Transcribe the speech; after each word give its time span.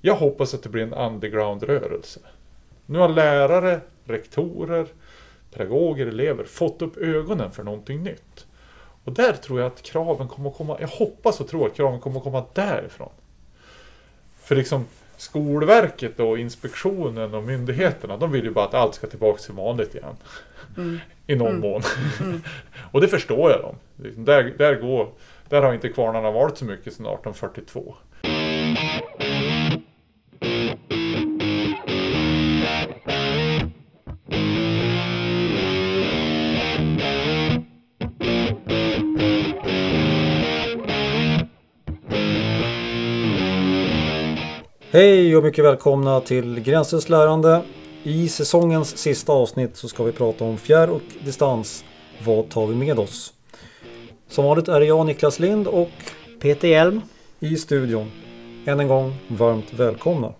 Jag 0.00 0.14
hoppas 0.14 0.54
att 0.54 0.62
det 0.62 0.68
blir 0.68 0.82
en 0.82 0.94
underground-rörelse. 0.94 2.20
Nu 2.86 2.98
har 2.98 3.08
lärare, 3.08 3.80
rektorer, 4.04 4.86
pedagoger, 5.52 6.06
elever 6.06 6.44
fått 6.44 6.82
upp 6.82 6.96
ögonen 6.96 7.50
för 7.50 7.62
någonting 7.62 8.02
nytt. 8.02 8.46
Och 9.04 9.12
där 9.12 9.32
tror 9.32 9.60
jag 9.60 9.66
att 9.66 9.82
kraven 9.82 10.28
kommer 10.28 10.50
att 10.50 10.56
komma, 10.56 10.76
jag 10.80 10.88
hoppas 10.88 11.40
och 11.40 11.48
tror 11.48 11.66
att 11.66 11.74
kraven 11.74 12.00
kommer 12.00 12.16
att 12.16 12.24
komma 12.24 12.44
därifrån. 12.54 13.10
För 14.38 14.56
liksom 14.56 14.84
Skolverket 15.18 16.20
och 16.20 16.38
inspektionen 16.38 17.34
och 17.34 17.42
myndigheterna, 17.42 18.16
de 18.16 18.32
vill 18.32 18.44
ju 18.44 18.50
bara 18.50 18.64
att 18.64 18.74
allt 18.74 18.94
ska 18.94 19.06
tillbaka 19.06 19.38
till 19.38 19.54
vanligt 19.54 19.94
igen. 19.94 20.16
Mm. 20.76 20.98
I 21.26 21.36
någon 21.36 21.48
mm. 21.48 21.60
mån. 21.60 21.82
Mm. 22.20 22.42
och 22.90 23.00
det 23.00 23.08
förstår 23.08 23.50
jag 23.50 23.60
dem. 23.60 23.74
Där, 24.24 24.54
där, 24.58 24.74
går, 24.74 25.08
där 25.48 25.62
har 25.62 25.74
inte 25.74 25.88
kvarnarna 25.88 26.30
varit 26.30 26.58
så 26.58 26.64
mycket 26.64 26.92
sedan 26.92 27.06
1842. 27.06 27.94
Hej 44.98 45.36
och 45.36 45.42
mycket 45.42 45.64
välkomna 45.64 46.20
till 46.20 46.60
Gränslöst 46.60 47.08
lärande. 47.08 47.62
I 48.02 48.28
säsongens 48.28 48.96
sista 48.96 49.32
avsnitt 49.32 49.76
så 49.76 49.88
ska 49.88 50.04
vi 50.04 50.12
prata 50.12 50.44
om 50.44 50.58
fjärr 50.58 50.90
och 50.90 51.02
distans. 51.24 51.84
Vad 52.24 52.48
tar 52.48 52.66
vi 52.66 52.74
med 52.74 52.98
oss? 52.98 53.34
Som 54.28 54.44
vanligt 54.44 54.68
är 54.68 54.80
det 54.80 54.86
jag 54.86 55.06
Niklas 55.06 55.38
Lind 55.38 55.66
och 55.66 55.90
Peter 56.40 56.68
Hjelm 56.68 57.00
i 57.40 57.56
studion. 57.56 58.10
Än 58.66 58.80
en 58.80 58.88
gång 58.88 59.14
varmt 59.28 59.72
välkomna. 59.72 60.32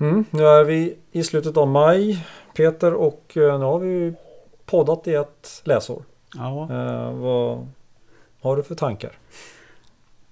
Mm, 0.00 0.24
nu 0.30 0.46
är 0.46 0.64
vi 0.64 0.96
i 1.12 1.22
slutet 1.22 1.56
av 1.56 1.68
maj 1.68 2.26
Peter 2.56 2.94
och 2.94 3.36
eh, 3.36 3.58
nu 3.58 3.64
har 3.64 3.78
vi 3.78 4.14
poddat 4.72 5.08
i 5.08 5.14
ett 5.14 5.62
läsår. 5.64 6.02
Ja. 6.34 6.62
Eh, 6.62 7.12
vad 7.12 7.68
har 8.40 8.56
du 8.56 8.62
för 8.62 8.74
tankar? 8.74 9.12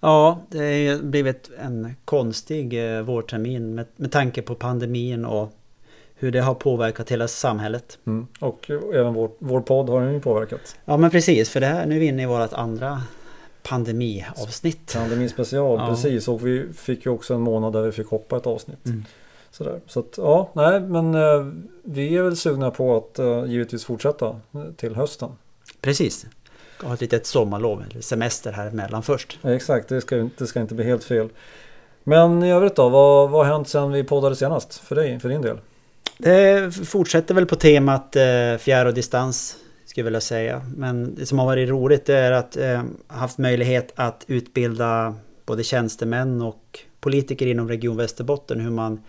Ja, 0.00 0.40
det 0.48 0.88
har 0.88 1.02
blivit 1.02 1.50
en 1.58 1.96
konstig 2.04 2.96
eh, 2.96 3.02
vårtermin 3.02 3.74
med, 3.74 3.86
med 3.96 4.12
tanke 4.12 4.42
på 4.42 4.54
pandemin 4.54 5.24
och 5.24 5.52
hur 6.14 6.30
det 6.30 6.40
har 6.40 6.54
påverkat 6.54 7.10
hela 7.10 7.28
samhället. 7.28 7.98
Mm. 8.06 8.26
Och 8.40 8.70
även 8.70 9.14
vår, 9.14 9.30
vår 9.38 9.60
podd 9.60 9.88
har 9.88 10.00
den 10.00 10.14
ju 10.14 10.20
påverkat. 10.20 10.76
Ja 10.84 10.96
men 10.96 11.10
precis, 11.10 11.50
för 11.50 11.60
det 11.60 11.66
här, 11.66 11.86
nu 11.86 11.96
är 11.96 12.00
vi 12.00 12.06
inne 12.06 12.22
i 12.22 12.26
vårt 12.26 12.52
andra 12.52 13.02
pandemiavsnitt. 13.62 14.92
Pandemispecial, 14.94 15.78
ja. 15.80 15.86
precis. 15.88 16.28
Och 16.28 16.46
vi 16.46 16.72
fick 16.72 17.06
ju 17.06 17.12
också 17.12 17.34
en 17.34 17.40
månad 17.40 17.72
där 17.72 17.82
vi 17.82 17.92
fick 17.92 18.06
hoppa 18.06 18.36
ett 18.36 18.46
avsnitt. 18.46 18.86
Mm. 18.86 19.04
Sådär. 19.50 19.80
Så 19.86 20.00
att, 20.00 20.14
ja, 20.16 20.50
nej 20.54 20.80
men 20.80 21.14
eh, 21.14 21.46
vi 21.84 22.16
är 22.16 22.22
väl 22.22 22.36
sugna 22.36 22.70
på 22.70 22.96
att 22.96 23.18
eh, 23.18 23.44
givetvis 23.44 23.84
fortsätta 23.84 24.26
eh, 24.28 24.62
till 24.76 24.96
hösten. 24.96 25.30
Precis. 25.80 26.26
Ha 26.82 26.94
ett 26.94 27.00
litet 27.00 27.26
sommarlov, 27.26 27.84
eller 27.90 28.00
semester 28.00 28.52
här 28.52 28.66
emellan 28.66 29.02
först. 29.02 29.38
Ja, 29.42 29.54
exakt, 29.54 29.88
det 29.88 30.00
ska, 30.00 30.28
det 30.38 30.46
ska 30.46 30.60
inte 30.60 30.74
bli 30.74 30.84
helt 30.84 31.04
fel. 31.04 31.28
Men 32.04 32.42
i 32.42 32.52
övrigt 32.52 32.76
då, 32.76 32.88
vad, 32.88 33.30
vad 33.30 33.46
har 33.46 33.52
hänt 33.52 33.68
sedan 33.68 33.92
vi 33.92 34.04
poddade 34.04 34.36
senast 34.36 34.74
för 34.74 34.96
dig, 34.96 35.20
för 35.20 35.28
din 35.28 35.42
del? 35.42 35.58
Det 36.18 36.74
fortsätter 36.74 37.34
väl 37.34 37.46
på 37.46 37.56
temat 37.56 38.16
eh, 38.16 38.56
fjärr 38.58 38.86
och 38.86 38.94
distans 38.94 39.56
skulle 39.90 40.02
jag 40.02 40.04
vilja 40.04 40.20
säga. 40.20 40.62
Men 40.76 41.14
det 41.14 41.26
som 41.26 41.38
har 41.38 41.46
varit 41.46 41.68
roligt 41.68 42.08
är 42.08 42.32
att 42.32 42.56
eh, 42.56 42.82
haft 43.06 43.38
möjlighet 43.38 43.92
att 43.94 44.24
utbilda 44.26 45.14
både 45.46 45.64
tjänstemän 45.64 46.42
och 46.42 46.78
politiker 47.00 47.46
inom 47.46 47.68
Region 47.68 47.96
Västerbotten 47.96 48.60
hur 48.60 48.70
man 48.70 49.00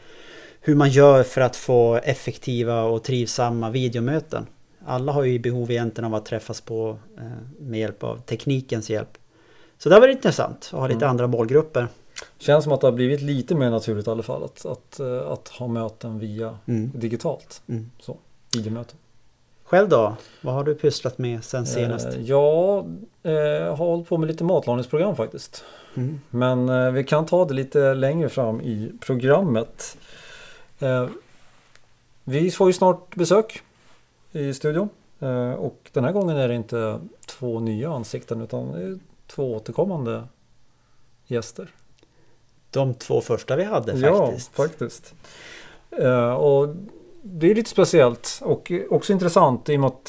hur 0.61 0.75
man 0.75 0.89
gör 0.89 1.23
för 1.23 1.41
att 1.41 1.55
få 1.55 1.95
effektiva 1.95 2.83
och 2.83 3.03
trivsamma 3.03 3.69
videomöten. 3.69 4.47
Alla 4.85 5.11
har 5.11 5.23
ju 5.23 5.39
behov 5.39 5.71
egentligen 5.71 6.05
av 6.05 6.15
att 6.15 6.25
träffas 6.25 6.61
på 6.61 6.97
eh, 7.17 7.23
med 7.59 7.79
hjälp 7.79 8.03
av 8.03 8.17
teknikens 8.17 8.89
hjälp. 8.89 9.17
Så 9.77 9.89
det 9.89 9.99
varit 9.99 10.15
intressant 10.15 10.69
att 10.73 10.79
ha 10.79 10.87
lite 10.87 10.97
mm. 10.97 11.09
andra 11.09 11.27
målgrupper. 11.27 11.87
Känns 12.37 12.63
som 12.63 12.73
att 12.73 12.81
det 12.81 12.87
har 12.87 12.91
blivit 12.91 13.21
lite 13.21 13.55
mer 13.55 13.69
naturligt 13.69 14.07
i 14.07 14.09
alla 14.09 14.23
fall 14.23 14.43
att, 14.43 14.65
att, 14.65 14.99
eh, 14.99 15.31
att 15.31 15.47
ha 15.47 15.67
möten 15.67 16.19
via 16.19 16.57
mm. 16.65 16.91
digitalt. 16.95 17.61
Mm. 17.67 17.91
Så, 17.99 18.17
videomöten. 18.53 18.97
Själv 19.63 19.89
då? 19.89 20.15
Vad 20.41 20.53
har 20.53 20.63
du 20.63 20.75
pysslat 20.75 21.17
med 21.17 21.43
sen 21.43 21.65
senast? 21.65 22.07
Eh, 22.07 22.21
jag 22.21 22.85
eh, 23.23 23.33
har 23.67 23.75
hållit 23.75 24.09
på 24.09 24.17
med 24.17 24.27
lite 24.27 24.43
matlagningsprogram 24.43 25.15
faktiskt. 25.15 25.63
Mm. 25.95 26.21
Men 26.29 26.93
vi 26.93 27.03
kan 27.03 27.25
ta 27.25 27.45
det 27.45 27.53
lite 27.53 27.93
längre 27.93 28.29
fram 28.29 28.61
i 28.61 28.91
programmet. 28.99 29.97
Eh, 30.81 31.09
vi 32.23 32.51
får 32.51 32.67
ju 32.67 32.73
snart 32.73 33.15
besök 33.15 33.61
i 34.31 34.53
studion. 34.53 34.89
Eh, 35.19 35.51
och 35.51 35.89
den 35.93 36.03
här 36.03 36.11
gången 36.11 36.37
är 36.37 36.47
det 36.47 36.55
inte 36.55 36.99
två 37.25 37.59
nya 37.59 37.93
ansikten 37.93 38.41
utan 38.41 38.99
två 39.27 39.55
återkommande 39.55 40.23
gäster. 41.27 41.73
De 42.71 42.93
två 42.93 43.21
första 43.21 43.55
vi 43.55 43.63
hade 43.63 43.91
faktiskt. 43.91 44.51
Ja, 44.57 44.65
faktiskt. 44.65 45.13
Eh, 45.91 46.33
och 46.33 46.75
det 47.21 47.51
är 47.51 47.55
lite 47.55 47.69
speciellt 47.69 48.39
och 48.41 48.71
också 48.89 49.13
intressant 49.13 49.69
i 49.69 49.77
och 49.77 49.79
med 49.79 49.87
att 49.87 50.05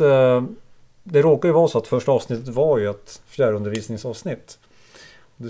det 1.02 1.22
råkar 1.22 1.48
ju 1.48 1.52
vara 1.52 1.68
så 1.68 1.78
att 1.78 1.86
första 1.86 2.12
avsnittet 2.12 2.48
var 2.48 2.78
ju 2.78 2.90
ett 2.90 3.22
fjärrundervisningsavsnitt. 3.26 4.58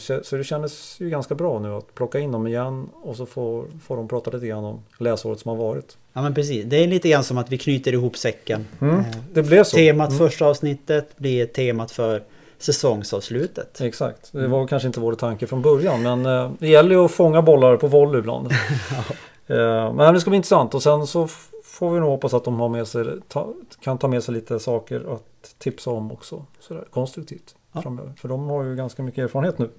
Så 0.01 0.37
det 0.37 0.45
kändes 0.45 1.01
ju 1.01 1.11
ganska 1.11 1.35
bra 1.35 1.59
nu 1.59 1.75
att 1.75 1.95
plocka 1.95 2.19
in 2.19 2.33
dem 2.33 2.47
igen 2.47 2.89
och 3.03 3.17
så 3.17 3.27
får, 3.27 3.67
får 3.85 3.97
de 3.97 4.09
prata 4.09 4.31
lite 4.31 4.47
grann 4.47 4.65
om 4.65 4.81
läsåret 4.99 5.41
som 5.41 5.49
har 5.49 5.57
varit. 5.57 5.97
Ja 6.13 6.23
men 6.23 6.35
precis, 6.35 6.65
det 6.65 6.77
är 6.77 6.87
lite 6.87 7.09
grann 7.09 7.25
som 7.25 7.39
att 7.39 7.53
vi 7.53 7.59
knyter 7.59 7.93
ihop 7.93 8.17
säcken. 8.17 8.67
Mm, 8.81 8.99
eh, 8.99 9.07
det 9.33 9.43
blev 9.43 9.65
så. 9.65 9.77
Temat 9.77 10.09
mm. 10.09 10.19
första 10.19 10.47
avsnittet 10.47 11.19
blir 11.19 11.47
temat 11.47 11.91
för 11.91 12.23
säsongsavslutet. 12.59 13.81
Exakt, 13.81 14.33
det 14.33 14.49
var 14.49 14.59
mm. 14.59 14.69
kanske 14.69 14.87
inte 14.87 15.01
vår 15.01 15.15
tanke 15.15 15.47
från 15.47 15.63
början 15.63 16.03
men 16.03 16.27
eh, 16.27 16.51
det 16.59 16.69
gäller 16.69 16.91
ju 16.91 17.05
att 17.05 17.11
fånga 17.11 17.43
bollar 17.43 17.77
på 17.77 17.87
volley 17.87 18.19
ibland. 18.19 18.51
ja. 18.91 19.15
Eh, 19.55 19.93
men 19.93 20.15
det 20.15 20.21
ska 20.21 20.31
bli 20.31 20.37
intressant 20.37 20.75
och 20.75 20.83
sen 20.83 21.07
så 21.07 21.29
får 21.65 21.91
vi 21.91 22.01
nog 22.01 22.11
hoppas 22.11 22.35
att 22.35 22.45
de 22.45 22.61
har 22.61 22.69
med 22.69 22.89
sig, 22.89 23.05
ta, 23.29 23.55
kan 23.81 23.99
ta 23.99 24.09
med 24.09 24.25
sig 24.25 24.35
lite 24.35 24.59
saker 24.59 25.15
att 25.15 25.55
tipsa 25.59 25.91
om 25.91 26.13
också. 26.13 26.47
Sådär, 26.61 26.85
konstruktivt 26.91 27.55
ja. 27.73 27.83
framöver. 27.83 28.13
För 28.17 28.29
de 28.29 28.49
har 28.49 28.65
ju 28.65 28.77
ganska 28.77 29.03
mycket 29.03 29.25
erfarenhet 29.25 29.59
nu. 29.59 29.71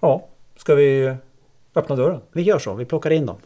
Ja, 0.00 0.28
ska 0.56 0.74
vi 0.74 1.14
öppna 1.74 1.96
dörren? 1.96 2.20
Vi 2.32 2.42
gör 2.42 2.58
så, 2.58 2.74
vi 2.74 2.84
plockar 2.84 3.10
in 3.10 3.26
dem. 3.26 3.36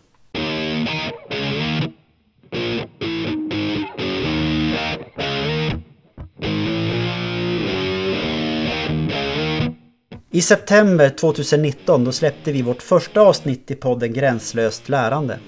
I 10.34 10.41
september 10.42 11.08
2019 11.08 12.04
då 12.04 12.12
släppte 12.12 12.52
vi 12.52 12.62
vårt 12.62 12.82
första 12.82 13.20
avsnitt 13.20 13.70
i 13.70 13.75
podden 13.75 14.12
Gränslöst 14.12 14.88
lärande. 14.88 15.38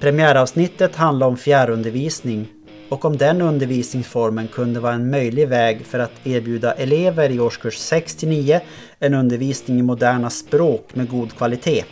Premiäravsnittet 0.00 0.96
handlar 0.96 1.26
om 1.26 1.36
fjärrundervisning 1.36 2.46
och 2.88 3.04
om 3.04 3.16
den 3.16 3.42
undervisningsformen 3.42 4.48
kunde 4.48 4.80
vara 4.80 4.94
en 4.94 5.10
möjlig 5.10 5.48
väg 5.48 5.86
för 5.86 5.98
att 5.98 6.26
erbjuda 6.26 6.72
elever 6.72 7.30
i 7.30 7.40
årskurs 7.40 7.76
6 7.76 8.22
9 8.22 8.60
en 8.98 9.14
undervisning 9.14 9.78
i 9.78 9.82
moderna 9.82 10.30
språk 10.30 10.94
med 10.94 11.08
god 11.08 11.36
kvalitet. 11.36 11.84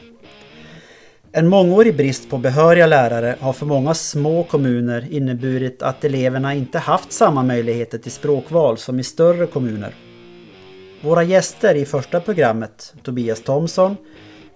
En 1.32 1.48
mångårig 1.48 1.96
brist 1.96 2.30
på 2.30 2.38
behöriga 2.38 2.86
lärare 2.86 3.36
har 3.40 3.52
för 3.52 3.66
många 3.66 3.94
små 3.94 4.44
kommuner 4.44 5.08
inneburit 5.10 5.82
att 5.82 6.04
eleverna 6.04 6.54
inte 6.54 6.78
haft 6.78 7.12
samma 7.12 7.42
möjligheter 7.42 7.98
till 7.98 8.12
språkval 8.12 8.78
som 8.78 9.00
i 9.00 9.04
större 9.04 9.46
kommuner. 9.46 9.94
Våra 11.00 11.22
gäster 11.22 11.74
i 11.74 11.84
första 11.84 12.20
programmet, 12.20 12.94
Tobias 13.02 13.42
Thomsson, 13.42 13.96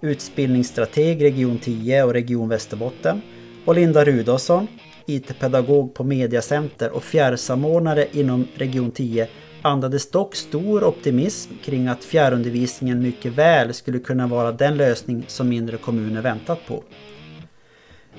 utbildningsstrateg 0.01 1.23
Region 1.23 1.59
10 1.59 2.03
och 2.03 2.13
Region 2.13 2.49
Västerbotten 2.49 3.21
och 3.65 3.75
Linda 3.75 4.05
Rudolfsson, 4.05 4.67
IT-pedagog 5.05 5.93
på 5.93 6.03
Mediacenter 6.03 6.91
och 6.91 7.03
fjärrsamordnare 7.03 8.07
inom 8.11 8.47
Region 8.55 8.91
10 8.91 9.27
andades 9.61 10.11
dock 10.11 10.35
stor 10.35 10.83
optimism 10.83 11.51
kring 11.63 11.87
att 11.87 12.03
fjärrundervisningen 12.03 13.01
mycket 13.01 13.33
väl 13.33 13.73
skulle 13.73 13.99
kunna 13.99 14.27
vara 14.27 14.51
den 14.51 14.77
lösning 14.77 15.25
som 15.27 15.49
mindre 15.49 15.77
kommuner 15.77 16.21
väntat 16.21 16.59
på. 16.67 16.83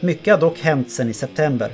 Mycket 0.01 0.35
har 0.35 0.41
dock 0.41 0.59
hänt 0.59 0.91
sedan 0.91 1.09
i 1.09 1.15
september. 1.15 1.73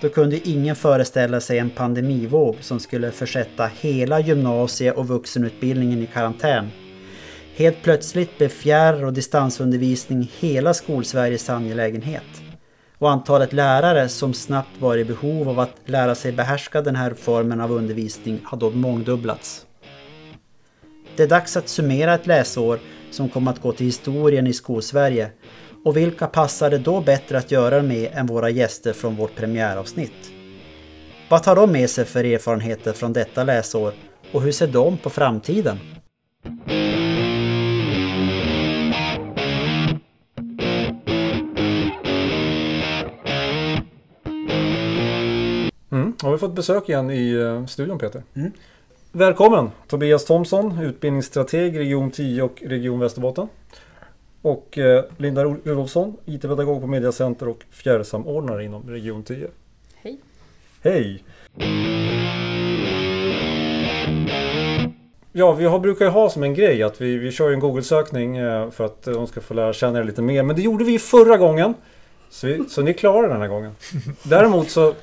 Då 0.00 0.08
kunde 0.08 0.48
ingen 0.48 0.76
föreställa 0.76 1.40
sig 1.40 1.58
en 1.58 1.70
pandemivåg 1.70 2.56
som 2.60 2.80
skulle 2.80 3.10
försätta 3.10 3.70
hela 3.80 4.20
gymnasie 4.20 4.92
och 4.92 5.08
vuxenutbildningen 5.08 6.02
i 6.02 6.06
karantän. 6.06 6.68
Helt 7.56 7.82
plötsligt 7.82 8.38
blev 8.38 8.48
fjärr 8.48 9.04
och 9.04 9.12
distansundervisning 9.12 10.30
hela 10.38 10.74
skolsveriges 10.74 11.50
angelägenhet 11.50 12.39
och 13.00 13.10
antalet 13.10 13.52
lärare 13.52 14.08
som 14.08 14.34
snabbt 14.34 14.80
var 14.80 14.96
i 14.96 15.04
behov 15.04 15.48
av 15.48 15.60
att 15.60 15.74
lära 15.84 16.14
sig 16.14 16.32
behärska 16.32 16.82
den 16.82 16.96
här 16.96 17.14
formen 17.14 17.60
av 17.60 17.72
undervisning 17.72 18.40
har 18.44 18.58
då 18.58 18.70
mångdubblats. 18.70 19.66
Det 21.16 21.22
är 21.22 21.28
dags 21.28 21.56
att 21.56 21.68
summera 21.68 22.14
ett 22.14 22.26
läsår 22.26 22.78
som 23.10 23.28
kommer 23.28 23.50
att 23.50 23.62
gå 23.62 23.72
till 23.72 23.86
historien 23.86 24.46
i 24.46 24.52
Skolsverige 24.52 25.30
och 25.84 25.96
vilka 25.96 26.26
passar 26.26 26.70
det 26.70 26.78
då 26.78 27.00
bättre 27.00 27.38
att 27.38 27.50
göra 27.50 27.82
med 27.82 28.10
än 28.14 28.26
våra 28.26 28.50
gäster 28.50 28.92
från 28.92 29.16
vårt 29.16 29.36
premiäravsnitt? 29.36 30.32
Vad 31.28 31.42
tar 31.42 31.56
de 31.56 31.72
med 31.72 31.90
sig 31.90 32.04
för 32.04 32.24
erfarenheter 32.24 32.92
från 32.92 33.12
detta 33.12 33.44
läsår 33.44 33.92
och 34.32 34.42
hur 34.42 34.52
ser 34.52 34.66
de 34.66 34.96
på 34.96 35.10
framtiden? 35.10 35.78
Fått 46.40 46.54
besök 46.54 46.88
igen 46.88 47.10
i 47.10 47.32
eh, 47.32 47.66
studion 47.66 47.98
Peter? 47.98 48.22
Välkommen 49.12 49.70
Tobias 49.88 50.24
Thomsson, 50.24 50.78
utbildningsstrateg 50.78 51.78
Region 51.78 52.10
10 52.10 52.42
och 52.42 52.62
Region 52.66 52.98
Västerbotten. 52.98 53.48
Och 54.42 54.78
eh, 54.78 55.04
Linda 55.16 55.44
Rudolfsson, 55.44 56.16
IT-pedagog 56.24 56.80
på 56.80 56.86
Mediacenter 56.86 57.48
och 57.48 57.58
fjärrsamordnare 57.70 58.64
inom 58.64 58.90
Region 58.90 59.22
10. 59.22 59.48
Hej. 59.94 60.18
Hej! 60.82 61.24
Ja, 65.32 65.52
vi 65.52 65.64
har, 65.64 65.78
brukar 65.78 66.04
ju 66.04 66.10
ha 66.10 66.30
som 66.30 66.42
en 66.42 66.54
grej 66.54 66.82
att 66.82 67.00
vi, 67.00 67.16
vi 67.16 67.32
kör 67.32 67.48
ju 67.48 67.54
en 67.54 67.60
Google-sökning 67.60 68.36
eh, 68.36 68.70
för 68.70 68.84
att 68.84 69.02
de 69.02 69.26
ska 69.26 69.40
få 69.40 69.54
lära 69.54 69.72
känna 69.72 69.98
er 69.98 70.04
lite 70.04 70.22
mer. 70.22 70.42
Men 70.42 70.56
det 70.56 70.62
gjorde 70.62 70.84
vi 70.84 70.98
förra 70.98 71.36
gången. 71.36 71.74
Så, 72.30 72.46
vi, 72.46 72.64
så 72.68 72.82
ni 72.82 72.94
klarar 72.94 73.28
den 73.28 73.40
här 73.40 73.48
gången. 73.48 73.72
Däremot 74.22 74.70
så 74.70 74.94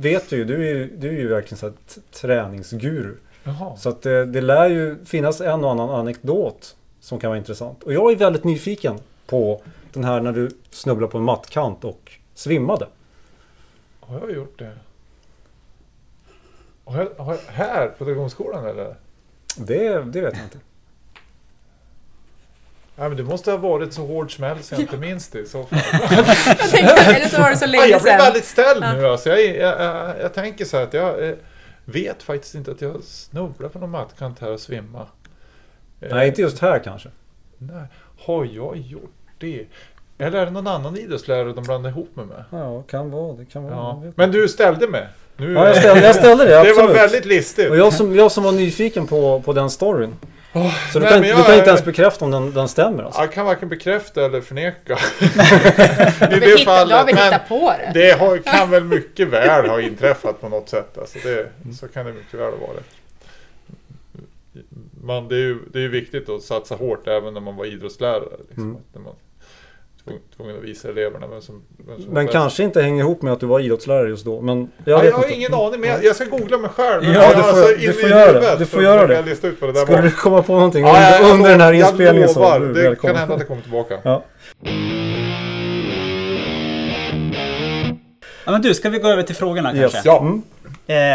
vet 0.00 0.30
du 0.30 0.36
ju, 0.36 0.44
du 0.44 0.54
är 0.54 0.74
ju, 0.74 0.96
du 0.96 1.08
är 1.08 1.12
ju 1.12 1.28
verkligen 1.28 1.58
så 1.58 1.72
träningsguru. 2.10 3.16
Jaha. 3.44 3.76
Så 3.76 3.88
att 3.88 4.02
det, 4.02 4.26
det 4.26 4.40
lär 4.40 4.68
ju 4.68 5.04
finnas 5.04 5.40
en 5.40 5.64
och 5.64 5.70
annan 5.70 5.90
anekdot 5.90 6.76
som 7.00 7.18
kan 7.18 7.30
vara 7.30 7.38
intressant. 7.38 7.82
Och 7.82 7.92
jag 7.92 8.12
är 8.12 8.16
väldigt 8.16 8.44
nyfiken 8.44 8.98
på 9.26 9.62
den 9.92 10.04
här 10.04 10.20
när 10.20 10.32
du 10.32 10.50
snubblade 10.70 11.12
på 11.12 11.18
en 11.18 11.24
mattkant 11.24 11.84
och 11.84 12.12
svimmade. 12.34 12.86
Har 14.00 14.20
jag 14.20 14.32
gjort 14.32 14.58
det? 14.58 14.72
Har 16.84 16.98
jag, 16.98 17.24
har 17.24 17.32
jag, 17.32 17.52
här 17.52 17.88
på 17.88 18.04
Dragonskolan 18.04 18.66
eller? 18.66 18.96
Det, 19.56 20.04
det 20.04 20.20
vet 20.20 20.36
jag 20.36 20.44
inte. 20.44 20.58
Nej, 22.96 23.08
men 23.08 23.16
det 23.16 23.22
måste 23.22 23.50
ha 23.50 23.58
varit 23.58 23.92
så 23.92 24.06
hård 24.06 24.34
smäll 24.36 24.62
så 24.62 24.74
jag 24.74 24.80
inte 24.80 24.96
minns 24.96 25.28
det 25.28 25.38
i 25.38 25.46
så 25.46 25.64
fall. 25.70 25.78
Jag 26.10 26.70
tänkte, 26.70 27.02
eller 27.04 27.28
så 27.28 27.40
var 27.40 27.50
det 27.50 27.56
så 27.56 27.66
länge 27.66 27.86
jag 27.86 28.02
blir 28.02 28.12
sedan. 28.12 28.18
väldigt 28.24 28.44
ställd 28.44 28.84
Ja. 28.84 28.92
nu 28.92 29.06
alltså. 29.06 29.28
Jag, 29.28 29.40
jag, 29.56 29.80
jag, 29.80 30.14
jag 30.20 30.34
tänker 30.34 30.64
så 30.64 30.76
här 30.76 30.84
att 30.84 30.94
jag 30.94 31.28
eh, 31.28 31.34
vet 31.84 32.22
faktiskt 32.22 32.54
inte 32.54 32.70
att 32.70 32.80
jag 32.80 33.02
snubblar 33.02 33.68
på 33.68 33.78
någon 33.78 33.90
mattkant 33.90 34.38
här 34.40 34.50
och 34.50 34.60
svimma. 34.60 35.06
Eh, 36.00 36.08
Nej, 36.14 36.28
inte 36.28 36.40
just 36.42 36.58
här 36.58 36.78
kanske. 36.78 37.08
Nej. 37.58 37.82
Har 38.26 38.44
jag 38.44 38.76
gjort 38.76 39.12
det? 39.38 39.66
Eller 40.18 40.38
är 40.38 40.44
det 40.44 40.50
någon 40.52 40.66
annan 40.66 40.96
idrottslärare 40.98 41.52
de 41.52 41.64
blandar 41.64 41.90
ihop 41.90 42.16
mig 42.16 42.26
med? 42.26 42.44
Ja, 42.50 42.82
kan 42.82 43.10
vara. 43.10 43.32
Det 43.36 43.44
kan 43.44 43.62
vara. 43.64 43.74
Ja. 43.74 44.02
Men 44.16 44.30
du 44.32 44.48
ställde 44.48 44.88
mig. 44.88 45.06
Nu, 45.36 45.52
Ja, 45.52 45.66
jag 45.66 45.76
ställde, 45.76 46.06
jag 46.06 46.14
ställde 46.14 46.44
det, 46.44 46.50
det 46.54 46.58
absolut. 46.60 46.76
var 46.90 46.94
väldigt 46.94 47.24
listigt. 47.24 47.70
Och 47.70 47.76
jag 47.76 47.92
som, 47.92 48.16
jag 48.16 48.32
som 48.32 48.44
var 48.44 48.52
nyfiken 48.52 49.06
på, 49.06 49.40
på 49.44 49.52
den 49.52 49.70
storyn. 49.70 50.16
Så 50.92 50.98
du, 50.98 51.00
nej, 51.00 51.08
kan, 51.12 51.22
jag 51.28 51.38
du 51.38 51.42
kan 51.44 51.54
inte 51.54 51.68
ens 51.68 51.84
bekräfta 51.84 52.24
om 52.24 52.30
den, 52.30 52.52
den 52.54 52.68
stämmer 52.68 53.02
alltså? 53.02 53.20
Jag 53.20 53.32
kan 53.32 53.46
varken 53.46 53.68
bekräfta 53.68 54.24
eller 54.24 54.40
förneka. 54.40 54.92
I 55.22 56.34
Vi 56.34 56.40
det 56.40 56.58
hittar, 56.58 56.86
då 56.86 56.94
har 56.94 57.04
vi 57.04 57.14
men 57.14 57.40
på 57.48 57.74
det. 57.78 58.00
det 58.00 58.12
har, 58.18 58.38
kan 58.38 58.70
väl 58.70 58.84
mycket 58.84 59.28
väl 59.28 59.68
ha 59.68 59.80
inträffat 59.80 60.40
på 60.40 60.48
något 60.48 60.68
sätt. 60.68 60.98
Alltså 60.98 61.18
det, 61.24 61.48
så 61.80 61.88
kan 61.88 62.06
det 62.06 62.12
mycket 62.12 62.34
väl 62.40 62.50
ha 62.52 62.66
varit. 62.66 62.84
Man, 65.02 65.28
det, 65.28 65.34
är 65.34 65.38
ju, 65.40 65.58
det 65.72 65.84
är 65.84 65.88
viktigt 65.88 66.28
att 66.28 66.42
satsa 66.42 66.74
hårt 66.74 67.06
även 67.08 67.34
när 67.34 67.40
man 67.40 67.56
var 67.56 67.64
idrottslärare. 67.64 68.36
Liksom, 68.48 68.62
Mm. 68.64 68.76
att 68.76 68.94
när 68.94 69.00
man 69.00 69.04
var 69.04 69.14
tvungen 70.36 70.56
att 70.56 70.62
visa 70.62 70.88
eleverna 70.88 71.26
vem 71.26 71.40
som, 71.42 71.62
vem 71.86 72.02
som 72.02 72.14
bäst. 72.14 72.32
kanske 72.32 72.62
inte 72.62 72.82
hänger 72.82 73.04
ihop 73.04 73.22
med 73.22 73.32
att 73.32 73.40
du 73.40 73.46
var 73.46 73.60
idrottslärare 73.60 74.08
just 74.08 74.24
då. 74.24 74.40
Men 74.40 74.58
Jag, 74.58 74.68
ja, 74.84 74.96
vet 75.02 75.06
jag 75.10 75.16
har 75.16 75.24
inte. 75.24 75.34
ingen 75.36 75.54
aning, 75.54 75.80
men 75.80 75.90
jag, 75.90 76.04
jag 76.04 76.16
ska 76.16 76.24
googla 76.24 76.58
mig 76.58 76.70
själv. 76.70 77.04
Ja, 77.04 77.28
du 77.36 77.42
får- 77.42 77.48
alltså, 77.48 77.74
du 77.80 77.92
får 77.92 78.10
göra 78.10 78.40
det. 78.40 78.56
Du 78.58 78.66
får 78.66 78.82
göra 78.82 79.06
det. 79.06 79.30
Ut 79.30 79.42
vad 79.60 79.70
det 79.70 79.72
där 79.72 79.80
Skulle 79.84 79.96
var. 79.96 80.02
du 80.04 80.10
komma 80.10 80.42
på 80.42 80.52
någonting 80.52 80.84
Ja, 80.84 80.90
under, 80.96 81.10
jag- 81.28 81.34
under 81.34 81.50
den 81.50 81.60
här 81.60 81.72
inspelningen 81.72 82.28
så 82.28 82.44
är 82.54 82.60
du 82.60 82.72
det 82.72 82.82
välkommen. 82.82 83.14
kan 83.16 83.20
hända 83.20 83.34
att 83.34 83.40
jag 83.40 83.48
kommer 83.48 83.62
tillbaka. 83.62 83.98
Ja. 84.02 84.24
Ja, 88.44 88.52
men 88.52 88.62
du, 88.62 88.74
ska 88.74 88.90
vi 88.90 88.98
gå 88.98 89.08
över 89.08 89.22
till 89.22 89.36
frågorna 89.36 89.74
Yes. 89.76 89.92
kanske? 89.92 90.08
Ja. 90.08 90.20
Mm. 90.20 90.42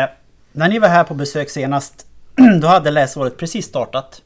Eh, 0.03 0.09
när 0.51 0.69
ni 0.69 0.79
var 0.79 0.87
här 0.87 1.03
på 1.03 1.13
besök 1.13 1.49
senast, 1.49 2.05
då 2.61 2.67
hade 2.67 2.91
läsåret 2.91 3.37
precis 3.37 3.65
startat. 3.65 4.21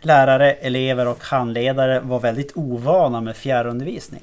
Lärare, 0.00 0.52
elever 0.52 1.08
och 1.08 1.24
handledare 1.24 2.00
var 2.00 2.20
väldigt 2.20 2.56
ovana 2.56 3.20
med 3.20 3.36
fjärrundervisning. 3.36 4.22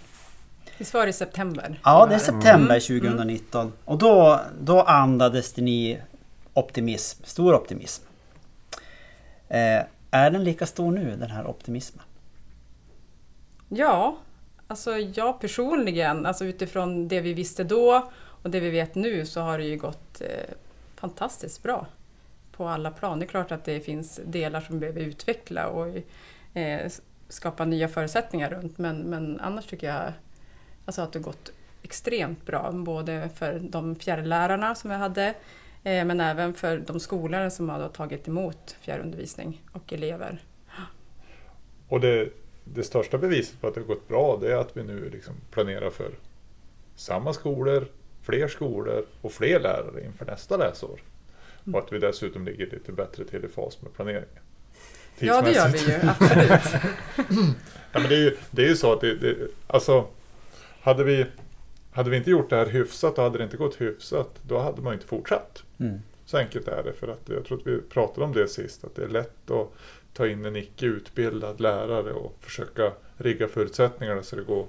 Visst 0.78 0.94
var 0.94 1.04
det 1.04 1.10
i 1.10 1.14
september? 1.14 1.80
Ja, 1.84 2.06
det 2.06 2.16
är 2.16 2.20
september 2.20 2.80
2019. 2.80 3.74
Och 3.86 3.98
då, 3.98 4.42
då 4.62 4.82
andades 4.82 5.54
det 5.54 5.62
ni 5.62 6.02
optimism, 6.54 7.24
stor 7.24 7.54
optimism. 7.54 8.04
Eh, 9.48 9.82
är 10.12 10.32
den 10.32 10.44
lika 10.44 10.66
stor 10.66 10.92
nu, 10.92 11.16
den 11.16 11.32
här 11.32 11.48
optimismen? 11.48 12.04
Ja, 13.70 14.18
alltså 14.68 14.98
jag 14.98 15.40
personligen, 15.40 16.26
alltså 16.26 16.46
utifrån 16.46 17.08
det 17.08 17.22
vi 17.22 17.34
visste 17.34 17.64
då 17.64 18.12
och 18.44 18.50
det 18.50 18.60
vi 18.60 18.70
vet 18.70 18.96
nu 18.96 19.26
så 19.26 19.42
har 19.42 19.58
det 19.58 19.64
ju 19.64 19.78
gått 19.78 20.22
eh, 20.22 20.54
fantastiskt 20.96 21.64
bra 21.64 21.86
på 22.58 22.68
alla 22.68 22.92
plan. 22.92 23.20
Det 23.20 23.26
är 23.26 23.28
klart 23.28 23.52
att 23.52 23.66
det 23.66 23.80
finns 23.80 24.20
delar 24.26 24.62
som 24.62 24.76
vi 24.76 24.80
behöver 24.80 25.02
utveckla 25.02 25.68
och 25.68 25.88
eh, 26.54 26.92
skapa 27.30 27.66
nya 27.66 27.88
förutsättningar 27.88 28.50
runt 28.50 28.78
men, 28.78 28.98
men 28.98 29.40
annars 29.40 29.66
tycker 29.66 29.88
jag 29.88 30.14
alltså 30.86 31.02
att 31.02 31.14
det 31.14 31.20
har 31.20 31.24
gått 31.24 31.52
extremt 31.82 32.46
bra. 32.46 32.72
Både 32.72 33.30
för 33.36 33.60
de 33.60 33.96
fjärrlärarna 33.96 34.76
som 34.76 34.90
vi 34.90 34.96
hade 34.96 35.28
eh, 35.84 36.06
men 36.06 36.22
även 36.22 36.54
för 36.54 36.78
de 36.78 37.00
skolor 37.00 37.50
som 37.50 37.70
har 37.70 37.90
tagit 37.90 38.28
emot 38.28 38.76
fjärrundervisning 38.82 39.62
och 39.72 39.94
elever. 39.94 40.44
Och 41.88 42.00
det, 42.00 42.30
det 42.64 42.84
största 42.84 43.18
beviset 43.18 43.62
på 43.62 43.68
att 43.68 43.76
det 43.76 43.82
har 43.82 43.88
gått 43.88 44.08
bra 44.08 44.38
det 44.42 44.52
är 44.52 44.58
att 44.58 44.78
vi 44.78 44.84
nu 44.84 45.10
liksom 45.10 45.34
planerar 45.52 45.90
för 45.90 46.12
samma 46.96 47.34
skolor, 47.34 47.88
fler 48.22 48.48
skolor 48.48 49.06
och 49.22 49.32
fler 49.32 49.60
lärare 49.60 50.06
inför 50.06 50.26
nästa 50.26 50.58
läsår. 50.58 51.00
Och 51.74 51.80
att 51.80 51.94
vi 51.94 52.00
dessutom 52.00 52.46
ligger 52.46 52.66
lite 52.66 52.92
bättre 52.92 53.26
till 53.26 53.46
i 53.46 53.48
fas 53.48 53.82
med 53.82 53.94
planeringen. 53.94 54.30
Ja, 55.20 55.42
det 55.42 55.52
gör 55.52 55.70
vi 55.70 55.78
ju, 55.78 56.10
absolut. 56.10 56.84
Ja, 57.92 58.00
men 58.00 58.10
det, 58.10 58.16
är 58.16 58.20
ju, 58.20 58.38
det 58.52 58.64
är 58.64 58.68
ju 58.68 58.76
så 58.76 58.94
att 58.94 59.02
det, 59.02 59.16
det, 59.16 59.36
alltså, 59.68 60.08
hade, 60.82 61.04
vi, 61.04 61.26
hade 61.92 62.10
vi 62.10 62.18
inte 62.18 62.32
gjort 62.32 62.50
det 62.50 62.56
här 62.56 62.66
hyfsat 62.66 63.18
och 63.18 63.24
hade 63.24 63.38
det 63.38 63.44
inte 63.44 63.58
gått 63.58 63.82
hyfsat, 63.82 64.40
då 64.42 64.60
hade 64.60 64.82
man 64.82 64.92
ju 64.92 64.96
inte 64.96 65.08
fortsatt. 65.08 65.64
Mm. 65.80 66.00
Så 66.26 66.38
enkelt 66.38 66.68
är 66.68 66.84
det. 66.84 66.94
För 66.94 67.08
att 67.08 67.22
jag 67.30 67.46
tror 67.46 67.58
att 67.58 67.68
vi 67.68 67.82
pratade 67.82 68.26
om 68.26 68.34
det 68.34 68.48
sist, 68.48 68.84
att 68.84 68.96
det 68.96 69.04
är 69.04 69.08
lätt 69.08 69.52
att 69.52 69.74
ta 70.14 70.28
in 70.28 70.46
en 70.46 70.56
icke 70.56 70.86
utbildad 70.86 71.60
lärare 71.60 72.14
och 72.14 72.38
försöka 72.42 72.92
rigga 73.18 73.48
förutsättningarna 73.48 74.24
så 74.24 74.36
det 74.36 74.44
går 74.44 74.68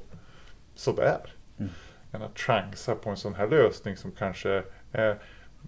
sådär. 0.74 1.34
Mm. 1.58 1.70
Än 2.12 2.22
att 2.22 2.38
chansa 2.38 2.94
på 2.94 3.10
en 3.10 3.16
sån 3.16 3.34
här 3.34 3.48
lösning 3.48 3.96
som 3.96 4.12
kanske 4.12 4.62
är 4.92 5.18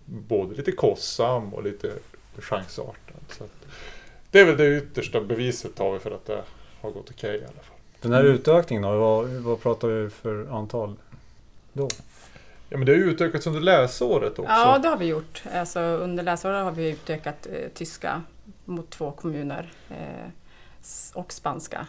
både 0.04 0.54
lite 0.54 0.73
kostsam 0.73 1.54
och 1.54 1.62
lite 1.62 1.92
chansartad. 2.38 3.20
Så 3.28 3.44
att 3.44 3.66
det 4.30 4.40
är 4.40 4.44
väl 4.44 4.56
det 4.56 4.76
yttersta 4.76 5.20
beviset 5.20 5.78
har 5.78 5.92
vi 5.92 5.99
för 5.99 6.11
att 6.11 6.26
det 6.26 6.42
har 6.80 6.90
gått 6.90 7.11
okej 7.11 7.37
i 7.37 7.42
alla 7.42 7.62
fall. 7.62 7.76
Den 8.00 8.12
här 8.12 8.25
utökningen 8.25 8.82
då, 8.82 8.99
vad, 8.99 9.28
vad 9.28 9.61
pratar 9.61 9.88
vi 9.88 10.11
för 10.11 10.47
antal 10.56 10.97
då? 11.73 11.88
Ja 12.68 12.76
men 12.76 12.87
det 12.87 12.92
har 12.92 12.97
ju 12.97 13.11
utökats 13.11 13.47
under 13.47 13.61
läsåret 13.61 14.38
också. 14.38 14.52
Ja, 14.52 14.78
det 14.78 14.88
har 14.88 14.97
vi 14.97 15.06
gjort. 15.06 15.42
Alltså, 15.54 15.80
under 15.80 16.23
läsåret 16.23 16.64
har 16.64 16.73
vi 16.73 16.90
utökat 16.90 17.47
eh, 17.47 17.68
tyska 17.75 18.23
mot 18.64 18.90
två 18.90 19.11
kommuner 19.11 19.73
eh, 19.90 20.30
och 21.14 21.32
spanska. 21.32 21.87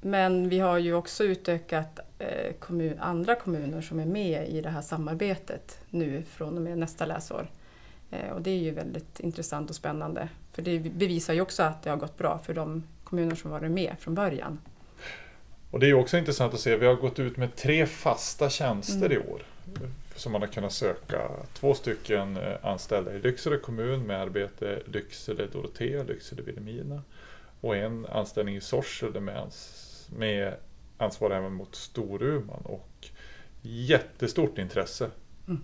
Men 0.00 0.48
vi 0.48 0.58
har 0.58 0.78
ju 0.78 0.94
också 0.94 1.24
utökat 1.24 2.00
eh, 2.18 2.52
kommun, 2.58 2.98
andra 3.00 3.34
kommuner 3.34 3.80
som 3.80 4.00
är 4.00 4.06
med 4.06 4.48
i 4.48 4.60
det 4.60 4.68
här 4.70 4.82
samarbetet 4.82 5.78
nu 5.90 6.22
från 6.22 6.56
och 6.56 6.62
med 6.62 6.78
nästa 6.78 7.06
läsår. 7.06 7.50
Eh, 8.10 8.30
och 8.30 8.42
det 8.42 8.50
är 8.50 8.58
ju 8.58 8.70
väldigt 8.70 9.20
intressant 9.20 9.70
och 9.70 9.76
spännande. 9.76 10.28
För 10.52 10.62
det 10.62 10.78
bevisar 10.78 11.34
ju 11.34 11.40
också 11.40 11.62
att 11.62 11.82
det 11.82 11.90
har 11.90 11.96
gått 11.96 12.18
bra 12.18 12.38
för 12.38 12.54
de 12.54 12.82
kommuner 13.04 13.34
som 13.36 13.50
varit 13.50 13.70
med 13.70 13.96
från 14.00 14.14
början. 14.14 14.58
Och 15.70 15.80
det 15.80 15.86
är 15.90 15.94
också 15.94 16.18
intressant 16.18 16.54
att 16.54 16.60
se, 16.60 16.76
vi 16.76 16.86
har 16.86 16.94
gått 16.94 17.18
ut 17.18 17.36
med 17.36 17.56
tre 17.56 17.86
fasta 17.86 18.50
tjänster 18.50 19.06
Mm. 19.06 19.12
i 19.12 19.18
år. 19.18 19.42
Som 20.14 20.32
man 20.32 20.40
har 20.40 20.48
kunnat 20.48 20.72
söka. 20.72 21.30
Två 21.54 21.74
stycken 21.74 22.36
eh, 22.36 22.56
anställda 22.62 23.14
i 23.14 23.18
Lycksele 23.18 23.56
kommun 23.56 24.06
med 24.06 24.20
arbete 24.20 24.82
Lycksele 24.86 25.46
Dorotea, 25.46 26.02
Lycksele 26.02 26.42
Vilhelmina. 26.42 27.02
Och 27.60 27.76
en 27.76 28.06
anställning 28.06 28.56
i 28.56 28.60
Sorsele 28.60 29.20
med, 29.20 29.42
med 30.10 30.54
ansvar 30.98 31.30
även 31.30 31.52
mot 31.52 31.74
Storuman 31.74 32.60
och 32.64 33.08
jättestort 33.62 34.58
intresse 34.58 35.10
Mm. 35.48 35.62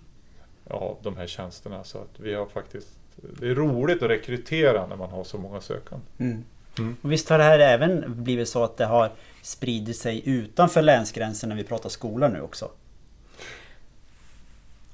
av 0.69 0.97
de 1.03 1.17
här 1.17 1.27
tjänsterna. 1.27 1.83
Så 1.83 1.97
att 1.97 2.19
vi 2.19 2.33
har 2.33 2.45
faktiskt, 2.45 2.89
det 3.15 3.47
är 3.49 3.55
roligt 3.55 4.03
att 4.03 4.09
rekrytera 4.09 4.87
när 4.87 4.95
man 4.95 5.09
har 5.09 5.23
så 5.23 5.37
många 5.37 5.61
sökande. 5.61 6.05
Mm. 6.19 6.43
Mm. 6.77 6.97
Och 7.01 7.11
visst 7.11 7.29
har 7.29 7.37
det 7.37 7.43
här 7.43 7.59
även 7.59 8.23
blivit 8.23 8.49
så 8.49 8.63
att 8.63 8.77
det 8.77 8.85
har 8.85 9.11
spridit 9.41 9.97
sig 9.97 10.21
utanför 10.29 10.81
länsgränsen 10.81 11.49
när 11.49 11.55
vi 11.55 11.63
pratar 11.63 11.89
skola 11.89 12.27
nu 12.27 12.41
också? 12.41 12.71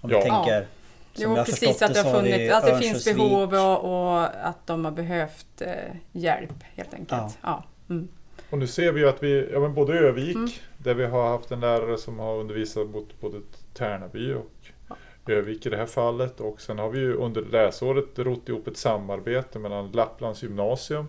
Om 0.02 0.12
Ja. 0.12 0.18
vi 0.24 0.30
tänker... 0.30 0.68
Jo, 1.16 1.30
jag 1.30 1.38
har 1.38 1.46
precis 1.46 1.82
att 1.82 1.94
det, 1.94 2.02
har 2.02 2.12
funnits, 2.14 2.54
att 2.54 2.66
det 2.66 2.80
finns 2.80 3.06
behov 3.06 3.54
och, 3.54 3.84
och 4.14 4.48
att 4.48 4.68
de 4.68 4.86
har 4.86 4.92
behövt 4.92 5.62
eh, 5.62 5.74
hjälp 6.12 6.54
helt 6.76 6.94
enkelt. 6.94 7.12
Ja. 7.22 7.34
Ja. 7.42 7.64
Mm. 7.90 8.08
Och 8.50 8.58
nu 8.58 8.68
ser 8.68 8.92
vi 8.92 9.02
ju 9.02 9.10
att 9.10 9.24
vi, 9.24 9.50
ja 9.54 9.60
men 9.60 9.74
både 9.74 10.00
Övik, 10.00 10.36
Mm. 10.36 10.50
där 10.78 10.94
vi 10.94 11.06
har 11.06 11.30
haft 11.30 11.52
en 11.52 11.60
lärare 11.60 11.98
som 11.98 12.20
har 12.20 12.36
undervisat 12.38 12.88
mot 12.90 13.20
både 13.22 13.42
Tärnaby 13.74 14.34
och 14.34 14.52
Ja. 14.90 14.96
Övik 15.34 15.66
i 15.66 15.70
det 15.70 15.78
här 15.78 15.86
fallet. 15.86 16.40
Och 16.40 16.62
sen 16.62 16.80
har 16.80 16.90
vi 16.90 17.00
ju 17.00 17.14
under 17.14 17.42
läsåret 17.42 18.06
rott 18.20 18.50
ihop 18.50 18.68
ett 18.68 18.78
samarbete 18.78 19.60
mellan 19.60 19.92
Lapplands 19.92 20.44
gymnasium, 20.44 21.08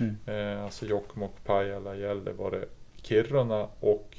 Mm. 0.00 0.16
eh, 0.26 0.64
alltså 0.64 0.86
Jokkmokk, 0.86 1.34
Pajala, 1.44 1.94
Gällivare, 1.96 2.64
Kiruna 3.02 3.66
och 3.80 4.16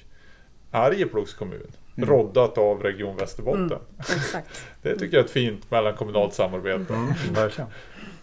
Arjeplogs 0.71 1.33
kommun. 1.33 1.71
Mm. 1.97 2.09
Roddat 2.09 2.57
av 2.57 2.83
Region 2.83 3.17
Västerbotten. 3.17 3.65
Mm. 3.65 3.79
Exakt. 3.99 4.65
Det 4.81 4.93
tycker 4.95 5.17
jag 5.17 5.21
är 5.21 5.25
ett 5.25 5.31
fint 5.31 5.71
mellankommunalt 5.71 6.33
samarbete. 6.33 6.93
Mm, 6.93 7.13
verkligen. 7.33 7.69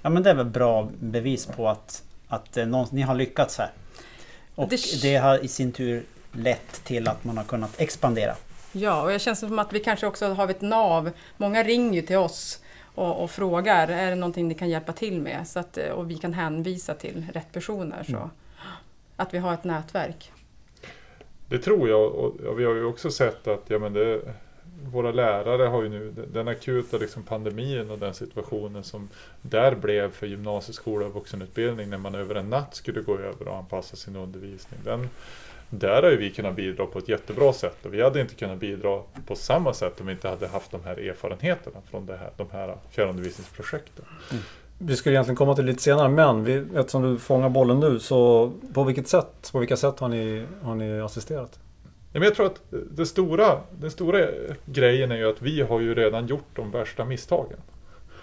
Ja 0.03 0.11
men 0.11 0.23
det 0.23 0.31
är 0.31 0.35
väl 0.35 0.47
bra 0.47 0.91
bevis 1.01 1.47
på 1.47 1.69
att, 1.69 2.03
att 2.29 2.57
eh, 2.57 2.67
någon, 2.67 2.87
ni 2.93 3.03
har 3.03 3.15
lyckats 3.15 3.59
här. 3.59 3.71
Och 4.57 4.69
Det- 4.69 5.03
det 5.03 5.17
har 5.17 5.45
i 5.45 5.49
sin 5.49 5.73
tur 5.73 6.03
lett 6.33 6.85
till 6.85 7.09
att 7.09 7.25
man 7.25 7.37
har 7.37 7.45
kunnat 7.45 7.81
expandera. 7.81 8.35
Ja, 8.73 9.03
och 9.03 9.13
jag 9.13 9.21
känner 9.21 9.35
som 9.35 9.59
att 9.59 9.73
vi 9.73 9.81
kanske 9.81 10.07
också 10.07 10.27
har 10.33 10.49
ett 10.49 10.61
nav. 10.61 11.11
Många 11.37 11.63
ringer 11.63 12.01
ju 12.01 12.07
till 12.07 12.17
oss 12.17 12.61
och, 12.95 13.23
och 13.23 13.31
frågar, 13.31 13.89
är 13.89 14.11
det 14.11 14.17
någonting 14.17 14.49
ni 14.49 14.55
kan 14.55 14.69
hjälpa 14.71 14.93
till 14.93 15.21
med? 15.23 15.49
Så 15.49 15.59
att, 15.59 15.79
eh, 15.79 15.89
och 15.91 16.11
vi 16.11 16.15
kan 16.19 16.33
hänvisa 16.33 16.95
till 16.95 17.27
rätt 17.35 17.53
personer. 17.53 18.03
Så. 18.05 18.17
Mm. 18.17 18.29
Att 19.17 19.35
vi 19.35 19.39
har 19.39 19.55
ett 19.55 19.65
nätverk. 19.65 20.33
Det 21.49 21.59
tror 21.59 21.89
jag 21.89 22.15
och 22.15 22.61
vi 22.61 22.65
har 22.65 22.75
ju 22.75 22.85
också 22.85 23.11
sett 23.11 23.47
att 23.49 23.63
ja, 23.69 23.79
men 23.79 23.93
det, 23.93 24.21
våra 24.93 25.13
lärare 25.13 25.63
har 25.63 25.83
ju 25.83 25.89
nu 25.89 26.13
den 26.33 26.49
akuta 26.49 26.97
liksom 26.97 27.23
pandemin 27.23 27.91
och 27.91 27.99
den 27.99 28.15
situationen 28.15 28.85
som 28.85 29.09
där 29.43 29.75
blev 29.75 30.13
för 30.13 30.27
gymnasieskola 30.27 31.07
och 31.07 31.15
vuxenutbildning 31.15 31.91
när 31.91 31.99
man 31.99 32.15
över 32.15 32.35
en 32.35 32.51
natt 32.51 32.75
skulle 32.75 33.01
gå 33.01 33.19
över 33.19 33.49
och 33.49 33.57
anpassa 33.57 33.97
sin 33.97 34.17
undervisning. 34.17 34.81
Den, 34.85 35.09
där 35.71 36.03
har 36.03 36.11
ju 36.11 36.17
vi 36.17 36.31
kunnat 36.31 36.57
bidra 36.57 36.87
på 36.87 36.99
ett 36.99 37.09
jättebra 37.09 37.53
sätt 37.53 37.87
och 37.87 37.95
vi 37.95 38.03
hade 38.03 38.21
inte 38.21 38.35
kunnat 38.35 38.59
bidra 38.59 39.03
på 39.27 39.37
samma 39.37 39.75
sätt 39.75 40.01
om 40.01 40.07
vi 40.07 40.13
inte 40.13 40.29
hade 40.29 40.49
haft 40.49 40.71
de 40.71 40.85
här 40.85 40.97
erfarenheterna 40.97 41.77
från 41.91 42.07
det 42.07 42.17
här, 42.17 42.31
de 42.37 42.47
här 42.53 42.77
fjärrundervisningsprojekten. 42.91 44.05
Mm. 44.31 44.43
Vi 44.79 44.97
skulle 44.97 45.15
egentligen 45.15 45.37
komma 45.37 45.55
till 45.55 45.67
det 45.67 45.71
lite 45.71 45.83
senare 45.83 46.09
men 46.09 46.45
vi, 46.45 46.65
eftersom 46.75 47.03
du 47.03 47.19
fångar 47.19 47.49
bollen 47.49 47.81
nu 47.81 47.99
så 47.99 48.53
på 48.75 48.85
vilket 48.85 49.09
sätt, 49.09 49.51
på 49.53 49.59
vilka 49.59 49.77
sätt 49.77 50.01
har 50.01 50.09
ni, 50.09 50.47
har 50.63 50.75
ni 50.75 51.01
assisterat? 51.01 51.59
Men 52.19 52.23
jag 52.23 52.35
tror 52.35 52.47
att 52.47 52.63
det 52.71 53.07
stora, 53.07 53.61
den 53.71 53.91
stora 53.91 54.27
grejen 54.67 55.11
är 55.11 55.17
ju 55.17 55.29
att 55.31 55.43
vi 55.43 55.61
har 55.61 55.81
ju 55.81 55.95
redan 55.95 56.27
gjort 56.27 56.57
de 56.57 56.71
värsta 56.71 57.05
misstagen. 57.05 57.59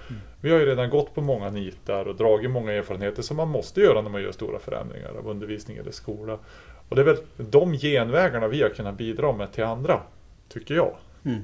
Mm. 0.09 0.21
Vi 0.41 0.51
har 0.51 0.59
ju 0.59 0.65
redan 0.65 0.89
gått 0.89 1.15
på 1.15 1.21
många 1.21 1.50
nitar 1.50 2.07
och 2.07 2.15
dragit 2.15 2.51
många 2.51 2.71
erfarenheter 2.71 3.21
som 3.21 3.38
man 3.38 3.50
måste 3.50 3.81
göra 3.81 4.01
när 4.01 4.09
man 4.09 4.21
gör 4.21 4.31
stora 4.31 4.59
förändringar 4.59 5.09
av 5.09 5.27
undervisning 5.27 5.77
eller 5.77 5.91
skola. 5.91 6.39
Och 6.89 6.95
det 6.95 7.01
är 7.01 7.05
väl 7.05 7.17
de 7.38 7.73
genvägarna 7.73 8.47
vi 8.47 8.62
har 8.62 8.69
kunnat 8.69 8.97
bidra 8.97 9.33
med 9.33 9.51
till 9.51 9.63
andra, 9.63 10.01
tycker 10.50 10.75
jag. 10.75 10.95
Mm. 11.25 11.41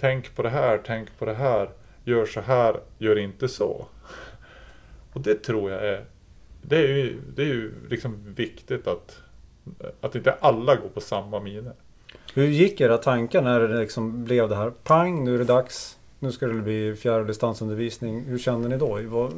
Tänk 0.00 0.36
på 0.36 0.42
det 0.42 0.50
här, 0.50 0.80
tänk 0.86 1.18
på 1.18 1.24
det 1.24 1.34
här, 1.34 1.70
gör 2.04 2.26
så 2.26 2.40
här, 2.40 2.80
gör 2.98 3.18
inte 3.18 3.48
så. 3.48 3.86
Och 5.12 5.20
det 5.20 5.34
tror 5.34 5.70
jag 5.70 5.86
är, 5.86 6.04
det 6.62 6.76
är 6.76 6.88
ju, 6.88 7.16
det 7.36 7.42
är 7.42 7.46
ju 7.46 7.72
liksom 7.88 8.34
viktigt 8.34 8.86
att, 8.86 9.22
att 10.00 10.14
inte 10.14 10.32
alla 10.40 10.76
går 10.76 10.88
på 10.88 11.00
samma 11.00 11.40
miner. 11.40 11.72
Hur 12.34 12.46
gick 12.46 12.80
era 12.80 12.98
tankar 12.98 13.42
när 13.42 13.60
det 13.60 13.80
liksom 13.80 14.24
blev 14.24 14.48
det 14.48 14.56
här? 14.56 14.70
Pang, 14.70 15.24
nu 15.24 15.34
är 15.34 15.38
det 15.38 15.44
dags. 15.44 15.98
Nu 16.18 16.32
ska 16.32 16.46
det 16.46 16.54
bli 16.54 16.96
fjärr 16.96 17.20
och 17.20 17.26
distansundervisning. 17.26 18.24
Hur 18.24 18.38
kände 18.38 18.68
ni 18.68 18.76
då? 18.76 19.30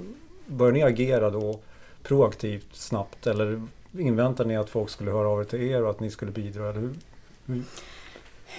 Började 0.47 0.79
ni 0.79 0.83
agera 0.83 1.31
då 1.31 1.61
proaktivt 2.03 2.67
snabbt? 2.73 3.27
Eller 3.27 3.63
inväntade 3.99 4.49
ni 4.49 4.57
att 4.57 4.71
folk 4.71 4.91
skulle 4.91 5.11
höra 5.11 5.29
av 5.29 5.41
er 5.41 5.45
till 5.45 5.63
er 5.63 5.83
och 5.83 5.91
att 5.91 6.01
ni 6.01 6.11
skulle 6.11 6.33
bidra? 6.33 6.71
Eller 6.71 6.81
hur? 6.81 6.95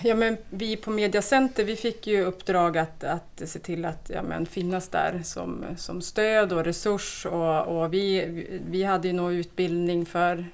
Ja, 0.03 0.15
men 0.15 0.37
vi 0.49 0.77
på 0.77 0.91
Mediacenter 0.91 1.63
vi 1.63 1.75
fick 1.75 2.07
ju 2.07 2.23
uppdrag 2.23 2.77
att, 2.77 3.03
att 3.03 3.41
se 3.45 3.59
till 3.59 3.85
att 3.85 4.11
ja, 4.13 4.23
men 4.23 4.45
finnas 4.45 4.87
där 4.87 5.21
som, 5.23 5.65
som 5.77 6.01
stöd 6.01 6.53
och 6.53 6.63
resurs. 6.63 7.25
Och, 7.25 7.67
och 7.67 7.93
vi, 7.93 8.59
vi 8.69 8.83
hade 8.83 9.07
ju 9.07 9.13
nog 9.13 9.33
utbildning 9.33 10.05
för 10.05 10.45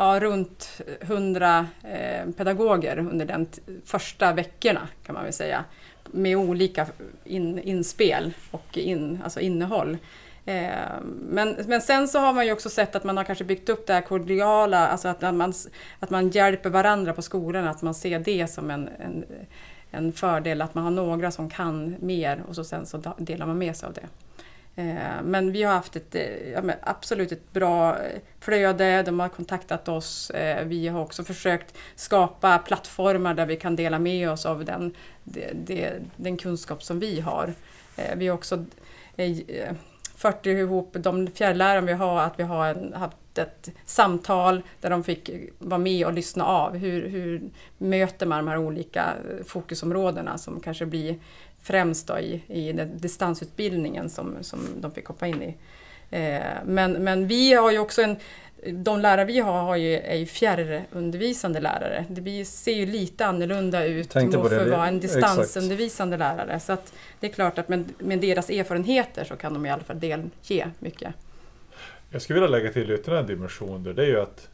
ja, 0.00 0.20
runt 0.20 0.80
100 1.00 1.66
eh, 1.82 2.30
pedagoger 2.36 2.98
under 2.98 3.26
de 3.26 3.46
första 3.84 4.32
veckorna 4.32 4.88
kan 5.06 5.14
man 5.14 5.24
väl 5.24 5.32
säga. 5.32 5.64
Med 6.10 6.36
olika 6.36 6.86
in, 7.24 7.58
inspel 7.58 8.32
och 8.50 8.78
in, 8.78 9.20
alltså 9.24 9.40
innehåll. 9.40 9.98
Eh, 10.44 10.70
men, 11.28 11.56
men 11.66 11.80
sen 11.80 12.08
så 12.08 12.18
har 12.18 12.32
man 12.32 12.46
ju 12.46 12.52
också 12.52 12.68
sett 12.68 12.96
att 12.96 13.04
man 13.04 13.16
har 13.16 13.24
kanske 13.24 13.44
byggt 13.44 13.68
upp 13.68 13.86
det 13.86 13.92
här 13.92 14.00
kordiala, 14.00 14.88
alltså 14.88 15.08
att 15.08 15.20
man, 15.20 15.54
att 16.00 16.10
man 16.10 16.28
hjälper 16.28 16.70
varandra 16.70 17.12
på 17.12 17.22
skolan, 17.22 17.68
att 17.68 17.82
man 17.82 17.94
ser 17.94 18.18
det 18.18 18.46
som 18.46 18.70
en, 18.70 18.88
en, 18.98 19.24
en 19.90 20.12
fördel, 20.12 20.62
att 20.62 20.74
man 20.74 20.84
har 20.84 20.90
några 20.90 21.30
som 21.30 21.50
kan 21.50 21.96
mer 22.00 22.42
och 22.48 22.54
så 22.54 22.64
sen 22.64 22.86
så 22.86 23.02
delar 23.18 23.46
man 23.46 23.58
med 23.58 23.76
sig 23.76 23.86
av 23.86 23.92
det. 23.92 24.06
Eh, 24.80 25.22
men 25.22 25.52
vi 25.52 25.62
har 25.62 25.74
haft 25.74 25.96
ett 25.96 26.14
eh, 26.14 26.50
ja, 26.50 26.62
men 26.62 26.76
absolut 26.82 27.32
ett 27.32 27.52
bra 27.52 27.98
eh, 27.98 28.20
flöde, 28.40 29.02
de 29.02 29.20
har 29.20 29.28
kontaktat 29.28 29.88
oss. 29.88 30.32
Vi 30.64 30.88
har 30.88 31.00
också 31.00 31.24
försökt 31.24 31.74
skapa 31.94 32.58
plattformar 32.58 33.34
där 33.34 33.46
vi 33.46 33.56
kan 33.56 33.76
dela 33.76 33.98
med 33.98 34.30
oss 34.30 34.46
av 34.46 34.64
den, 34.64 34.94
den 36.16 36.36
kunskap 36.36 36.82
som 36.82 37.00
vi 37.00 37.20
har. 37.20 37.54
Vi 38.16 38.28
har 38.28 38.34
också 38.34 38.64
fört 40.16 40.46
ihop 40.46 40.96
de 40.98 41.26
fjärrlärare 41.26 41.80
vi 41.80 41.92
har, 41.92 42.20
att 42.20 42.38
vi 42.38 42.42
har 42.42 42.66
en, 42.66 42.92
haft 42.92 43.38
ett 43.38 43.70
samtal 43.84 44.62
där 44.80 44.90
de 44.90 45.04
fick 45.04 45.30
vara 45.58 45.78
med 45.78 46.06
och 46.06 46.12
lyssna 46.12 46.44
av. 46.44 46.76
Hur, 46.76 47.08
hur 47.08 47.50
möter 47.78 48.26
man 48.26 48.44
de 48.44 48.50
här 48.50 48.58
olika 48.58 49.14
fokusområdena 49.46 50.38
som 50.38 50.60
kanske 50.60 50.86
blir 50.86 51.18
främst 51.62 52.06
då 52.06 52.18
i, 52.18 52.42
i 52.46 52.72
den 52.72 52.98
distansutbildningen 52.98 54.10
som, 54.10 54.36
som 54.40 54.60
de 54.76 54.92
fick 54.92 55.06
hoppa 55.06 55.26
in 55.26 55.42
i. 55.42 55.56
Eh, 56.10 56.40
men, 56.64 56.92
men 56.92 57.26
vi 57.26 57.52
har 57.52 57.70
ju 57.70 57.78
också 57.78 58.02
en 58.02 58.16
de 58.66 59.00
lärare 59.00 59.24
vi 59.24 59.38
har, 59.38 59.62
har 59.62 59.76
ju, 59.76 59.94
är 59.94 60.16
ju 60.16 60.26
fjärrundervisande 60.26 61.60
lärare. 61.60 62.04
Det 62.08 62.44
ser 62.44 62.72
ju 62.72 62.86
lite 62.86 63.26
annorlunda 63.26 63.84
ut 63.84 64.14
mot 64.14 64.32
för 64.32 64.64
att 64.64 64.70
vara 64.70 64.88
en 64.88 64.96
Exakt. 64.96 65.14
distansundervisande 65.14 66.16
lärare. 66.16 66.60
Så 66.60 66.72
att 66.72 66.92
det 67.20 67.26
är 67.26 67.30
klart 67.30 67.58
att 67.58 67.68
med, 67.68 67.92
med 67.98 68.20
deras 68.20 68.50
erfarenheter 68.50 69.24
så 69.24 69.36
kan 69.36 69.54
de 69.54 69.66
i 69.66 69.70
alla 69.70 69.82
fall 69.82 70.00
delge 70.00 70.70
mycket. 70.78 71.14
Jag 72.10 72.22
skulle 72.22 72.40
vilja 72.40 72.58
lägga 72.58 72.72
till 72.72 72.90
ytterligare 72.90 73.20
en 73.20 73.26
dimension 73.26 73.82
där. 73.82 73.92
Det 73.92 74.02
är 74.02 74.06
ju 74.06 74.20
att 74.20 74.48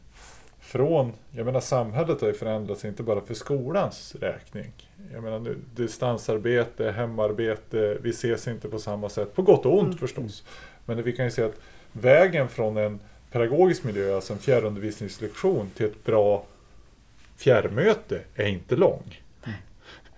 från, 0.67 1.13
jag 1.31 1.45
menar 1.45 1.59
samhället 1.59 2.21
har 2.21 2.27
ju 2.27 2.33
förändrats 2.33 2.85
inte 2.85 3.03
bara 3.03 3.21
för 3.21 3.33
skolans 3.33 4.15
räkning. 4.19 4.71
Jag 5.13 5.23
menar 5.23 5.39
nu, 5.39 5.57
distansarbete, 5.75 6.91
hemarbete, 6.91 7.97
vi 8.01 8.09
ses 8.09 8.47
inte 8.47 8.69
på 8.69 8.79
samma 8.79 9.09
sätt. 9.09 9.35
På 9.35 9.41
gott 9.41 9.65
och 9.65 9.73
ont 9.73 9.87
Mm. 9.87 9.97
förstås. 9.97 10.43
Men 10.85 11.03
vi 11.03 11.13
kan 11.13 11.25
ju 11.25 11.31
se 11.31 11.43
att 11.43 11.59
vägen 11.91 12.49
från 12.49 12.77
en 12.77 12.99
pedagogisk 13.31 13.83
miljö, 13.83 14.15
alltså 14.15 14.33
en 14.33 14.39
fjärrundervisningslektion, 14.39 15.69
till 15.75 15.85
ett 15.85 16.05
bra 16.05 16.45
fjärrmöte 17.37 18.21
är 18.35 18.47
inte 18.47 18.75
lång. 18.75 19.21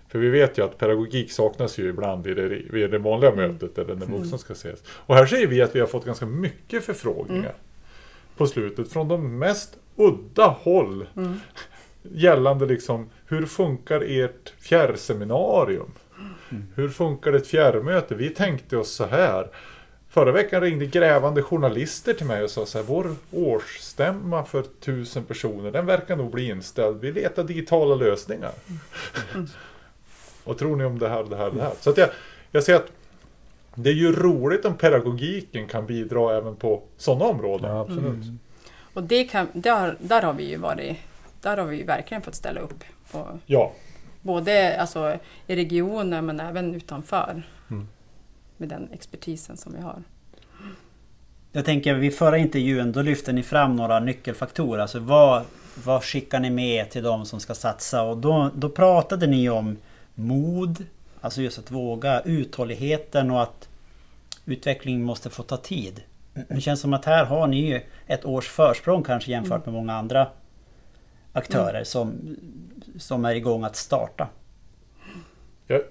För 0.08 0.20
vi 0.20 0.30
vet 0.30 0.58
ju 0.58 0.66
att 0.66 0.78
pedagogik 0.78 1.32
saknas 1.32 1.78
ju 1.78 1.90
ibland 1.90 2.28
i 2.28 2.34
det, 2.34 2.48
vid 2.48 2.92
det 2.92 2.98
vanliga 2.98 3.36
mötet 3.36 3.78
eller 3.78 3.96
när 3.96 4.06
vuxna 4.06 4.38
ska 4.38 4.54
ses. 4.54 4.84
Och 4.90 5.16
här 5.16 5.26
ser 5.26 5.48
vi 5.48 5.62
att 5.62 5.76
vi 5.76 5.80
har 5.80 5.88
fått 5.88 6.06
ganska 6.06 6.26
mycket 6.26 6.84
förfrågningar 6.84 7.54
på 8.38 8.48
slutet 8.48 8.92
från 8.92 9.08
de 9.08 9.38
mest 9.40 9.78
udda 10.00 10.48
håll 10.48 11.08
Mm. 11.16 11.40
gällande 12.04 12.66
liksom 12.66 13.10
hur 13.26 13.46
funkar 13.46 14.02
ert 14.02 14.54
fjärrseminarium? 14.60 15.92
Hur 16.76 16.90
funkar 16.90 17.34
ett 17.34 17.48
fjärrmöte? 17.48 18.16
Vi 18.16 18.30
tänkte 18.30 18.78
oss 18.78 18.92
så 18.92 19.06
här. 19.06 19.48
Förra 20.10 20.32
veckan 20.32 20.62
ringde 20.62 20.86
grävande 20.86 21.42
journalister 21.44 22.14
till 22.14 22.26
mig 22.26 22.44
och 22.44 22.50
sa 22.50 22.66
så 22.66 22.78
här, 22.78 22.86
vår 22.86 23.16
årsstämma 23.32 24.44
för 24.46 24.64
tusen 24.80 25.24
personer, 25.24 25.72
den 25.72 25.86
verkar 25.86 26.16
nog 26.16 26.32
bli 26.32 26.48
inställd. 26.50 27.02
Vi 27.02 27.12
letar 27.12 27.44
digitala 27.44 27.96
lösningar. 27.96 28.52
Vad 30.44 30.58
tror 30.58 30.76
ni 30.76 30.84
om 30.86 31.00
det 31.00 31.10
här 31.10 31.24
det 31.24 31.36
här 31.36 31.52
det 31.52 31.62
här? 31.62 31.74
Så 31.80 31.90
att 31.90 31.98
jag, 31.98 32.10
jag 32.52 32.64
ser 32.64 32.76
att 32.76 32.92
det 33.76 33.90
är 33.90 33.94
ju 33.94 34.12
roligt 34.16 34.66
om 34.66 34.74
pedagogiken 34.78 35.68
kan 35.68 35.86
bidra 35.86 36.38
även 36.38 36.56
på 36.56 36.84
sådana 36.98 37.26
områden. 37.26 37.72
Ja, 37.72 37.82
absolut. 37.82 38.04
Mm. 38.06 38.40
Och 38.94 39.04
det 39.04 39.24
kan, 39.24 39.48
där, 39.54 39.98
där 40.00 40.22
har 40.22 40.34
vi 40.34 40.50
ju 40.50 40.58
varit, 40.58 40.98
där 41.42 41.58
har 41.58 41.66
vi 41.66 41.78
ju 41.78 41.84
verkligen 41.84 42.22
fått 42.22 42.36
ställa 42.36 42.62
upp. 42.62 42.84
Och, 43.12 43.28
Ja, 43.46 43.72
Både 44.22 44.82
alltså, 44.82 45.18
i 45.48 45.56
regionen 45.56 46.26
men 46.26 46.40
även 46.40 46.76
utanför. 46.76 47.44
Mm. 47.70 47.88
Med 48.58 48.70
den 48.70 48.90
expertisen 48.94 49.58
som 49.58 49.74
vi 49.74 49.82
har. 49.82 50.04
Jag 51.52 51.66
tänker 51.66 51.94
vid 51.94 52.18
förra 52.18 52.38
intervjun 52.38 52.92
då 52.92 53.02
lyfte 53.02 53.32
ni 53.32 53.44
fram 53.44 53.76
några 53.76 54.00
nyckelfaktorer. 54.00 54.82
Alltså 54.82 55.00
vad, 55.00 55.44
vad 55.84 56.04
skickar 56.04 56.40
ni 56.40 56.50
med 56.50 56.90
till 56.90 57.04
de 57.04 57.26
som 57.26 57.40
ska 57.40 57.56
satsa? 57.56 58.02
Och 58.04 58.18
då, 58.18 58.52
då 58.56 58.70
pratade 58.70 59.28
ni 59.28 59.50
om 59.50 59.78
mod, 60.16 60.86
alltså 61.22 61.42
just 61.42 61.60
att 61.60 61.72
våga, 61.72 62.22
uthålligheten 62.22 63.32
och 63.32 63.42
att 63.42 63.70
utveckling 64.46 65.04
måste 65.04 65.30
få 65.30 65.44
ta 65.44 65.58
tid. 65.58 66.02
Det 66.34 66.62
känns 66.62 66.82
som 66.82 66.94
att 66.94 67.06
här 67.06 67.26
har 67.26 67.48
ni 67.48 67.70
ju 67.70 67.82
ett 68.08 68.26
års 68.26 68.48
försprång 68.48 69.04
kanske 69.04 69.32
jämfört 69.32 69.66
med 69.66 69.74
många 69.74 69.94
andra 69.94 70.28
aktörer 71.34 71.84
som, 71.84 72.36
som 72.98 73.26
är 73.26 73.36
igång 73.36 73.64
att 73.64 73.76
starta. 73.76 74.28
Jag, 75.68 75.82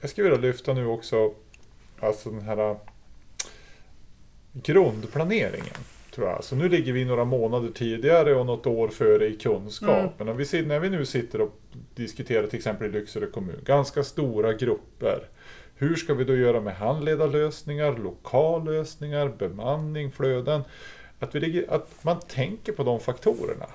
jag 0.00 0.10
skulle 0.10 0.30
vilja 0.30 0.46
lyfta 0.46 0.72
nu 0.72 0.86
också 0.86 1.34
alltså 2.00 2.30
den 2.30 2.40
här 2.40 2.70
äh, 2.70 2.76
grundplaneringen. 4.52 5.76
Tror 6.14 6.28
jag. 6.28 6.44
Så 6.44 6.56
nu 6.56 6.68
ligger 6.68 6.92
vi 6.92 7.04
några 7.04 7.24
månader 7.24 7.68
tidigare 7.74 8.34
och 8.34 8.46
något 8.46 8.66
år 8.66 8.88
före 8.88 9.26
i 9.26 9.36
kunskapen. 9.36 10.28
Och 10.28 10.40
vi 10.40 10.44
ser, 10.44 10.62
när 10.62 10.80
vi 10.80 10.90
nu 10.90 11.06
sitter 11.06 11.40
och 11.40 11.52
diskuterar 11.94 12.46
till 12.46 12.58
exempel 12.58 12.88
i 12.88 12.90
Lycksele 12.90 13.26
kommun, 13.26 13.60
ganska 13.64 14.04
stora 14.04 14.52
grupper. 14.52 15.28
Hur 15.82 15.96
ska 15.96 16.14
vi 16.14 16.24
då 16.24 16.36
göra 16.36 16.60
med 16.60 16.74
handledarlösningar, 16.74 17.96
lokallösningar, 17.96 19.28
bemanning, 19.38 20.12
flöden? 20.12 20.62
Att, 21.18 21.34
vi 21.34 21.40
ligger, 21.40 21.72
att 21.72 22.04
man 22.04 22.20
tänker 22.20 22.72
på 22.72 22.82
de 22.82 23.00
faktorerna. 23.00 23.66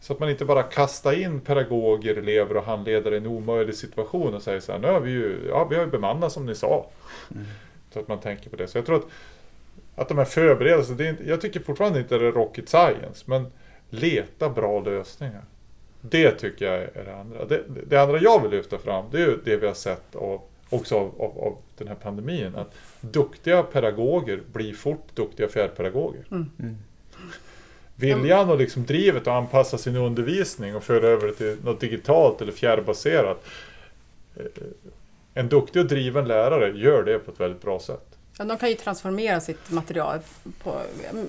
Så 0.00 0.12
att 0.12 0.18
man 0.18 0.30
inte 0.30 0.44
bara 0.44 0.62
kastar 0.62 1.12
in 1.12 1.40
pedagoger, 1.40 2.16
elever 2.16 2.56
och 2.56 2.64
handledare 2.64 3.14
i 3.14 3.18
en 3.18 3.26
omöjlig 3.26 3.74
situation 3.74 4.34
och 4.34 4.42
säger 4.42 4.60
så 4.60 4.72
här, 4.72 4.78
nu 4.78 4.86
har 4.88 5.00
vi 5.00 5.10
ju, 5.10 5.46
ja, 5.48 5.64
vi 5.64 5.76
har 5.76 5.84
ju 5.84 5.90
bemannat 5.90 6.32
som 6.32 6.46
ni 6.46 6.54
sa. 6.54 6.86
Så 7.92 8.00
att 8.00 8.08
man 8.08 8.20
tänker 8.20 8.50
på 8.50 8.56
det. 8.56 8.66
Så 8.66 8.78
jag 8.78 8.86
tror 8.86 8.96
att, 8.96 9.06
att 9.94 10.08
de 10.08 10.18
här 10.18 10.24
förberedelserna, 10.24 10.98
det 10.98 11.06
är 11.06 11.10
inte, 11.10 11.28
jag 11.28 11.40
tycker 11.40 11.60
fortfarande 11.60 11.98
inte 11.98 12.18
det 12.18 12.26
är 12.26 12.32
rocket 12.32 12.68
science, 12.68 13.24
men 13.24 13.46
leta 13.90 14.48
bra 14.48 14.80
lösningar. 14.80 15.44
Det 16.00 16.30
tycker 16.30 16.64
jag 16.72 16.82
är 16.82 17.04
det 17.04 17.14
andra. 17.16 17.44
Det, 17.44 17.62
det 17.86 17.96
andra 17.96 18.18
jag 18.18 18.42
vill 18.42 18.50
lyfta 18.50 18.78
fram, 18.78 19.04
det 19.10 19.22
är 19.22 19.26
ju 19.26 19.38
det 19.44 19.56
vi 19.56 19.66
har 19.66 19.74
sett 19.74 20.16
av, 20.16 20.40
också 20.70 20.96
av, 20.96 21.14
av, 21.22 21.38
av 21.38 21.58
den 21.78 21.88
här 21.88 21.94
pandemin. 21.94 22.54
Att 22.54 22.74
duktiga 23.00 23.62
pedagoger 23.62 24.42
blir 24.52 24.74
fort 24.74 25.06
duktiga 25.14 25.48
fjärrpedagoger. 25.48 26.24
Viljan 27.96 28.50
och 28.50 28.58
liksom 28.58 28.84
drivet 28.86 29.22
att 29.22 29.28
anpassa 29.28 29.78
sin 29.78 29.96
undervisning 29.96 30.76
och 30.76 30.82
föra 30.84 31.06
över 31.06 31.26
det 31.26 31.34
till 31.34 31.56
något 31.64 31.80
digitalt 31.80 32.40
eller 32.42 32.52
fjärrbaserat. 32.52 33.44
Eh, 34.36 34.42
En 35.34 35.48
duktig 35.48 35.82
och 35.82 35.88
driven 35.88 36.28
lärare 36.28 36.78
gör 36.78 37.02
det 37.02 37.18
på 37.18 37.30
ett 37.30 37.40
väldigt 37.40 37.62
bra 37.62 37.80
sätt. 37.80 38.06
Ja, 38.38 38.44
de 38.44 38.58
kan 38.58 38.68
ju 38.68 38.74
transformera 38.74 39.40
sitt 39.40 39.70
material 39.70 40.18
på 40.62 40.80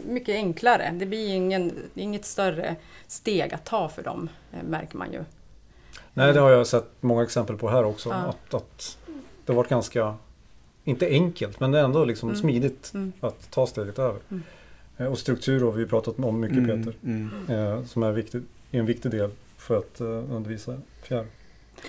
mycket 0.07 0.35
enklare. 0.35 0.91
Det 0.93 1.05
blir 1.05 1.33
ingen, 1.33 1.71
inget 1.95 2.25
större 2.25 2.75
steg 3.07 3.53
att 3.53 3.65
ta 3.65 3.89
för 3.89 4.03
dem, 4.03 4.29
eh, 4.53 4.63
märker 4.63 4.97
man 4.97 5.11
ju. 5.11 5.19
Nej, 6.13 6.33
det 6.33 6.39
har 6.39 6.51
jag 6.51 6.67
sett 6.67 6.87
många 6.99 7.23
exempel 7.23 7.57
på 7.57 7.69
här 7.69 7.83
också. 7.83 8.09
Ja. 8.09 8.15
Att, 8.15 8.53
att 8.53 8.97
det 9.45 9.51
har 9.53 9.57
varit 9.57 9.69
ganska, 9.69 10.15
inte 10.83 11.07
enkelt, 11.09 11.59
men 11.59 11.71
det 11.71 11.79
är 11.79 11.83
ändå 11.83 12.05
liksom 12.05 12.29
Mm. 12.29 12.41
smidigt 12.41 12.91
Mm. 12.93 13.13
att 13.19 13.51
ta 13.51 13.67
steget 13.67 13.99
över. 13.99 14.19
Mm. 14.29 14.43
Eh, 14.97 15.05
Och 15.05 15.17
struktur 15.17 15.61
har 15.61 15.71
vi 15.71 15.85
pratat 15.85 16.19
om 16.19 16.39
mycket 16.39 16.65
Peter. 16.67 16.93
mm. 17.03 17.29
Eh, 17.49 17.83
som 17.85 18.03
är, 18.03 18.11
viktigt, 18.11 18.43
är 18.71 18.79
en 18.79 18.85
viktig 18.85 19.11
del 19.11 19.29
för 19.57 19.77
att 19.77 20.01
eh, 20.01 20.07
undervisa 20.07 20.77
fjärr. 21.03 21.25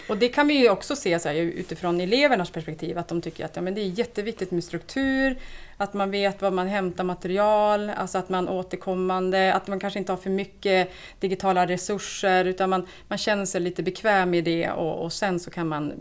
Och 0.09 0.17
det 0.17 0.29
kan 0.29 0.49
vi 0.49 0.55
ju 0.55 0.71
också 0.71 0.97
se 0.97 1.19
så 1.19 1.29
här, 1.29 1.35
utifrån 1.35 2.01
elevernas 2.01 2.51
perspektiv, 2.51 2.99
att 2.99 3.09
de 3.09 3.21
tycker 3.21 3.45
att 3.45 3.57
ja, 3.57 3.63
men 3.63 3.75
det 3.75 3.81
är 3.81 3.99
jätteviktigt 3.99 4.51
med 4.51 4.65
struktur, 4.65 5.39
att 5.77 5.95
man 5.95 6.11
vet 6.11 6.43
var 6.43 6.51
man 6.51 6.69
hämtar 6.69 7.05
material, 7.05 7.91
alltså 7.91 8.19
att 8.19 8.29
man 8.29 8.49
återkommande, 8.49 9.55
att 9.55 9.67
man 9.67 9.81
kanske 9.81 9.99
inte 9.99 10.13
har 10.13 10.17
för 10.17 10.31
mycket 10.31 10.91
digitala 11.21 11.67
resurser, 11.67 12.45
utan 12.45 12.71
man, 12.71 12.87
man 13.09 13.19
känner 13.19 13.45
sig 13.45 13.61
lite 13.61 13.83
bekväm 13.83 14.35
i 14.35 14.41
det 14.41 14.71
och, 14.71 15.05
och 15.05 15.13
sen 15.13 15.41
så 15.41 15.51
kan 15.51 15.69
man 15.69 15.93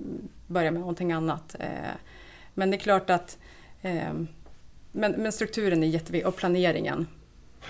börja 0.48 0.72
med 0.72 0.80
någonting 0.80 1.12
annat. 1.12 1.56
Eh, 1.60 1.96
men 2.54 2.72
det 2.72 2.78
är 2.78 2.80
klart 2.80 3.10
att 3.10 3.38
eh, 3.82 4.14
men, 4.92 5.12
men 5.12 5.32
strukturen 5.32 5.84
är 5.84 5.88
jätteviktig 5.88 6.28
och 6.28 6.36
planeringen. 6.36 7.08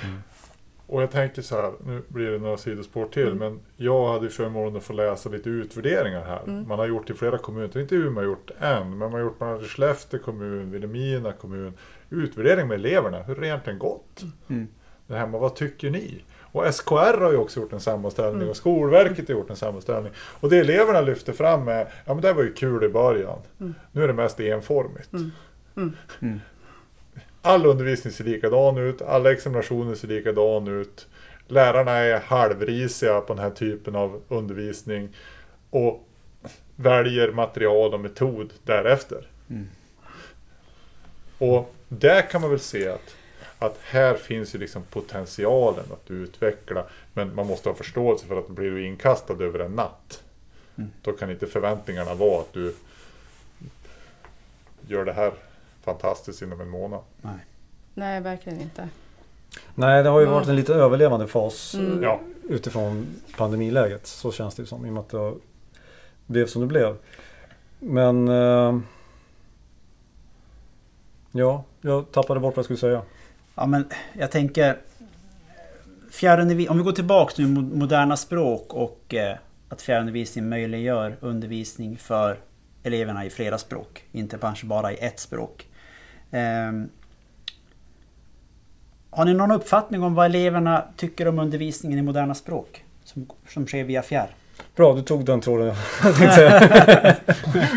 Mm. 0.04 0.24
Och 0.88 1.02
jag 1.02 1.12
tänker 1.12 1.42
så 1.42 1.56
här, 1.56 1.72
nu 1.86 2.02
blir 2.08 2.32
det 2.32 2.38
några 2.40 2.58
sidospår 2.58 3.06
till, 3.06 3.28
Mm. 3.28 3.38
men 3.38 3.60
jag 3.78 4.08
hade 4.14 4.24
ju 4.26 4.30
förmånen 4.30 4.78
att 4.78 4.84
få 4.84 4.94
läsa 4.94 5.30
lite 5.30 5.50
utvärderingar 5.50 6.22
här. 6.26 6.42
Mm. 6.48 6.68
Man 6.68 6.80
har 6.80 6.86
gjort 6.86 7.10
i 7.10 7.14
flera 7.14 7.38
kommuner, 7.38 7.78
inte 7.80 7.96
hur 7.96 8.06
man 8.10 8.16
har 8.18 8.24
gjort 8.24 8.52
än, 8.60 8.90
men 8.90 8.98
man 8.98 9.12
har 9.12 9.20
gjort 9.20 9.38
bland 9.38 9.54
annat 9.54 9.66
i 9.66 9.68
Skellefteå 9.70 10.20
kommun, 10.20 10.72
Vilhelmina 10.72 11.32
kommun, 11.32 11.74
utvärdering 12.10 12.68
med 12.68 12.76
eleverna, 12.76 13.24
hur 13.24 13.34
har 13.36 13.42
det 13.42 13.48
egentligen 13.48 13.80
gått? 13.80 14.24
Mm. 14.50 14.68
Det 15.08 15.16
här 15.16 15.28
med 15.28 15.40
vad 15.40 15.56
tycker 15.56 15.90
ni? 15.90 16.24
Och 16.52 16.74
SKR 16.74 17.22
har 17.22 17.32
ju 17.32 17.38
också 17.38 17.60
gjort 17.60 17.74
en 17.74 17.80
sammanställning 17.80 18.36
Mm. 18.36 18.50
och 18.50 18.58
Skolverket 18.58 19.28
har 19.28 19.36
gjort 19.36 19.50
en 19.50 19.56
sammanställning. 19.56 20.12
Och 20.18 20.50
det 20.50 20.58
eleverna 20.58 21.02
lyfter 21.02 21.34
fram 21.34 21.68
är, 21.68 21.88
ja 22.06 22.14
men 22.14 22.22
det 22.22 22.34
var 22.34 22.44
ju 22.44 22.54
kul 22.54 22.84
i 22.84 22.90
början. 22.90 23.40
Mm. 23.60 23.74
Nu 23.92 24.04
är 24.04 24.08
det 24.08 24.14
mest 24.14 24.40
enformigt. 24.40 25.14
Mm. 25.14 26.40
All 27.46 27.66
undervisning 27.66 28.14
ser 28.14 28.24
likadan 28.24 28.78
ut, 28.78 29.02
alla 29.02 29.32
examinationer 29.32 29.96
ser 29.96 30.08
likadan 30.08 30.68
ut. 30.68 31.08
Lärarna 31.48 31.92
är 31.92 32.20
halvrisiga 32.20 33.22
på 33.22 33.34
den 33.34 33.44
här 33.44 33.52
typen 33.52 33.96
av 33.96 34.22
undervisning 34.28 35.10
och 35.70 36.08
väljer 36.76 37.32
material 37.32 37.94
och 37.94 38.00
metod 38.00 38.54
därefter. 38.64 39.28
Mm. 39.50 39.68
Och 41.38 41.76
där 41.88 42.22
kan 42.22 42.42
man 42.42 42.50
väl 42.50 42.60
se 42.60 42.88
att, 42.88 43.16
att 43.60 43.78
här 43.82 44.16
finns 44.16 44.56
ju 44.56 44.60
liksom 44.60 44.84
potentialen 44.84 45.86
att 45.92 46.12
utveckla, 46.12 46.86
men 47.14 47.36
man 47.36 47.48
måste 47.48 47.70
ha 47.70 47.76
förståelse 47.76 48.26
för 48.26 48.40
att 48.40 48.50
blir 48.50 48.72
du 48.72 48.86
inkastad 48.86 49.34
över 49.34 49.60
en 49.60 49.72
natt, 49.72 50.22
Mm. 50.78 50.90
då 51.02 51.12
kan 51.12 51.32
inte 51.32 51.48
förväntningarna 51.48 52.14
vara 52.14 52.42
att 52.42 52.54
du 52.54 52.76
gör 54.88 55.06
det 55.06 55.14
här 55.14 55.32
fantastiskt 55.86 56.42
inom 56.42 56.62
en 56.62 56.70
månad. 56.70 57.00
Nej. 57.22 57.34
Nej, 57.94 58.22
verkligen 58.22 58.62
inte. 58.62 58.90
Nej, 59.76 60.04
det 60.04 60.10
har 60.10 60.20
ju 60.20 60.26
varit 60.26 60.48
en 60.48 60.56
lite 60.56 60.74
överlevande 60.74 61.28
fas 61.28 61.74
Mm. 61.74 62.20
utifrån 62.50 63.08
pandemiläget. 63.38 64.08
Så 64.08 64.32
känns 64.32 64.56
det 64.56 64.62
ju 64.62 64.66
som 64.68 64.86
i 64.86 64.90
och 64.90 64.94
med 64.94 65.00
att 65.02 65.10
det 65.10 65.34
blev 66.28 66.48
som 66.48 66.62
det 66.62 66.68
blev. 66.68 66.98
Men... 67.80 68.28
Eh, 68.28 68.80
ja, 71.32 71.64
jag 71.82 72.12
tappade 72.12 72.40
bort 72.40 72.56
vad 72.56 72.58
jag 72.58 72.66
skulle 72.66 72.80
säga. 72.80 73.02
Ja 73.56 73.66
men 73.66 73.90
jag 74.14 74.32
tänker 74.32 74.78
fjärrundervisning, 76.12 76.70
om 76.72 76.78
vi 76.78 76.84
går 76.84 76.92
tillbaka 76.92 77.34
till 77.36 77.46
mo- 77.46 77.76
moderna 77.76 78.18
språk 78.18 78.74
och 78.74 79.14
eh, 79.14 79.38
att 79.70 79.82
fjärrundervisning 79.82 80.50
möjliggör 80.50 81.18
undervisning 81.20 81.98
för 81.98 82.38
eleverna 82.84 83.26
i 83.26 83.30
flera 83.30 83.58
språk, 83.58 84.04
inte 84.12 84.38
kanske 84.38 84.66
bara 84.66 84.92
i 84.92 84.96
ett 84.96 85.20
språk. 85.20 85.68
Ehm, 86.36 86.90
har 89.10 89.26
ni 89.26 89.34
någon 89.34 89.52
uppfattning 89.52 90.04
om 90.04 90.16
vad 90.16 90.26
eleverna 90.26 90.84
tycker 90.98 91.28
om 91.28 91.40
undervisningen 91.40 92.00
i 92.00 92.02
moderna 92.02 92.36
språk? 92.36 92.84
Som, 93.04 93.30
som 93.50 93.68
sker 93.68 93.84
via 93.84 94.02
fjärr? 94.02 94.30
Bra, 94.76 94.96
du 94.96 95.02
tog 95.02 95.26
den 95.26 95.42
tråden. 95.42 95.76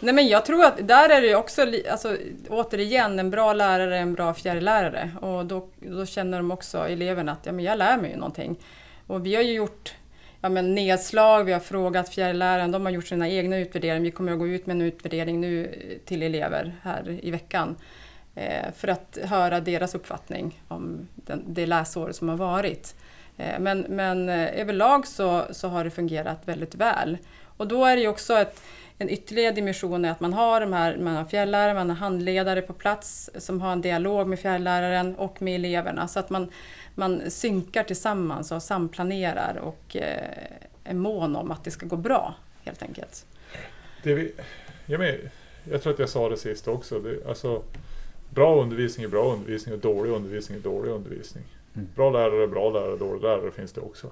Nej 0.00 0.14
men 0.14 0.28
jag 0.28 0.44
tror 0.44 0.64
att 0.64 0.88
där 0.88 1.08
är 1.08 1.20
det 1.20 1.34
också, 1.34 1.66
alltså, 1.90 2.16
återigen, 2.48 3.18
en 3.18 3.30
bra 3.30 3.52
lärare 3.52 3.96
är 3.96 4.02
en 4.02 4.14
bra 4.14 4.34
fjärrlärare. 4.34 5.10
Och 5.20 5.46
då, 5.46 5.68
då 5.80 6.06
känner 6.06 6.38
de 6.38 6.50
också, 6.50 6.88
eleverna, 6.88 7.32
att 7.32 7.46
ja, 7.46 7.52
men 7.52 7.64
jag 7.64 7.78
lär 7.78 7.96
mig 7.96 8.10
ju 8.10 8.16
någonting. 8.16 8.56
Och 9.06 9.26
vi 9.26 9.34
har 9.34 9.42
ju 9.42 9.52
gjort 9.52 9.94
ja, 10.42 10.48
men 10.48 10.74
nedslag, 10.74 11.44
vi 11.44 11.52
har 11.52 11.60
frågat 11.60 12.08
fjärrläraren, 12.08 12.72
de 12.72 12.84
har 12.84 12.92
gjort 12.92 13.06
sina 13.06 13.28
egna 13.28 13.58
utvärderingar. 13.58 14.04
Vi 14.04 14.10
kommer 14.10 14.32
att 14.32 14.38
gå 14.38 14.48
ut 14.48 14.66
med 14.66 14.74
en 14.74 14.82
utvärdering 14.82 15.40
nu 15.40 15.66
eh, 15.66 15.98
till 16.06 16.22
elever 16.22 16.74
här 16.82 17.18
i 17.22 17.30
veckan. 17.30 17.76
Eh, 18.34 18.72
för 18.76 18.88
att 18.88 19.18
höra 19.24 19.60
deras 19.60 19.94
uppfattning 19.94 20.62
om 20.68 21.08
den, 21.14 21.44
det 21.46 21.66
läsår 21.66 22.12
som 22.12 22.28
har 22.28 22.36
varit. 22.36 22.94
Eh, 23.36 23.60
men 23.60 23.80
men 23.80 24.28
eh, 24.28 24.60
överlag 24.60 25.06
så, 25.06 25.44
så 25.50 25.68
har 25.68 25.84
det 25.84 25.90
fungerat 25.90 26.38
väldigt 26.44 26.74
väl. 26.74 27.18
Och 27.56 27.68
då 27.68 27.84
är 27.84 27.96
det 27.96 28.02
ju 28.02 28.08
också 28.08 28.38
ett, 28.38 28.62
en 28.98 29.10
ytterligare 29.10 29.54
dimension 29.54 30.04
är 30.04 30.10
att 30.10 30.20
man 30.20 30.32
har 30.32 30.60
de 30.60 30.72
här, 30.72 30.96
man 30.96 31.16
har 31.16 31.24
fjärrlärare, 31.24 31.74
man 31.74 31.88
har 31.88 31.96
handledare 31.96 32.62
på 32.62 32.72
plats 32.72 33.30
som 33.38 33.60
har 33.60 33.72
en 33.72 33.80
dialog 33.80 34.28
med 34.28 34.40
fjärrläraren 34.40 35.16
och 35.16 35.42
med 35.42 35.54
eleverna 35.54 36.08
så 36.08 36.18
att 36.18 36.30
man, 36.30 36.50
man 36.94 37.30
synkar 37.30 37.84
tillsammans 37.84 38.52
och 38.52 38.62
samplanerar 38.62 39.56
och 39.62 39.96
eh, 39.96 40.46
är 40.84 40.94
mån 40.94 41.36
om 41.36 41.50
att 41.50 41.64
det 41.64 41.70
ska 41.70 41.86
gå 41.86 41.96
bra 41.96 42.34
helt 42.64 42.82
enkelt. 42.82 43.26
Det 44.02 44.14
vi, 44.14 44.32
jag, 44.86 44.98
men, 44.98 45.14
jag 45.70 45.82
tror 45.82 45.92
att 45.92 45.98
jag 45.98 46.08
sa 46.08 46.28
det 46.28 46.36
sist 46.36 46.68
också. 46.68 47.00
Det, 47.00 47.28
alltså, 47.28 47.62
bra 48.30 48.62
undervisning 48.62 49.04
är 49.04 49.08
bra 49.08 49.32
undervisning 49.32 49.74
och 49.74 49.80
dålig 49.80 50.10
undervisning 50.10 50.58
är 50.58 50.62
dålig 50.62 50.90
undervisning. 50.90 51.44
Mm. 51.74 51.88
Bra 51.94 52.10
lärare 52.10 52.42
är 52.42 52.46
bra 52.46 52.70
lärare, 52.70 52.96
dålig 52.96 53.22
lärare 53.22 53.50
finns 53.50 53.72
det 53.72 53.80
också. 53.80 54.10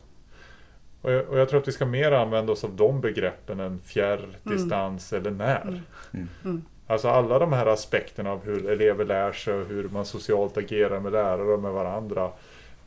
Och 1.03 1.12
jag, 1.12 1.29
och 1.29 1.38
jag 1.38 1.49
tror 1.49 1.61
att 1.61 1.69
vi 1.69 1.73
ska 1.73 1.87
mer 1.87 2.12
använda 2.12 2.53
oss 2.53 2.64
av 2.64 2.77
de 2.77 3.01
begreppen 3.01 3.61
än 3.61 3.81
fjärr, 3.85 4.29
distans 4.43 5.12
eller 5.12 5.31
när. 5.31 5.83
Mm. 6.12 6.29
Mm. 6.45 6.62
Alltså 6.87 7.09
alla 7.09 7.38
de 7.38 7.53
här 7.53 7.66
aspekterna 7.66 8.31
av 8.33 8.45
hur 8.45 8.71
elever 8.71 9.05
lär 9.05 9.33
sig 9.33 9.55
och 9.55 9.66
hur 9.66 9.88
man 9.88 10.05
socialt 10.05 10.57
agerar 10.57 11.01
med 11.01 11.12
lärare 11.12 11.53
och 11.53 11.62
med 11.62 11.73
varandra. 11.73 12.31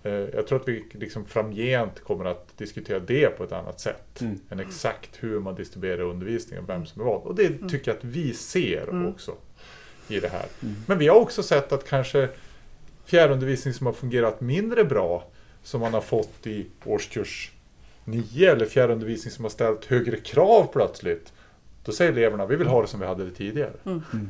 Eh, 0.04 0.12
jag 0.12 0.48
tror 0.48 0.60
att 0.62 0.68
vi 0.68 0.86
liksom 0.92 1.26
framgent 1.26 2.00
kommer 2.04 2.26
att 2.26 2.58
diskutera 2.58 3.00
det 3.00 3.28
på 3.38 3.44
ett 3.44 3.52
annat 3.52 3.80
sätt 3.80 4.22
Mm. 4.22 4.39
än 4.50 4.60
exakt 4.60 5.10
hur 5.24 5.39
man 5.39 5.56
distribuerar 5.56 6.02
undervisningen 6.02 6.63
och 6.63 6.70
vem 6.70 6.86
som 6.86 7.02
är 7.02 7.06
vad. 7.06 7.22
Och 7.22 7.36
det 7.36 7.70
tycker 7.70 7.92
jag 7.92 7.98
att 7.98 8.04
vi 8.04 8.34
ser 8.34 8.88
Mm. 8.89 9.08
också 9.08 9.36
i 10.08 10.20
det 10.20 10.28
här. 10.28 10.46
Mm. 10.63 10.76
Men 10.88 10.98
vi 10.98 11.08
har 11.08 11.16
också 11.20 11.44
sett 11.44 11.72
att 11.72 11.88
kanske 11.89 12.30
fjärrundervisning 13.06 13.74
som 13.74 13.86
har 13.86 13.94
fungerat 13.94 14.42
mindre 14.42 14.84
bra 14.84 15.28
som 15.63 15.82
man 15.82 15.94
har 15.94 16.02
fått 16.02 16.48
i 16.48 16.66
årskurs 16.86 17.52
9 18.06 18.52
eller 18.52 18.66
fjärrundervisning 18.66 19.32
som 19.32 19.46
har 19.46 19.50
ställt 19.50 19.86
högre 19.86 20.18
krav 20.18 20.70
plötsligt. 20.74 21.34
Då 21.86 21.92
säger 21.92 22.12
eleverna 22.12 22.46
vi 22.46 22.56
vill 22.56 22.68
ha 22.68 22.82
det 22.82 22.88
som 22.88 23.00
vi 23.00 23.06
hade 23.06 23.26
det 23.26 23.32
tidigare. 23.32 23.74
Mm. 23.86 24.02
Mm. 24.13 24.30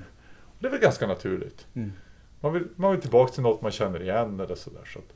Det 0.59 0.67
är 0.67 0.71
väl 0.71 0.79
ganska 0.79 1.07
naturligt. 1.07 1.65
Mm. 1.73 1.91
Man 2.41 2.53
vill, 2.53 2.63
man 2.75 2.91
vill 2.91 3.01
tillbaka 3.01 3.33
till 3.33 3.43
något 3.43 3.61
man 3.61 3.71
känner 3.71 4.01
igen 4.01 4.39
eller 4.39 4.55
sådär. 4.55 4.81
Så 4.93 4.99
att, 4.99 5.13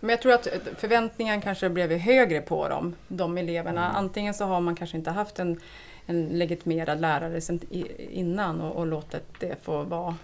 Men 0.00 0.10
jag 0.10 0.22
tror 0.22 0.32
att 0.32 0.48
förväntningen 0.76 1.40
kanske 1.40 1.68
blev 1.68 1.92
högre 1.92 2.40
på 2.40 2.68
dem, 2.68 2.94
de 3.08 3.38
eleverna. 3.38 3.88
Antingen 3.92 4.34
så 4.34 4.44
har 4.44 4.60
man 4.60 4.76
kanske 4.76 4.96
inte 4.96 5.10
haft 5.10 5.38
en, 5.38 5.60
en 6.06 6.26
legitimerad 6.26 7.00
lärare 7.00 7.40
i- 7.70 8.06
innan 8.10 8.60
och, 8.60 8.76
och 8.76 8.86
låtit 8.86 9.24
det 9.40 9.56
få 9.64 9.82
vara 9.82 10.14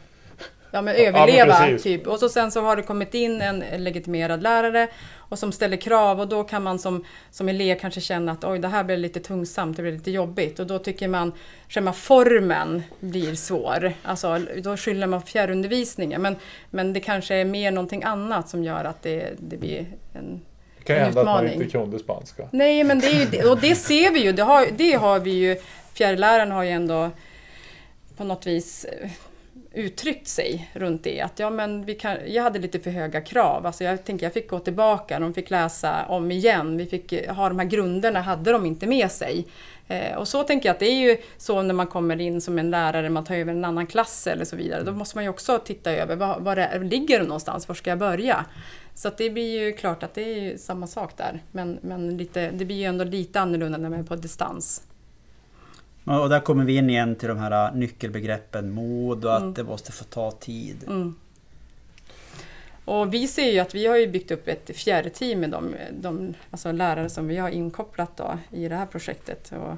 Ja 0.74 0.82
men 0.82 0.94
Ja, 0.94 1.00
överleva 1.00 1.56
precis. 1.56 1.82
typ. 1.82 2.06
Och 2.06 2.18
så 2.18 2.28
sen 2.28 2.50
så 2.50 2.61
har 2.61 2.76
det 2.76 2.82
kommit 2.82 3.14
in 3.14 3.40
en 3.42 3.64
legitimerad 3.76 4.42
lärare 4.42 4.88
och 5.16 5.38
som 5.38 5.52
ställer 5.52 5.76
krav 5.76 6.20
och 6.20 6.28
då 6.28 6.44
kan 6.44 6.62
man 6.62 6.78
som, 6.78 7.04
som 7.30 7.48
elev 7.48 7.78
kanske 7.78 8.00
känna 8.00 8.32
att 8.32 8.44
oj 8.44 8.58
det 8.58 8.68
här 8.68 8.85
blir 8.85 8.96
lite 8.96 9.20
tungsamt, 9.20 9.76
det 9.76 9.82
blir 9.82 9.92
lite 9.92 10.11
jobbigt 10.11 10.58
och 10.61 10.66
då 10.66 10.78
tycker 10.78 11.08
man 11.08 11.32
själva 11.68 11.92
formen 11.92 12.82
blir 13.00 13.35
svår. 13.35 13.92
Alltså 14.02 14.38
då 14.62 14.76
skyller 14.76 15.06
man 15.06 15.20
på 15.20 15.26
fjärrundervisningen 15.26 16.22
men, 16.22 16.37
men 16.70 16.92
det 16.92 17.00
kanske 17.00 17.35
är 17.35 17.44
mer 17.44 17.70
någonting 17.70 18.02
annat 18.02 18.48
som 18.48 18.64
gör 18.64 18.85
att 18.85 19.02
det, 19.02 19.30
det 19.38 19.56
blir 19.56 19.87
en 20.12 20.40
det 20.78 20.85
kan 20.85 20.96
En 20.96 21.02
hända 21.04 21.20
att 21.20 21.26
man 21.26 21.44
utmaning. 21.44 21.62
inte 21.62 21.78
kunde 21.78 21.98
spanska. 21.98 22.48
Nej, 22.52 22.85
men 22.85 23.00
det 23.00 23.06
är 23.06 23.35
ju, 23.42 23.50
och 23.50 23.58
det 23.61 23.74
ser 23.74 24.11
vi 24.12 24.20
ju. 24.24 24.32
Det 24.32 24.42
har, 24.42 24.66
det 24.76 24.92
har 24.92 25.18
vi 25.20 25.30
ju. 25.30 25.56
Fjärrläraren 25.94 26.50
har 26.50 26.62
ju 26.62 26.70
ändå 26.70 27.11
på 28.16 28.24
något 28.24 28.46
vis 28.46 28.87
uttryckt 29.74 30.28
sig 30.28 30.70
runt 30.72 31.04
det. 31.04 31.20
Att 31.20 31.38
ja, 31.38 31.50
men 31.50 31.85
vi 31.85 31.94
kan, 31.94 32.16
jag 32.26 32.42
hade 32.42 32.58
lite 32.58 32.80
för 32.80 32.90
höga 32.90 33.20
krav. 33.20 33.66
Alltså 33.66 33.85
jag 33.85 34.04
tänker 34.04 34.26
jag 34.26 34.32
fick 34.32 34.50
gå 34.50 34.58
tillbaka, 34.58 35.18
de 35.18 35.35
fick 35.35 35.50
läsa 35.50 36.06
om 36.08 36.30
igen. 36.30 36.76
Vi 36.76 36.87
fick 36.87 37.28
ha 37.28 37.48
de 37.48 37.58
här 37.58 37.66
grunderna, 37.66 38.20
hade 38.20 38.52
de 38.52 38.66
inte 38.66 38.87
med 38.87 39.11
sig. 39.11 39.46
Eh, 39.88 40.16
och 40.16 40.28
så 40.28 40.42
tänker 40.42 40.68
jag 40.68 40.74
att 40.74 40.80
det 40.80 40.88
är 40.88 41.11
ju 41.11 41.16
så 41.37 41.62
när 41.62 41.74
man 41.74 41.87
kommer 41.87 42.20
in 42.20 42.40
som 42.40 42.58
en 42.58 42.70
lärare, 42.70 43.11
man 43.11 43.24
tar 43.24 43.35
över 43.35 43.52
en 43.52 43.64
annan 43.64 43.87
klass 43.87 44.26
eller 44.26 44.44
så 44.44 44.56
vidare. 44.56 44.82
Då 44.82 44.92
måste 44.92 45.16
man 45.16 45.24
ju 45.24 45.30
också 45.30 45.58
titta 45.58 45.92
över, 45.92 46.16
var, 46.16 46.40
var 46.40 46.56
det, 46.56 46.78
ligger 46.78 47.18
det 47.18 47.24
någonstans? 47.24 47.68
Var 47.68 47.74
ska 47.74 47.90
jag 47.90 47.98
börja? 47.98 48.44
Så 48.94 49.08
att 49.08 49.18
det 49.18 49.30
blir 49.30 49.61
ju 49.61 49.72
klart 49.72 50.02
att 50.02 50.14
det 50.14 50.22
är 50.22 50.40
ju 50.40 50.58
samma 50.58 50.87
sak 50.87 51.16
där. 51.16 51.42
Men, 51.52 51.78
men 51.82 52.16
lite, 52.16 52.50
det 52.50 52.64
blir 52.64 52.76
ju 52.76 52.85
ändå 52.85 53.04
lite 53.04 53.40
annorlunda 53.40 53.78
när 53.78 53.90
man 53.90 54.00
är 54.00 54.04
på 54.04 54.16
distans. 54.16 54.82
Och 56.04 56.28
där 56.28 56.40
kommer 56.40 56.64
vi 56.64 56.76
in 56.76 56.90
igen 56.90 57.16
till 57.16 57.28
de 57.28 57.38
här 57.38 57.66
äh, 57.68 57.74
nyckelbegreppen 57.76 58.70
mod 58.70 59.24
och 59.24 59.34
att 59.36 59.42
Mm. 59.42 59.54
det 59.54 59.64
måste 59.64 59.92
få 59.92 60.04
ta 60.04 60.30
tid. 60.30 60.76
Mm. 60.86 61.14
Och 62.84 63.14
vi 63.14 63.28
ser 63.28 63.50
ju 63.50 63.58
att 63.58 63.74
vi 63.74 63.86
har 63.86 63.96
ju 63.96 64.06
byggt 64.06 64.30
upp 64.30 64.48
ett 64.48 64.70
fjärrteam 64.76 65.40
med 65.40 65.50
de, 65.50 65.74
de 65.92 66.34
alltså 66.50 66.72
lärare 66.72 67.08
som 67.08 67.28
vi 67.28 67.36
har 67.36 67.48
inkopplat 67.48 68.16
då 68.16 68.38
i 68.50 68.68
det 68.68 68.76
här 68.76 68.86
projektet. 68.86 69.52
Och 69.52 69.76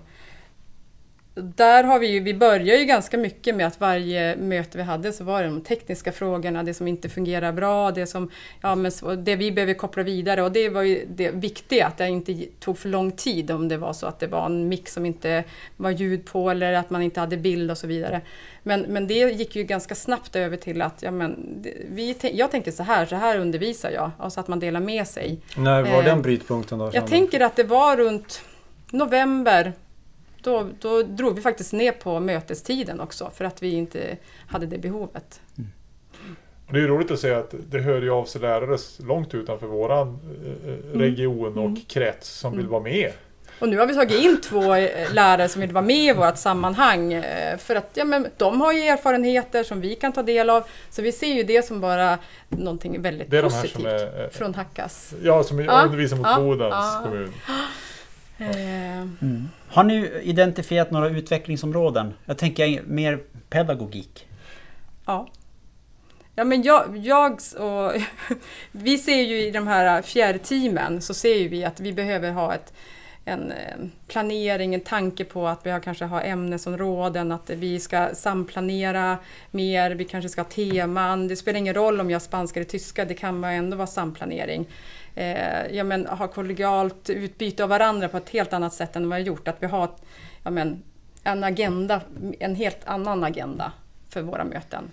där 1.34 1.84
har 1.84 1.98
vi 1.98 2.06
ju, 2.06 2.20
vi 2.20 2.34
börjar 2.34 2.76
ju 2.76 2.84
ganska 2.84 3.18
mycket 3.18 3.56
med 3.56 3.66
att 3.66 3.80
varje 3.80 4.36
möte 4.36 4.78
vi 4.78 4.84
hade 4.84 5.12
så 5.12 5.24
var 5.24 5.42
det 5.42 5.48
de 5.48 5.60
tekniska 5.60 6.12
frågorna, 6.12 6.62
det 6.62 6.74
som 6.74 6.88
inte 6.88 7.08
fungerar 7.08 7.52
bra, 7.52 7.90
det 7.90 8.06
som, 8.06 8.30
ja 8.60 8.74
men 8.74 8.92
det 9.24 9.36
vi 9.36 9.52
behöver 9.52 9.74
koppla 9.74 10.02
vidare 10.02 10.42
och 10.42 10.52
det 10.52 10.68
var 10.68 10.82
ju 10.82 11.06
det 11.08 11.30
viktiga 11.30 11.86
att 11.86 11.98
det 11.98 12.08
inte 12.08 12.44
tog 12.60 12.78
för 12.78 12.88
lång 12.88 13.12
tid 13.12 13.50
om 13.50 13.68
det 13.68 13.76
var 13.76 13.92
så 13.92 14.06
att 14.06 14.20
det 14.20 14.26
var 14.26 14.46
en 14.46 14.68
mix 14.68 14.92
som 14.92 15.06
inte 15.06 15.44
var 15.76 15.90
ljud 15.90 16.24
på 16.24 16.50
eller 16.50 16.72
att 16.72 16.90
man 16.90 17.02
inte 17.02 17.20
hade 17.20 17.36
bild 17.36 17.70
och 17.70 17.78
så 17.78 17.86
vidare. 17.86 18.20
Men, 18.62 18.80
men 18.80 19.06
det 19.06 19.14
gick 19.14 19.56
ju 19.56 19.64
ganska 19.64 19.94
snabbt 19.94 20.36
över 20.36 20.56
till 20.56 20.82
att, 20.82 21.02
ja 21.02 21.10
men, 21.10 21.62
vi, 21.88 22.16
jag 22.32 22.50
tänker 22.50 22.70
så 22.70 22.82
här, 22.82 23.06
så 23.06 23.16
här 23.16 23.38
undervisar 23.38 23.90
jag, 23.90 24.10
alltså 24.18 24.40
att 24.40 24.48
man 24.48 24.60
delar 24.60 24.80
med 24.80 25.06
sig. 25.06 25.38
När 25.56 25.82
var 25.82 25.98
Eh, 25.98 26.04
den 26.04 26.22
brytpunkten 26.22 26.78
då? 26.78 26.90
Jag 26.92 27.06
tänker 27.06 27.40
att 27.40 27.56
det 27.56 27.64
var 27.64 27.96
runt 27.96 28.42
november. 28.90 29.72
Då, 30.44 30.66
då 30.80 31.02
drog 31.02 31.34
vi 31.36 31.42
faktiskt 31.42 31.72
ner 31.72 31.92
på 31.92 32.20
mötestiden 32.20 33.00
också 33.00 33.30
för 33.34 33.44
att 33.44 33.62
vi 33.62 33.74
inte 33.74 34.16
hade 34.48 34.66
det 34.66 34.78
behovet. 34.78 35.40
Och 36.66 36.72
det 36.72 36.80
är 36.80 36.86
roligt 36.88 37.10
att 37.10 37.20
se 37.20 37.34
att 37.34 37.54
det 37.70 37.78
hör 37.80 38.02
ju 38.02 38.10
av 38.10 38.24
sig 38.24 38.40
lärare 38.40 38.78
långt 39.06 39.34
utanför 39.34 39.66
våran 39.66 40.18
eh, 40.66 40.98
region 40.98 41.58
och 41.58 41.64
Mm. 41.64 41.76
krets 41.88 42.28
som 42.28 42.50
vill 42.52 42.60
Mm. 42.60 42.72
vara 42.72 42.82
med. 42.82 43.12
Och 43.58 43.68
nu 43.68 43.78
har 43.78 43.86
vi 43.86 43.94
tagit 43.94 44.24
in 44.24 44.40
två 44.40 44.74
eh, 44.74 45.12
lärare 45.12 45.48
som 45.48 45.60
vill 45.60 45.72
vara 45.72 45.84
med 45.84 45.96
i 45.96 46.12
vårt 46.12 46.36
sammanhang. 46.36 47.12
eh, 47.12 47.56
För 47.58 47.76
att 47.76 47.90
ja, 47.94 48.04
men 48.04 48.26
de 48.36 48.60
har 48.60 48.72
ju 48.72 48.80
erfarenheter 48.80 49.64
som 49.64 49.80
vi 49.80 49.94
kan 49.94 50.12
ta 50.12 50.22
del 50.22 50.50
av. 50.50 50.64
Så 50.90 51.02
vi 51.02 51.12
ser 51.12 51.34
ju 51.34 51.42
det 51.42 51.62
som 51.66 51.80
bara 51.80 52.18
någonting 52.48 53.02
väldigt 53.02 53.30
Det 53.30 53.38
är 53.38 53.42
de 53.42 53.52
här 53.52 53.62
positivt 53.62 53.82
som 53.82 53.86
är, 53.86 54.22
eh, 54.24 54.28
från 54.30 54.54
Hackas. 54.54 55.14
ja, 55.22 55.42
som 55.42 55.60
Ja, 55.60 55.82
undervisar 55.84 56.16
mot 56.16 56.26
ja, 56.26 56.40
Bodens 56.40 56.70
ja. 56.74 57.00
kommun. 57.04 57.32
Eh, 58.38 58.84
Mm. 59.20 59.48
Har 59.68 59.84
ni 59.84 60.10
identifierat 60.22 60.90
några 60.90 61.08
utvecklingsområden? 61.08 62.14
Jag 62.24 62.38
tänker 62.38 62.82
mer 62.86 63.20
pedagogik. 63.48 64.26
Ja. 65.06 65.28
Ja 66.36 66.44
men 66.44 66.62
jag, 66.62 66.96
jag 66.96 67.32
och 67.58 67.92
vi 68.72 68.98
ser 68.98 69.22
ju 69.22 69.42
i 69.42 69.50
de 69.50 69.66
här 69.66 70.02
fjärrteamen 70.02 71.02
så 71.02 71.14
ser 71.14 71.34
ju 71.34 71.48
vi 71.48 71.64
att 71.64 71.80
vi 71.80 71.92
behöver 71.92 72.30
ha 72.30 72.54
ett, 72.54 72.72
en 73.24 73.52
planering, 74.08 74.74
en 74.74 74.80
tanke 74.80 75.24
på 75.24 75.48
att 75.48 75.66
vi 75.66 75.80
kanske 75.84 76.04
har 76.04 76.22
ämnesområden, 76.22 77.32
att 77.32 77.50
vi 77.50 77.80
ska 77.80 78.08
samplanera 78.14 79.18
mer, 79.50 79.90
vi 79.90 80.04
kanske 80.04 80.28
ska 80.28 80.40
ha 80.40 80.48
teman. 80.48 81.28
Det 81.28 81.36
spelar 81.36 81.58
ingen 81.58 81.74
roll 81.74 82.00
om 82.00 82.10
jag 82.10 82.14
har 82.14 82.20
spanska 82.20 82.60
eller 82.60 82.70
tyska, 82.70 83.04
det 83.04 83.14
kan 83.14 83.44
ändå 83.44 83.76
vara 83.76 83.86
samplanering. 83.86 84.66
Eh, 85.14 85.66
ja, 85.76 85.84
men, 85.84 86.06
ha 86.06 86.28
kollegialt 86.28 87.10
utbyte 87.10 87.62
av 87.62 87.68
varandra 87.68 88.08
på 88.08 88.16
ett 88.16 88.28
helt 88.30 88.52
annat 88.52 88.74
sätt 88.74 88.96
än 88.96 89.08
vad 89.08 89.16
vi 89.16 89.22
har 89.22 89.26
gjort. 89.26 89.48
Att 89.48 89.62
vi 89.62 89.66
har 89.66 89.90
ja, 90.42 90.50
men, 90.50 90.82
en 91.24 91.44
agenda, 91.44 92.00
en 92.38 92.54
helt 92.54 92.78
annan 92.84 93.24
agenda 93.24 93.72
för 94.08 94.22
våra 94.22 94.44
möten. 94.44 94.84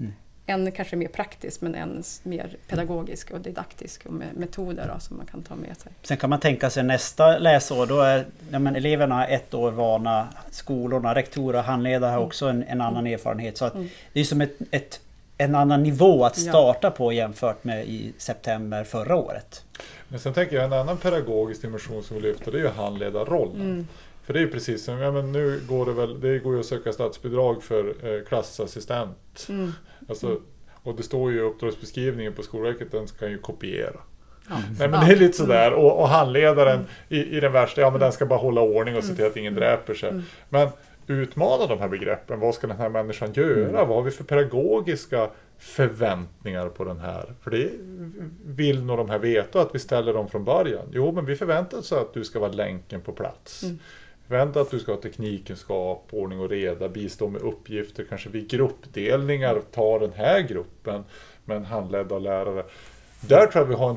Mm. 0.00 0.12
En 0.46 0.72
kanske 0.72 0.96
mer 0.96 1.08
praktisk 1.08 1.60
men 1.60 1.74
en 1.74 2.02
mer 2.22 2.56
pedagogisk 2.68 3.30
och 3.30 3.40
didaktisk 3.40 4.06
och 4.06 4.12
med 4.12 4.28
metoder 4.36 4.90
då, 4.94 5.00
som 5.00 5.16
man 5.16 5.26
kan 5.26 5.42
ta 5.42 5.54
med 5.54 5.76
sig. 5.76 5.92
Sen 6.02 6.16
kan 6.16 6.30
man 6.30 6.40
tänka 6.40 6.70
sig 6.70 6.82
nästa 6.82 7.38
läsår, 7.38 7.86
då 7.86 8.00
är 8.00 8.26
ja, 8.50 8.58
men 8.58 8.76
eleverna 8.76 9.26
ett 9.26 9.54
år 9.54 9.70
vana, 9.70 10.28
skolorna, 10.50 11.14
rektorer 11.14 11.62
handledare 11.62 12.10
har 12.10 12.18
också 12.20 12.46
en, 12.46 12.62
en 12.62 12.80
annan 12.80 13.06
erfarenhet. 13.06 13.56
Så 13.56 13.64
att 13.64 13.74
Mm. 13.74 13.88
det 14.12 14.20
är 14.20 14.24
som 14.24 14.40
ett, 14.40 14.56
ett, 14.70 15.00
en 15.38 15.54
annan 15.54 15.82
nivå 15.82 16.24
att 16.24 16.38
Ja. 16.38 16.52
starta 16.52 16.90
på 16.90 17.12
jämfört 17.12 17.64
med 17.64 17.86
i 17.86 18.12
september 18.18 18.84
förra 18.84 19.16
året. 19.16 19.64
Men 20.08 20.20
sen 20.20 20.32
tänker 20.34 20.56
jag 20.56 20.64
en 20.64 20.72
annan 20.72 20.96
pedagogisk 20.96 21.62
dimension 21.62 22.02
som 22.02 22.16
vi 22.16 22.22
lyfter 22.22 22.52
det 22.52 22.58
är 22.58 22.62
ju 22.62 22.68
handledarrollen. 22.68 23.60
Mm. 23.60 23.86
För 24.24 24.32
det 24.32 24.38
är 24.38 24.40
ju 24.40 24.50
precis 24.50 24.84
som, 24.84 24.98
ja 24.98 25.10
men 25.12 25.32
nu 25.32 25.60
går 25.68 25.86
det 25.86 25.92
väl, 25.92 26.20
det 26.20 26.38
går 26.38 26.54
ju 26.54 26.60
att 26.60 26.66
söka 26.66 26.92
statsbidrag 26.92 27.62
för 27.62 27.84
eh, 27.88 28.24
klassassistent. 28.28 29.46
Mm. 29.48 29.72
Alltså, 30.08 30.40
och 30.82 30.96
det 30.96 31.02
står 31.02 31.32
ju 31.32 31.38
i 31.38 31.40
uppdragsbeskrivningen 31.40 32.32
på 32.32 32.42
Skolverket, 32.42 32.92
den 32.92 33.08
ska 33.08 33.28
ju 33.28 33.38
kopiera. 33.38 34.00
Ja. 34.48 34.54
Nej 34.78 34.88
men 34.88 34.90
Ja. 34.90 34.96
Mm. 34.96 35.08
det 35.08 35.14
är 35.14 35.18
lite 35.18 35.36
sådär. 35.38 35.72
Och, 35.72 36.00
och 36.00 36.08
handledaren 36.08 36.86
i, 37.08 37.36
i 37.36 37.40
den 37.40 37.52
värsta, 37.52 37.80
ja 37.80 37.90
men 37.90 38.00
den 38.00 38.12
ska 38.12 38.26
bara 38.26 38.38
hålla 38.38 38.60
ordning 38.60 38.96
och 38.96 39.04
se 39.04 39.14
till 39.14 39.26
att 39.26 39.36
ingen 39.36 39.54
dräper 39.54 39.94
sig. 39.94 40.08
Mm. 40.10 40.22
Men 40.48 40.68
utmana 41.06 41.66
de 41.66 41.78
här 41.78 41.88
begreppen. 41.88 42.40
Vad 42.40 42.54
ska 42.54 42.66
den 42.66 42.76
här 42.76 42.88
människan 42.88 43.32
göra? 43.32 43.84
Vad 43.84 43.96
har 43.96 44.02
vi 44.02 44.10
för 44.10 44.24
pedagogiska 44.24 45.30
förväntningar 45.58 46.68
på 46.68 46.84
den 46.84 46.98
här? 46.98 47.34
För 47.42 47.50
det 47.50 47.70
vill 48.44 48.84
nog 48.84 48.98
de 48.98 49.10
här 49.10 49.18
veta 49.18 49.60
att 49.60 49.74
vi 49.74 49.78
ställer 49.78 50.14
dem 50.14 50.28
från 50.28 50.44
början. 50.44 50.86
Jo, 50.92 51.12
men 51.12 51.26
vi 51.26 51.36
förväntar 51.36 51.78
oss 51.78 51.92
att 51.92 52.14
du 52.14 52.24
ska 52.24 52.38
vara 52.38 52.52
länken 52.52 53.00
på 53.00 53.12
plats. 53.12 53.62
Mm. 53.62 53.78
Förväntar 54.28 54.60
att 54.60 54.70
du 54.70 54.78
ska 54.78 54.92
ha 54.92 55.00
teknikkunskap, 55.00 56.08
ordning 56.10 56.40
och 56.40 56.50
reda, 56.50 56.88
bistå 56.88 57.28
med 57.28 57.42
uppgifter, 57.42 58.04
kanske 58.08 58.28
vid 58.28 58.48
gruppdelningar, 58.48 59.62
ta 59.72 59.98
den 59.98 60.12
här 60.12 60.40
gruppen 60.40 61.04
med 61.44 61.56
en 61.56 61.64
handledd 61.64 62.12
av 62.12 62.20
lärare. 62.20 62.64
Där 63.20 63.46
tror 63.46 63.64
jag 63.64 63.68
vi 63.68 63.74
har 63.74 63.90
en, 63.90 63.96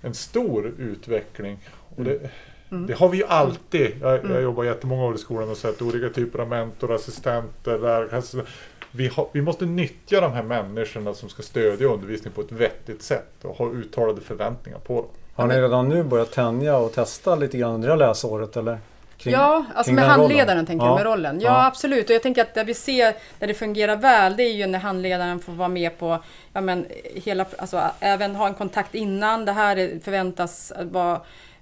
en 0.00 0.14
stor 0.14 0.74
utveckling. 0.78 1.58
Och 1.96 2.04
det, 2.04 2.30
Mm. 2.70 2.86
det 2.86 2.94
har 2.94 3.08
vi 3.08 3.16
ju 3.18 3.24
alltid. 3.26 3.90
Jag, 4.00 4.12
jag 4.12 4.24
Mm. 4.24 4.42
jobbar 4.42 4.64
jättemånga 4.64 5.04
år 5.04 5.14
i 5.14 5.18
skolan 5.18 5.50
och 5.50 5.56
sett 5.56 5.82
olika 5.82 6.08
typer 6.08 6.38
av 6.38 6.48
mentor, 6.48 6.94
assistenter, 6.94 7.78
lärare. 7.78 8.16
Alltså, 8.16 8.40
vi, 8.90 9.08
har, 9.08 9.28
vi 9.32 9.42
måste 9.42 9.66
nyttja 9.66 10.20
de 10.20 10.32
här 10.32 10.42
människorna 10.42 11.14
som 11.14 11.28
ska 11.28 11.42
stödja 11.42 11.86
undervisning 11.88 12.32
på 12.32 12.40
ett 12.40 12.52
vettigt 12.52 13.02
sätt 13.02 13.32
och 13.42 13.56
ha 13.56 13.70
uttalade 13.70 14.20
förväntningar 14.20 14.78
på 14.78 14.94
dem. 14.94 15.06
Har 15.34 15.46
ni 15.46 15.60
redan 15.60 15.88
nu 15.88 16.02
börjat 16.02 16.32
tänja 16.32 16.76
och 16.76 16.92
testa 16.92 17.36
lite 17.36 17.58
grann 17.58 17.74
under 17.74 17.88
det 17.88 17.94
här 17.94 17.98
läsåret 18.08 18.56
eller? 18.56 18.78
Kring, 19.16 19.32
ja, 19.34 19.64
alltså 19.74 19.92
med 19.92 20.04
den 20.04 20.10
rollen? 20.10 20.20
handledaren 20.20 20.66
tänker 20.66 20.86
Ja. 20.86 20.90
jag 20.90 20.96
med 20.96 21.06
rollen. 21.12 21.40
Ja, 21.40 21.48
Ja. 21.48 21.66
absolut. 21.66 22.08
Och 22.10 22.14
jag 22.14 22.22
tänker 22.22 22.42
att 22.42 22.54
där 22.54 22.64
vi 22.64 22.74
ser 22.74 23.14
där 23.38 23.46
det 23.46 23.54
fungerar 23.54 23.96
väl, 23.96 24.36
det 24.36 24.42
är 24.42 24.52
ju 24.52 24.66
när 24.66 24.78
handledaren 24.78 25.40
får 25.40 25.52
vara 25.52 25.68
med 25.68 25.98
på, 25.98 26.18
ja 26.52 26.60
men 26.60 26.86
hela, 27.14 27.46
alltså 27.58 27.82
även 28.00 28.36
ha 28.36 28.46
en 28.48 28.54
kontakt 28.54 28.94
innan. 28.94 29.44
Det 29.44 29.52
här 29.52 29.76
är- 29.76 29.98
förväntas 30.04 30.72
vara 30.90 31.20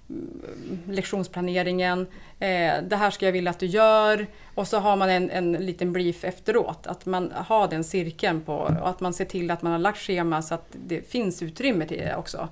Eh, 0.09 0.93
lektionsplaneringen. 0.93 2.07
Eh, 2.39 2.73
det 2.83 2.95
här 2.95 3.11
ska 3.11 3.25
jag 3.25 3.33
vilja 3.33 3.51
att 3.51 3.59
du 3.59 3.65
gör. 3.65 4.27
Och 4.55 4.67
så 4.67 4.77
har 4.77 4.95
man 4.95 5.09
en, 5.09 5.29
en 5.29 5.51
liten 5.51 5.93
brief 5.93 6.23
efteråt. 6.23 6.87
Att 6.87 7.05
man 7.05 7.31
har 7.35 7.67
den 7.67 7.83
cirkeln 7.83 8.41
på 8.41 8.53
och 8.53 8.89
att 8.89 8.99
man 8.99 9.13
ser 9.13 9.25
till 9.25 9.51
att 9.51 9.61
man 9.61 9.71
har 9.71 9.79
lagt 9.79 9.99
schema 9.99 10.41
så 10.41 10.53
att 10.53 10.75
det 10.87 11.09
finns 11.09 11.41
utrymme 11.41 11.85
till 11.85 11.97
det 11.97 12.15
också. 12.15 12.47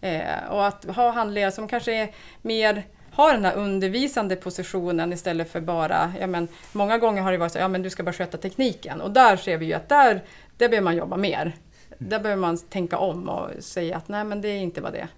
Eh, 0.00 0.50
och 0.50 0.66
att 0.66 0.84
ha 0.84 1.10
handledare 1.10 1.52
som 1.52 1.68
kanske 1.68 1.94
är 1.94 2.10
mer 2.42 2.86
har 3.10 3.32
den 3.32 3.44
här 3.44 3.54
undervisande 3.54 4.36
positionen 4.36 5.12
istället 5.12 5.52
för 5.52 5.60
bara, 5.60 6.12
ja 6.20 6.26
men 6.26 6.48
många 6.72 6.98
gånger 6.98 7.22
har 7.22 7.32
det 7.32 7.38
varit 7.38 7.52
så, 7.52 7.58
ja 7.58 7.68
men 7.68 7.82
du 7.82 7.90
ska 7.90 8.02
bara 8.02 8.12
sköta 8.12 8.38
tekniken. 8.38 9.00
Och 9.00 9.10
där 9.10 9.36
ser 9.36 9.56
vi 9.56 9.66
ju 9.66 9.72
att 9.72 9.88
där, 9.88 10.24
där 10.56 10.68
behöver 10.68 10.84
man 10.84 10.96
jobba 10.96 11.16
mer. 11.16 11.52
Där 11.98 12.20
behöver 12.20 12.40
man 12.40 12.58
tänka 12.58 12.98
om 12.98 13.28
och 13.28 13.50
säga 13.60 13.96
att 13.96 14.08
nej 14.08 14.24
men 14.24 14.40
det 14.40 14.48
är 14.48 14.58
inte 14.58 14.80
vad 14.80 14.92
det 14.92 14.98
är. 14.98 15.08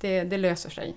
Det, 0.00 0.24
det 0.24 0.36
löser 0.36 0.70
sig. 0.70 0.94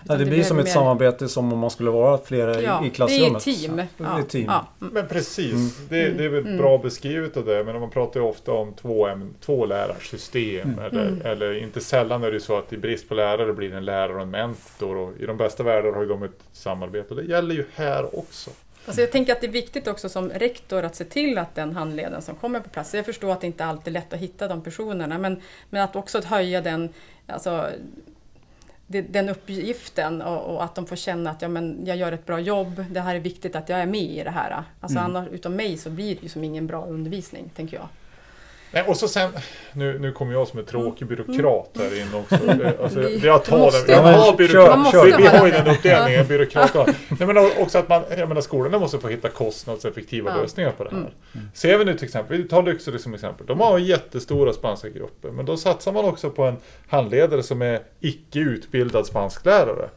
Ja, 0.00 0.14
Utan 0.14 0.18
det 0.18 0.24
blir 0.30 0.42
som 0.42 0.58
ett 0.58 0.64
mer- 0.64 0.72
samarbete 0.72 1.28
som 1.28 1.52
om 1.52 1.58
man 1.58 1.70
skulle 1.70 1.90
vara 1.90 2.18
flera 2.18 2.62
Ja, 2.62 2.82
i, 2.82 2.86
i 2.86 2.88
det 2.88 2.94
klassrummet. 2.94 3.46
är 3.46 3.52
team. 3.52 3.76
Det 3.76 3.82
är 3.82 3.88
Ja, 3.96 4.20
ett 4.20 4.28
team. 4.28 4.44
ja, 4.48 4.66
mm. 4.80 4.92
Men 4.94 5.08
precis, 5.08 5.76
det, 5.88 6.08
det 6.08 6.24
är 6.24 6.28
väl 6.28 6.58
bra 6.58 6.78
beskrivet 6.78 7.36
av 7.36 7.44
det. 7.44 7.64
Men 7.64 7.80
man 7.80 7.90
pratar 7.90 8.20
ju 8.20 8.26
ofta 8.26 8.52
om 8.52 8.72
två, 8.72 9.08
två 9.40 9.66
lärarsystem. 9.66 10.78
Eller, 10.78 11.06
Mm. 11.08 11.20
eller 11.26 11.62
inte 11.62 11.80
sällan 11.80 12.24
är 12.24 12.30
det 12.30 12.40
så 12.40 12.58
att 12.58 12.72
i 12.72 12.76
brist 12.76 13.08
på 13.08 13.14
lärare 13.14 13.52
blir 13.52 13.70
det 13.70 13.76
en 13.76 13.84
lärare 13.84 14.14
och 14.14 14.22
en 14.22 14.30
mentor. 14.30 14.96
Och 14.96 15.12
I 15.20 15.26
de 15.26 15.36
bästa 15.36 15.62
världar 15.62 15.92
har 15.92 16.02
ju 16.02 16.08
de 16.08 16.22
ett 16.22 16.40
samarbete. 16.52 17.14
Och 17.14 17.16
det 17.16 17.24
gäller 17.26 17.54
ju 17.54 17.64
här 17.74 18.18
också. 18.18 18.50
Alltså 18.86 19.00
jag 19.00 19.12
tänker 19.12 19.32
att 19.32 19.40
det 19.40 19.46
är 19.46 19.50
viktigt 19.50 19.88
också 19.88 20.08
som 20.08 20.30
rektor 20.30 20.84
att 20.84 20.96
se 20.96 21.04
till 21.04 21.38
att 21.38 21.54
den 21.54 21.72
handledaren 21.76 22.22
som 22.22 22.34
kommer 22.34 22.60
på 22.60 22.68
plats, 22.70 22.94
jag 22.94 23.06
förstår 23.06 23.32
att 23.32 23.40
det 23.40 23.46
inte 23.46 23.64
alltid 23.64 23.86
är 23.96 24.00
lätt 24.00 24.12
att 24.12 24.18
hitta 24.20 24.48
de 24.48 24.62
personerna, 24.62 25.18
men, 25.18 25.40
men 25.70 25.82
att 25.82 25.96
också 25.96 26.18
att 26.18 26.24
höja 26.24 26.60
den, 26.60 26.88
alltså, 27.26 27.50
det- 27.50 28.07
den 28.88 29.28
uppgiften 29.28 30.22
och, 30.22 30.54
och 30.54 30.64
att 30.64 30.74
de 30.74 30.86
får 30.86 30.96
känna 30.96 31.30
att 31.30 31.42
ja, 31.42 31.48
men 31.48 31.86
jag 31.86 31.96
gör 31.96 32.12
ett 32.12 32.26
bra 32.26 32.40
jobb, 32.40 32.84
det 32.90 33.00
här 33.00 33.14
är 33.14 33.20
viktigt 33.20 33.56
att 33.56 33.68
jag 33.68 33.80
är 33.80 33.86
med 33.86 34.10
i 34.10 34.22
det 34.24 34.30
här. 34.30 34.62
Alltså 34.80 34.98
annars, 34.98 35.28
utan 35.28 35.56
mig 35.56 35.76
så 35.76 35.90
blir 35.90 36.14
det 36.14 36.22
ju 36.22 36.28
som 36.28 36.44
ingen 36.44 36.66
bra 36.66 36.86
undervisning, 36.86 37.50
tänker 37.56 37.76
jag. 37.76 37.88
Nej, 38.72 38.84
och 38.86 38.96
så 38.96 39.08
sen, 39.08 39.30
nu, 39.72 39.98
nu 39.98 40.12
kommer 40.12 40.32
jag 40.32 40.48
som 40.48 40.58
en 40.58 40.64
tråkig 40.64 41.06
byråkrat 41.08 41.70
här 41.78 42.00
in 42.00 42.14
också. 42.14 42.34
Eh, 42.64 42.70
Alltså, 42.82 43.02
jag 43.02 43.44
tar 43.44 43.58
ju 43.58 43.92
Jag 43.92 44.02
ha- 44.02 44.12
har 44.12 44.24
kör, 44.30 44.36
byråkrat. 44.36 44.78
Måste 44.78 45.04
Vi, 45.04 45.12
vi 45.16 45.26
ha 45.28 45.38
har 45.38 45.46
ju 45.46 45.52
den 45.52 45.66
uppdelningen, 45.68 46.26
byråkrat. 46.26 46.74
Nej, 47.08 47.26
men 47.26 47.36
också 47.58 47.78
att 47.78 47.88
man, 47.88 48.02
jag 48.18 48.28
menar, 48.28 48.40
skolorna 48.40 48.78
måste 48.78 48.98
få 48.98 49.08
hitta 49.08 49.28
kostnadseffektiva 49.28 50.30
Ja. 50.36 50.42
lösningar 50.42 50.70
på 50.70 50.84
det 50.84 50.90
här. 50.90 51.10
Ser 51.54 51.78
vi 51.78 51.84
nu 51.84 51.94
till 51.94 52.04
exempel, 52.04 52.36
vi 52.42 52.48
tar 52.48 52.62
Lycksele 52.62 52.98
som 52.98 53.14
exempel. 53.14 53.46
De 53.46 53.60
har 53.60 53.78
jättestora 53.78 54.52
spanska 54.52 54.88
grupper, 54.88 55.30
men 55.30 55.44
då 55.46 55.56
satsar 55.56 55.92
man 55.92 56.04
också 56.04 56.30
på 56.30 56.44
en 56.44 56.56
handledare 56.88 57.42
som 57.42 57.62
är 57.62 57.80
icke 58.00 58.38
utbildad 58.38 59.06
spansklärare. 59.06 59.88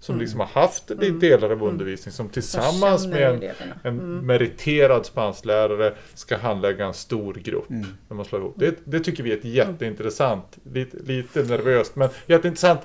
Som 0.00 0.18
liksom 0.18 0.40
har 0.40 0.46
haft 0.46 0.90
mm. 0.90 1.18
delar 1.18 1.50
av 1.50 1.62
undervisning 1.62 2.12
som 2.12 2.28
tillsammans 2.28 3.06
med 3.06 3.22
en, 3.22 3.72
en 3.82 4.26
meriterad 4.26 5.06
spansklärare 5.06 5.94
ska 6.14 6.36
handlägga 6.36 6.86
en 6.86 6.94
stor 6.94 7.34
grupp. 7.34 7.68
När 8.08 8.16
man 8.16 8.24
slår 8.24 8.40
ihop. 8.40 8.54
Det, 8.58 8.76
det 8.84 9.00
tycker 9.00 9.22
vi 9.22 9.32
är 9.32 9.36
ett 9.36 9.44
jätteintressant, 9.44 10.58
lite, 10.72 10.96
lite 10.96 11.42
nervöst, 11.42 11.96
men 11.96 12.08
jätteintressant 12.26 12.80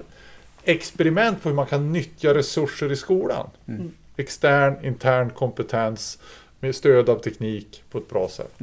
experiment 0.63 1.43
på 1.43 1.49
hur 1.49 1.55
man 1.55 1.65
kan 1.65 1.93
nyttja 1.93 2.33
resurser 2.33 2.91
i 2.91 2.95
skolan. 2.95 3.49
Extern, 4.17 4.85
intern 4.85 5.29
kompetens 5.29 6.19
med 6.59 6.75
stöd 6.75 7.09
av 7.09 7.19
teknik 7.19 7.83
på 7.91 7.97
ett 7.97 8.09
bra 8.09 8.29
sätt. 8.29 8.53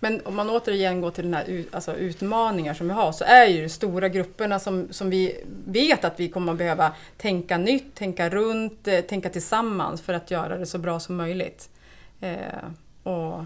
Men 0.00 0.20
om 0.24 0.36
man 0.36 0.50
återigen 0.50 1.00
går 1.00 1.10
till 1.10 1.24
den 1.24 1.34
här 1.34 1.64
alltså 1.70 1.94
utmaningar 1.94 2.74
som 2.74 2.88
vi 2.88 2.92
har 2.92 3.12
så 3.12 3.24
är 3.24 3.46
ju 3.46 3.62
de 3.62 3.68
stora 3.68 4.08
grupperna 4.08 4.58
som, 4.58 4.88
som 4.90 5.10
vi 5.10 5.44
vet 5.66 6.04
att 6.04 6.20
vi 6.20 6.28
kommer 6.28 6.52
att 6.52 6.58
behöva 6.58 6.92
tänka 7.16 7.58
nytt, 7.58 7.94
tänka 7.94 8.28
runt, 8.28 8.88
eh, 8.88 9.00
tänka 9.00 9.28
tillsammans 9.28 10.02
för 10.02 10.14
att 10.14 10.30
göra 10.30 10.56
det 10.58 10.66
så 10.66 10.78
bra 10.78 11.00
som 11.00 11.16
möjligt. 11.16 11.70
Eh, 12.20 12.36
och 13.02 13.44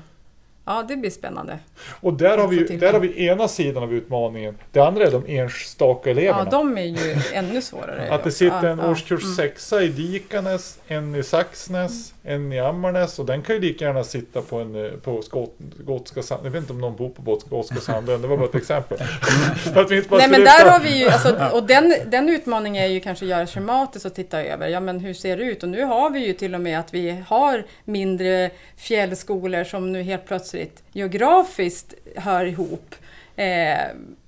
Ja, 0.71 0.85
det 0.89 0.97
blir 0.97 1.11
spännande. 1.11 1.59
Och 2.01 2.13
där 2.15 2.39
har, 2.39 2.49
vi, 2.49 2.77
där 2.77 2.93
har 2.93 3.01
vi 3.01 3.27
ena 3.27 3.49
sidan 3.49 3.83
av 3.83 3.93
utmaningen. 3.95 4.59
Det 4.73 4.81
andra 4.81 5.05
är 5.07 5.11
de 5.11 5.25
enstaka 5.27 6.11
eleverna. 6.11 6.39
Ja, 6.45 6.51
de 6.59 6.79
är 6.79 6.83
ju 6.85 7.17
ännu 7.33 7.63
svårare. 7.63 8.09
Att 8.11 8.25
det 8.25 8.33
sitter 8.33 8.65
en 8.67 8.79
Ja, 8.79 8.91
årskurs 8.91 9.23
Mm. 9.23 9.35
sexa 9.37 9.83
i 9.83 9.89
Dikanes, 9.89 10.79
en 10.89 11.15
i 11.15 11.23
Saxnäs, 11.23 12.15
en 12.25 12.53
i 12.53 12.61
Ammarnäs 12.61 13.19
och 13.19 13.27
den 13.27 13.43
kan 13.43 13.55
ju 13.55 13.61
lika 13.61 13.85
gärna 13.85 14.05
sitta 14.05 14.43
på, 14.43 14.57
en, 14.59 14.85
eh, 14.85 14.91
på 14.93 15.23
Skot, 15.23 15.55
Gotska 15.85 16.23
sand. 16.23 16.41
Jag 16.47 16.51
vet 16.51 16.61
inte 16.61 16.73
om 16.73 16.81
någon 16.81 16.97
bor 16.97 17.09
på 17.09 17.39
Gotska, 17.51 17.77
sanden, 17.81 18.23
det 18.23 18.29
var 18.29 18.37
bara 18.37 18.47
ett 18.49 18.55
exempel. 18.55 18.99
Bara 19.75 19.87
Nej 19.89 20.03
men 20.11 20.31
där 20.31 20.39
lyfta- 20.39 20.71
har 20.71 20.81
vi 20.81 20.99
ju, 20.99 21.09
alltså, 21.09 21.37
och 21.53 21.63
den, 21.67 21.95
den 22.07 22.29
utmaningen 22.29 22.85
är 22.85 22.89
ju 22.89 23.01
kanske 23.01 23.25
att 23.25 23.29
göra 23.31 23.47
schematiskt 23.47 24.07
och 24.07 24.15
titta 24.15 24.43
över, 24.45 24.69
ja 24.69 24.81
men 24.81 25.01
hur 25.01 25.15
ser 25.15 25.37
det 25.37 25.43
ut? 25.45 25.63
Och 25.63 25.69
nu 25.69 25.83
har 25.85 26.11
vi 26.11 26.27
ju 26.27 26.33
till 26.33 26.55
och 26.55 26.61
med 26.61 26.79
att 26.81 26.95
vi 26.95 27.23
har 27.27 27.65
mindre 27.85 28.51
fjällskolor 28.77 29.65
som 29.65 29.93
nu 29.93 30.03
helt 30.03 30.27
plötsligt 30.27 30.60
geografiskt 30.93 31.95
hör 32.17 32.45
ihop. 32.45 32.95
Eh, 33.37 33.79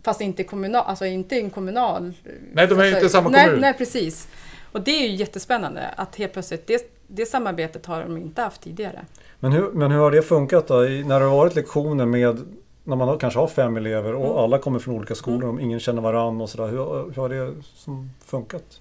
fast 0.05 0.21
inte 0.21 0.45
kommunal, 0.45 0.85
alltså 0.87 1.07
inte 1.07 1.37
en 1.37 1.51
kommunal... 1.51 2.13
Nej, 2.53 2.67
de 2.67 2.79
är 2.79 2.83
alltså, 2.83 2.97
inte 2.99 3.09
samma 3.09 3.29
nej, 3.31 3.45
kommun. 3.45 3.61
Nej, 3.61 3.75
precis. 3.75 4.29
Och 4.73 4.81
det 4.81 4.91
är 4.91 5.09
ju 5.09 5.15
jättespännande 5.17 5.89
att 5.97 6.17
helt 6.17 6.33
plötsligt, 6.33 6.67
det, 6.67 6.95
det 7.07 7.27
samarbetet 7.27 7.87
har 7.87 8.03
de 8.03 8.17
inte 8.17 8.43
haft 8.43 8.61
tidigare. 8.63 9.01
Men 9.41 9.53
hur, 9.53 9.71
men 9.73 9.91
hur 9.91 9.99
har 9.99 10.11
det 10.11 10.23
funkat 10.23 10.69
då? 10.69 10.87
I, 10.87 11.05
när 11.05 11.21
det 11.21 11.27
har 11.27 11.37
varit 11.37 11.55
lektioner 11.55 12.07
med 12.07 12.41
när 12.85 12.97
man 12.97 13.09
har, 13.09 13.19
kanske 13.19 13.41
har 13.41 13.47
fem 13.49 13.77
elever 13.77 14.15
och 14.15 14.25
Mm. 14.27 14.37
alla 14.37 14.59
kommer 14.59 14.79
från 14.79 14.95
olika 14.95 15.15
skolor 15.15 15.55
och 15.55 15.61
ingen 15.61 15.81
känner 15.81 16.03
varann 16.03 16.41
och 16.41 16.51
sådär. 16.51 16.67
Hur, 16.67 17.15
hur 17.15 17.23
har 17.23 17.29
det 17.29 17.55
som 17.75 18.11
funkat? 18.27 18.81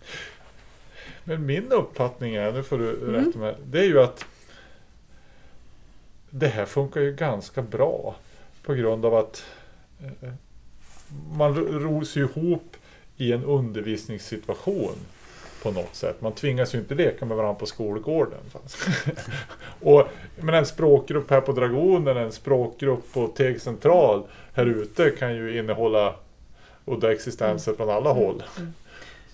Men 1.23 1.45
min 1.45 1.71
uppfattning 1.71 2.35
är, 2.35 2.51
nu 2.51 2.63
får 2.63 2.77
du 2.77 2.89
Mm. 2.89 3.25
rätta 3.25 3.39
mig, 3.39 3.55
det 3.65 3.79
är 3.79 3.83
ju 3.83 4.01
att 4.01 4.25
det 6.31 6.47
här 6.47 6.65
funkar 6.65 7.01
ju 7.01 7.13
ganska 7.15 7.61
bra 7.61 8.15
på 8.63 8.73
grund 8.73 9.05
av 9.05 9.15
att 9.15 9.43
eh, 10.03 10.29
man 11.37 11.55
ro- 11.55 11.79
ros 11.79 12.15
ju 12.15 12.21
ihop 12.21 12.75
i 13.17 13.33
en 13.33 13.43
undervisningssituation 13.43 14.95
på 15.63 15.71
något 15.71 15.95
sätt. 15.95 16.21
Man 16.21 16.31
tvingas 16.31 16.75
ju 16.75 16.79
inte 16.79 16.95
leka 16.95 17.25
med 17.25 17.37
varandra 17.37 17.59
på 17.59 17.65
skolgården. 17.65 18.39
och, 19.81 20.07
men 20.39 20.55
en 20.55 20.65
språkgrupp 20.65 21.29
här 21.29 21.41
på 21.41 21.51
Dragonen, 21.51 22.17
en 22.17 22.31
språkgrupp 22.31 23.13
på 23.13 23.27
Teg 23.27 23.61
central 23.61 24.23
här 24.53 24.65
ute 24.65 25.09
kan 25.09 25.35
ju 25.35 25.57
innehålla 25.59 26.15
udda 26.85 27.11
existenser 27.11 27.73
från 27.73 27.89
alla 27.89 28.11
håll. 28.13 28.43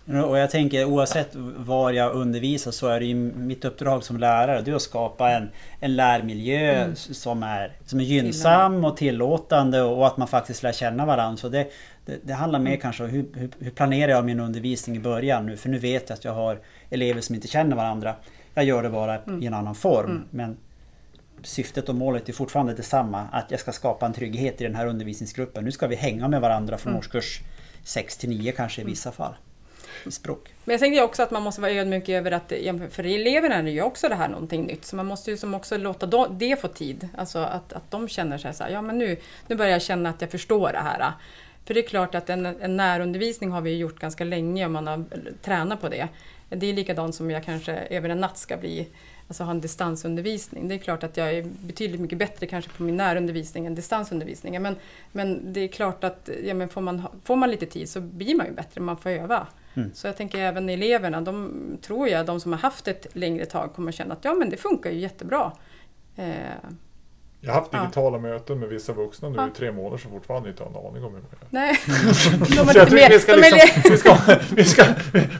Och 0.07 0.37
jag 0.37 0.49
tänker 0.49 0.85
oavsett 0.85 1.29
var 1.57 1.91
jag 1.91 2.15
undervisar 2.15 2.71
så 2.71 2.87
är 2.87 2.99
det 2.99 3.05
ju 3.05 3.15
mitt 3.15 3.65
uppdrag 3.65 4.03
som 4.03 4.17
lärare. 4.17 4.61
Det 4.61 4.71
är 4.71 4.75
att 4.75 4.81
skapa 4.81 5.31
en, 5.31 5.49
en 5.79 5.95
lärmiljö 5.95 6.83
Mm. 6.83 6.95
som, 6.95 7.43
är, 7.43 7.71
som 7.85 7.99
är 7.99 8.03
gynnsam 8.03 8.85
och 8.85 8.97
tillåtande 8.97 9.81
och 9.81 10.07
att 10.07 10.17
man 10.17 10.27
faktiskt 10.27 10.63
lär 10.63 10.71
känna 10.71 11.05
varandra. 11.05 11.37
Så 11.37 11.49
det, 11.49 11.67
det, 12.05 12.17
det 12.23 12.33
handlar 12.33 12.59
mer 12.59 12.75
kanske 12.77 13.03
om 13.03 13.09
hur, 13.09 13.25
hur, 13.33 13.49
hur 13.59 13.71
planerar 13.71 14.11
jag 14.11 14.25
min 14.25 14.39
undervisning 14.39 14.95
i 14.95 14.99
början 14.99 15.45
nu? 15.45 15.57
För 15.57 15.69
nu 15.69 15.79
vet 15.79 16.09
jag 16.09 16.17
att 16.17 16.25
jag 16.25 16.33
har 16.33 16.59
elever 16.89 17.21
som 17.21 17.35
inte 17.35 17.47
känner 17.47 17.75
varandra. 17.75 18.15
Jag 18.53 18.65
gör 18.65 18.83
det 18.83 18.89
bara 18.89 19.15
i 19.41 19.45
en 19.45 19.53
annan 19.53 19.75
form. 19.75 20.23
Men 20.31 20.57
syftet 21.43 21.89
och 21.89 21.95
målet 21.95 22.29
är 22.29 22.33
fortfarande 22.33 22.73
detsamma. 22.73 23.27
Att 23.31 23.51
jag 23.51 23.59
ska 23.59 23.71
skapa 23.71 24.05
en 24.05 24.13
trygghet 24.13 24.61
i 24.61 24.63
den 24.63 24.75
här 24.75 24.85
undervisningsgruppen. 24.87 25.63
Nu 25.63 25.71
ska 25.71 25.87
vi 25.87 25.95
hänga 25.95 26.27
med 26.27 26.41
varandra 26.41 26.77
från 26.77 26.95
årskurs 26.95 27.41
6 27.83 28.17
till 28.17 28.29
9 28.29 28.51
kanske 28.51 28.81
i 28.81 28.85
vissa 28.85 29.11
fall. 29.11 29.33
Språk. 30.09 30.53
Men 30.65 30.73
jag 30.73 30.79
tänkte 30.79 31.03
också 31.03 31.23
att 31.23 31.31
man 31.31 31.43
måste 31.43 31.61
vara 31.61 31.71
ödmjuk 31.71 32.09
över 32.09 32.31
att 32.31 32.53
för 32.91 33.03
eleverna 33.03 33.55
är 33.55 33.63
det 33.63 33.71
ju 33.71 33.81
också 33.81 34.09
det 34.09 34.15
här 34.15 34.27
någonting 34.27 34.63
nytt. 34.63 34.85
Så 34.85 34.95
man 34.95 35.05
måste 35.05 35.31
ju 35.31 35.37
som 35.37 35.53
också 35.53 35.77
låta 35.77 36.27
det 36.27 36.61
få 36.61 36.67
tid. 36.67 37.09
Alltså 37.17 37.39
att, 37.39 37.73
att 37.73 37.91
de 37.91 38.07
känner 38.07 38.37
sig 38.37 38.53
så 38.53 38.63
här, 38.63 38.71
ja 38.71 38.81
men 38.81 38.97
nu, 38.97 39.17
nu 39.47 39.55
börjar 39.55 39.71
jag 39.71 39.81
känna 39.81 40.09
att 40.09 40.21
jag 40.21 40.31
förstår 40.31 40.71
det 40.71 40.79
här. 40.79 41.11
För 41.65 41.73
det 41.73 41.79
är 41.79 41.87
klart 41.87 42.15
att 42.15 42.29
en, 42.29 42.45
en 42.45 42.77
närundervisning 42.77 43.51
har 43.51 43.61
vi 43.61 43.69
ju 43.69 43.77
gjort 43.77 43.99
ganska 43.99 44.23
länge 44.23 44.65
och 44.65 44.71
man 44.71 44.87
har 44.87 45.05
tränat 45.41 45.81
på 45.81 45.89
det. 45.89 46.07
Det 46.49 46.65
är 46.65 46.73
likadant 46.73 47.15
som 47.15 47.31
jag 47.31 47.45
kanske 47.45 47.73
över 47.73 48.09
en 48.09 48.17
natt 48.17 48.37
ska 48.37 48.57
bli 48.57 48.87
Alltså 49.27 49.43
ha 49.43 49.51
en 49.51 49.61
distansundervisning. 49.61 50.67
Det 50.67 50.75
är 50.75 50.79
klart 50.79 51.03
att 51.03 51.17
jag 51.17 51.33
är 51.33 51.43
betydligt 51.43 52.01
mycket 52.01 52.17
bättre 52.17 52.45
kanske 52.45 52.71
på 52.71 52.83
min 52.83 52.97
närundervisning 52.97 53.65
än 53.65 53.75
distansundervisningen. 53.75 54.61
Men, 54.61 54.75
men 55.11 55.53
det 55.53 55.59
är 55.59 55.67
klart 55.67 56.03
att 56.03 56.29
ja, 56.43 56.53
men 56.53 56.69
får, 56.69 56.81
man, 56.81 57.07
får 57.23 57.35
man 57.35 57.51
lite 57.51 57.65
tid 57.65 57.89
så 57.89 58.01
blir 58.01 58.35
man 58.35 58.45
ju 58.45 58.51
bättre, 58.51 58.81
man 58.81 58.97
får 58.97 59.09
öva. 59.09 59.47
Så 59.93 60.07
jag 60.07 60.17
tänker 60.17 60.37
även 60.39 60.69
eleverna, 60.69 61.21
de 61.21 61.51
tror 61.81 62.07
jag, 62.07 62.25
de 62.25 62.39
som 62.39 62.51
har 62.51 62.59
haft 62.59 62.87
ett 62.87 63.07
längre 63.13 63.45
tag 63.45 63.73
kommer 63.75 63.91
känna 63.91 64.13
att 64.13 64.25
ja 64.25 64.33
men 64.33 64.49
det 64.49 64.57
funkar 64.57 64.89
ju 64.91 64.99
jättebra. 64.99 65.51
Eh, 66.15 66.25
Jag 67.41 67.53
har 67.53 67.59
haft 67.59 67.73
Ja. 67.73 67.79
digitala 67.81 68.17
möten 68.19 68.59
med 68.59 68.69
vissa 68.69 68.93
vuxna 68.93 69.29
nu 69.29 69.35
Ja. 69.37 69.47
i 69.47 69.57
tre 69.57 69.71
månader 69.71 69.97
som 69.97 70.11
fortfarande 70.11 70.49
inte 70.49 70.63
har 70.63 70.69
en 70.69 70.75
aning 70.75 71.03
om 71.03 71.13
hur 71.13 71.21
man 71.21 71.21
gör. 71.31 71.47
Nej, 71.49 71.79
de 72.89 72.95
vi 73.09 73.19
ska, 73.19 73.35
liksom, 73.35 73.91
vi 73.91 73.97
ska, 73.97 74.17
vi 74.55 74.63
ska 74.63 74.83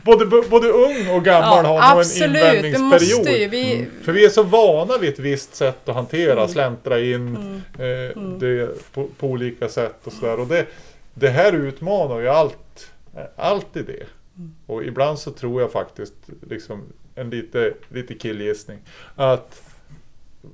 både, 0.03 0.25
både 0.49 0.67
ung 0.67 1.09
och 1.15 1.23
gammal 1.25 1.65
Ja, 1.65 1.79
ha 1.81 1.95
nog 1.95 2.03
en 2.21 2.29
invändningsperiod. 2.29 3.17
måste 3.19 3.31
ju. 3.31 3.47
Vi, 3.47 3.87
För 4.03 4.11
vi 4.11 4.25
är 4.25 4.29
så 4.29 4.43
vana 4.43 4.97
vid 4.97 5.09
ett 5.13 5.19
visst 5.19 5.55
sätt 5.55 5.89
att 5.89 5.95
hantera, 5.95 6.31
Mm. 6.33 6.47
släntra 6.47 6.99
in 6.99 7.15
mm, 7.35 7.61
eh, 7.79 8.17
Mm. 8.17 8.39
det 8.39 8.69
på, 8.93 9.07
på 9.19 9.27
olika 9.27 9.69
sätt 9.69 9.99
och 10.07 10.13
sådär. 10.13 10.39
Och 10.39 10.47
det, 10.47 10.65
det 11.13 11.29
här 11.29 11.53
utmanar 11.53 12.19
ju 12.19 12.27
allt, 12.29 12.91
eh, 13.15 13.21
allt 13.35 13.77
i 13.77 13.81
det. 13.81 14.03
Mm. 14.37 14.55
Och 14.65 14.83
ibland 14.83 15.19
så 15.19 15.31
tror 15.31 15.61
jag 15.61 15.71
faktiskt, 15.71 16.13
liksom 16.49 16.83
en 17.15 17.29
lite, 17.29 17.73
lite 17.89 18.13
killgissning, 18.13 18.79
att 19.15 19.61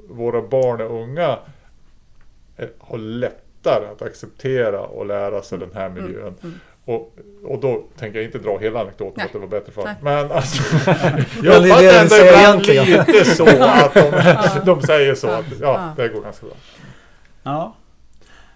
våra 0.10 0.42
barn 0.42 0.82
och 0.82 1.02
unga 1.04 1.40
eh, 2.58 2.68
har 2.80 2.98
lättare 2.98 3.88
att 3.88 4.02
acceptera 4.02 4.80
och 4.82 5.06
lära 5.06 5.42
sig 5.42 5.58
den 5.60 5.72
här 5.74 5.90
miljön. 5.90 6.36
mm. 6.44 6.60
Och, 6.86 7.16
och 7.44 7.60
då 7.60 7.84
tänker 7.98 8.20
jag 8.20 8.26
inte 8.26 8.38
dra 8.40 8.58
hela 8.58 8.82
anekdoten 8.82 9.14
Nej. 9.18 9.26
att 9.26 9.34
det 9.34 9.40
var 9.40 9.48
bättre 9.48 9.72
för. 9.72 9.96
Men 10.02 10.32
alltså, 10.32 10.64
jag 11.44 11.64
uppfattar 11.66 12.00
ändå 12.02 12.16
ibland 12.16 12.70
egentligen. 12.70 12.86
lite 12.86 13.26
så 13.26 13.44
att 13.64 13.94
de, 13.94 14.00
Ja. 14.00 14.62
de 14.66 14.82
säger 14.82 15.16
så 15.16 15.28
att 15.28 15.46
ja, 15.62 15.94
Ja. 15.98 16.04
det 16.04 16.10
går 16.10 16.22
ganska 16.22 16.46
bra. 16.46 16.56
Ja. 17.44 17.76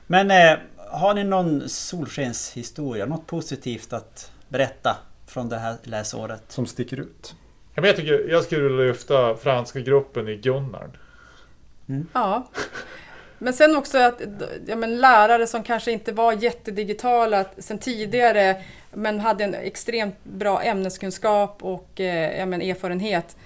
Men 0.08 0.32
eh, 0.32 0.58
har 0.92 1.14
ni 1.14 1.24
någon 1.24 1.70
solskenshistoria? 1.70 3.06
Något 3.06 3.28
positivt 3.28 3.94
att 3.94 4.32
berätta 4.50 4.98
från 5.38 5.50
det 5.50 5.58
här 5.58 5.78
läsåret? 5.84 6.44
Som 6.48 6.66
sticker 6.66 7.00
ut. 7.00 7.36
Ja, 7.74 7.82
men 7.82 7.88
jag, 7.88 7.96
tycker, 7.96 8.30
jag 8.30 8.44
skulle 8.44 8.64
vilja 8.64 8.84
lyfta 8.84 9.36
franska 9.36 9.80
gruppen 9.80 10.28
i 10.28 10.36
Gunnarn. 10.36 10.98
Ja. 12.14 12.48
Men 13.38 13.54
sen 13.54 13.76
också 13.76 13.98
att 13.98 14.22
ja, 14.68 14.76
men 14.76 14.98
lärare 14.98 15.48
som 15.48 15.64
kanske 15.64 15.92
inte 15.92 16.12
var 16.12 16.34
jättedigitala 16.34 17.46
sen 17.58 17.78
tidigare 17.78 18.64
men 18.94 19.20
hade 19.20 19.44
en 19.44 19.54
extremt 19.54 20.24
bra 20.24 20.62
ämneskunskap 20.62 21.64
och 21.64 22.00
eh, 22.00 22.40
ja, 22.40 22.46
men 22.46 22.62
erfarenhet 22.62 23.38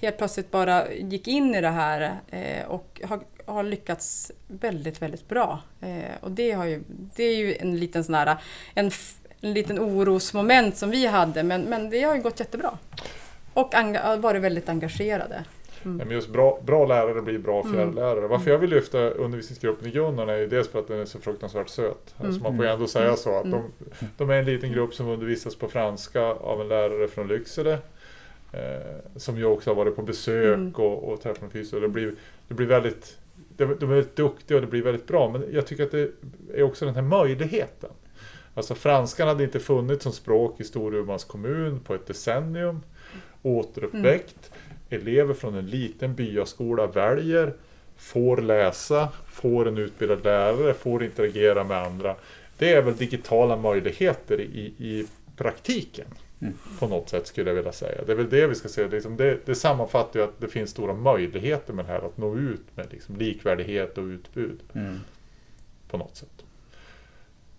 helt 0.00 0.18
plötsligt 0.18 0.50
bara 0.50 0.92
gick 0.92 1.28
in 1.28 1.54
i 1.54 1.60
det 1.60 1.68
här 1.68 2.18
eh, 2.30 2.66
och 2.68 3.00
har, 3.04 3.20
har 3.46 3.62
lyckats 3.62 4.32
väldigt, 4.46 5.02
väldigt 5.02 5.28
bra. 5.28 5.62
Eh, 5.80 6.14
och 6.20 6.30
det, 6.30 6.52
har 6.52 6.64
ju, 6.64 6.82
det 7.16 7.24
är 7.24 7.36
ju 7.36 7.56
en 7.56 7.76
liten 7.76 8.04
sån 8.04 8.14
här, 8.14 8.36
en, 8.74 8.90
en 9.40 9.52
liten 9.52 9.78
orosmoment 9.78 10.76
som 10.76 10.90
vi 10.90 11.06
hade 11.06 11.42
men, 11.42 11.62
men 11.62 11.90
det 11.90 12.02
har 12.02 12.16
ju 12.16 12.22
gått 12.22 12.40
jättebra. 12.40 12.78
Och 13.54 13.72
varit 14.18 14.42
väldigt 14.42 14.68
engagerade. 14.68 15.44
Ja, 15.82 15.88
Men 15.90 16.10
just 16.10 16.28
bra, 16.28 16.58
bra 16.66 16.86
lärare 16.86 17.22
blir 17.22 17.38
bra 17.38 17.60
Mm. 17.60 17.72
fjärrlärare. 17.72 18.26
Varför 18.28 18.50
jag 18.50 18.58
vill 18.58 18.70
lyfta 18.70 18.98
undervisningsgruppen 19.10 19.88
i 19.88 19.90
Gunnarn 19.90 20.28
är 20.28 20.36
ju 20.36 20.46
dels 20.46 20.68
för 20.68 20.78
att 20.78 20.88
den 20.88 21.00
är 21.00 21.04
så 21.04 21.18
fruktansvärt 21.18 21.68
söt. 21.68 22.14
Alltså 22.16 22.30
Mm. 22.40 22.42
man 22.42 22.56
får 22.56 22.64
ju 22.64 22.70
ändå 22.72 22.86
säga 22.86 23.16
så 23.16 23.38
att 23.38 23.44
Mm. 23.44 23.60
de, 24.00 24.06
de 24.16 24.30
är 24.30 24.34
en 24.38 24.44
liten 24.44 24.72
grupp 24.72 24.94
som 24.94 25.08
undervisas 25.08 25.54
på 25.54 25.68
franska 25.68 26.22
av 26.22 26.60
en 26.60 26.68
lärare 26.68 27.08
från 27.08 27.28
Lycksele. 27.28 27.78
Eh, 28.52 28.96
som 29.16 29.38
ju 29.38 29.44
också 29.44 29.70
har 29.70 29.74
varit 29.74 29.96
på 29.96 30.02
besök 30.02 30.54
Mm. 30.54 30.72
och, 30.76 31.12
och 31.12 31.20
träffat 31.20 31.52
fysio. 31.52 31.80
Det 31.80 31.88
blir, 31.88 32.14
det 32.48 32.54
blir 32.54 32.66
väldigt, 32.66 33.18
de, 33.56 33.64
de 33.64 33.90
är 33.90 33.94
väldigt 33.94 34.16
duktiga 34.16 34.56
och 34.56 34.60
det 34.60 34.66
blir 34.68 34.82
väldigt 34.82 35.06
bra. 35.06 35.28
Men 35.30 35.44
jag 35.50 35.66
tycker 35.66 35.84
att 35.84 35.90
det 35.90 36.10
är 36.54 36.62
också 36.62 36.84
den 36.84 36.94
här 36.94 37.02
möjligheten. 37.02 37.90
Alltså 38.58 38.74
franskan 38.74 39.28
hade 39.28 39.44
inte 39.44 39.60
funnits 39.60 40.02
som 40.02 40.12
språk 40.12 40.60
i 40.60 40.64
Storumans 40.64 41.24
kommun 41.24 41.80
på 41.80 41.94
ett 41.94 42.06
decennium. 42.06 42.80
Återuppväckt. 43.42 44.50
Elever 44.90 45.34
från 45.34 45.54
en 45.54 45.66
liten 45.66 46.14
byaskola 46.14 46.86
väljer, 46.86 47.54
får 47.96 48.36
läsa, 48.36 49.08
får 49.32 49.68
en 49.68 49.78
utbildad 49.78 50.24
lärare, 50.24 50.74
får 50.74 51.04
interagera 51.04 51.64
med 51.64 51.76
andra. 51.82 52.16
Det 52.58 52.72
är 52.72 52.82
väl 52.82 52.96
digitala 52.96 53.56
möjligheter 53.56 54.40
i, 54.40 54.74
i 54.78 55.06
praktiken. 55.36 56.06
Mm. 56.40 56.54
På 56.78 56.86
något 56.88 57.08
sätt 57.08 57.26
skulle 57.26 57.50
jag 57.50 57.54
vilja 57.56 57.72
säga. 57.72 58.02
Det 58.06 58.12
är 58.12 58.16
väl 58.16 58.30
det 58.30 58.46
vi 58.46 58.54
ska 58.54 58.68
se. 58.68 58.88
Liksom 58.88 59.16
det, 59.16 59.38
det 59.46 59.54
sammanfattar 59.54 60.20
ju 60.20 60.24
att 60.24 60.40
det 60.40 60.48
finns 60.48 60.70
stora 60.70 60.94
möjligheter 60.94 61.72
med 61.72 61.84
det 61.84 61.92
här 61.92 62.06
att 62.06 62.16
nå 62.16 62.36
ut 62.36 62.76
med 62.76 62.86
liksom 62.90 63.16
likvärdighet 63.16 63.98
och 63.98 64.04
utbud 64.04 64.60
Mm. 64.74 65.00
på 65.90 65.96
något 65.96 66.16
sätt. 66.16 66.44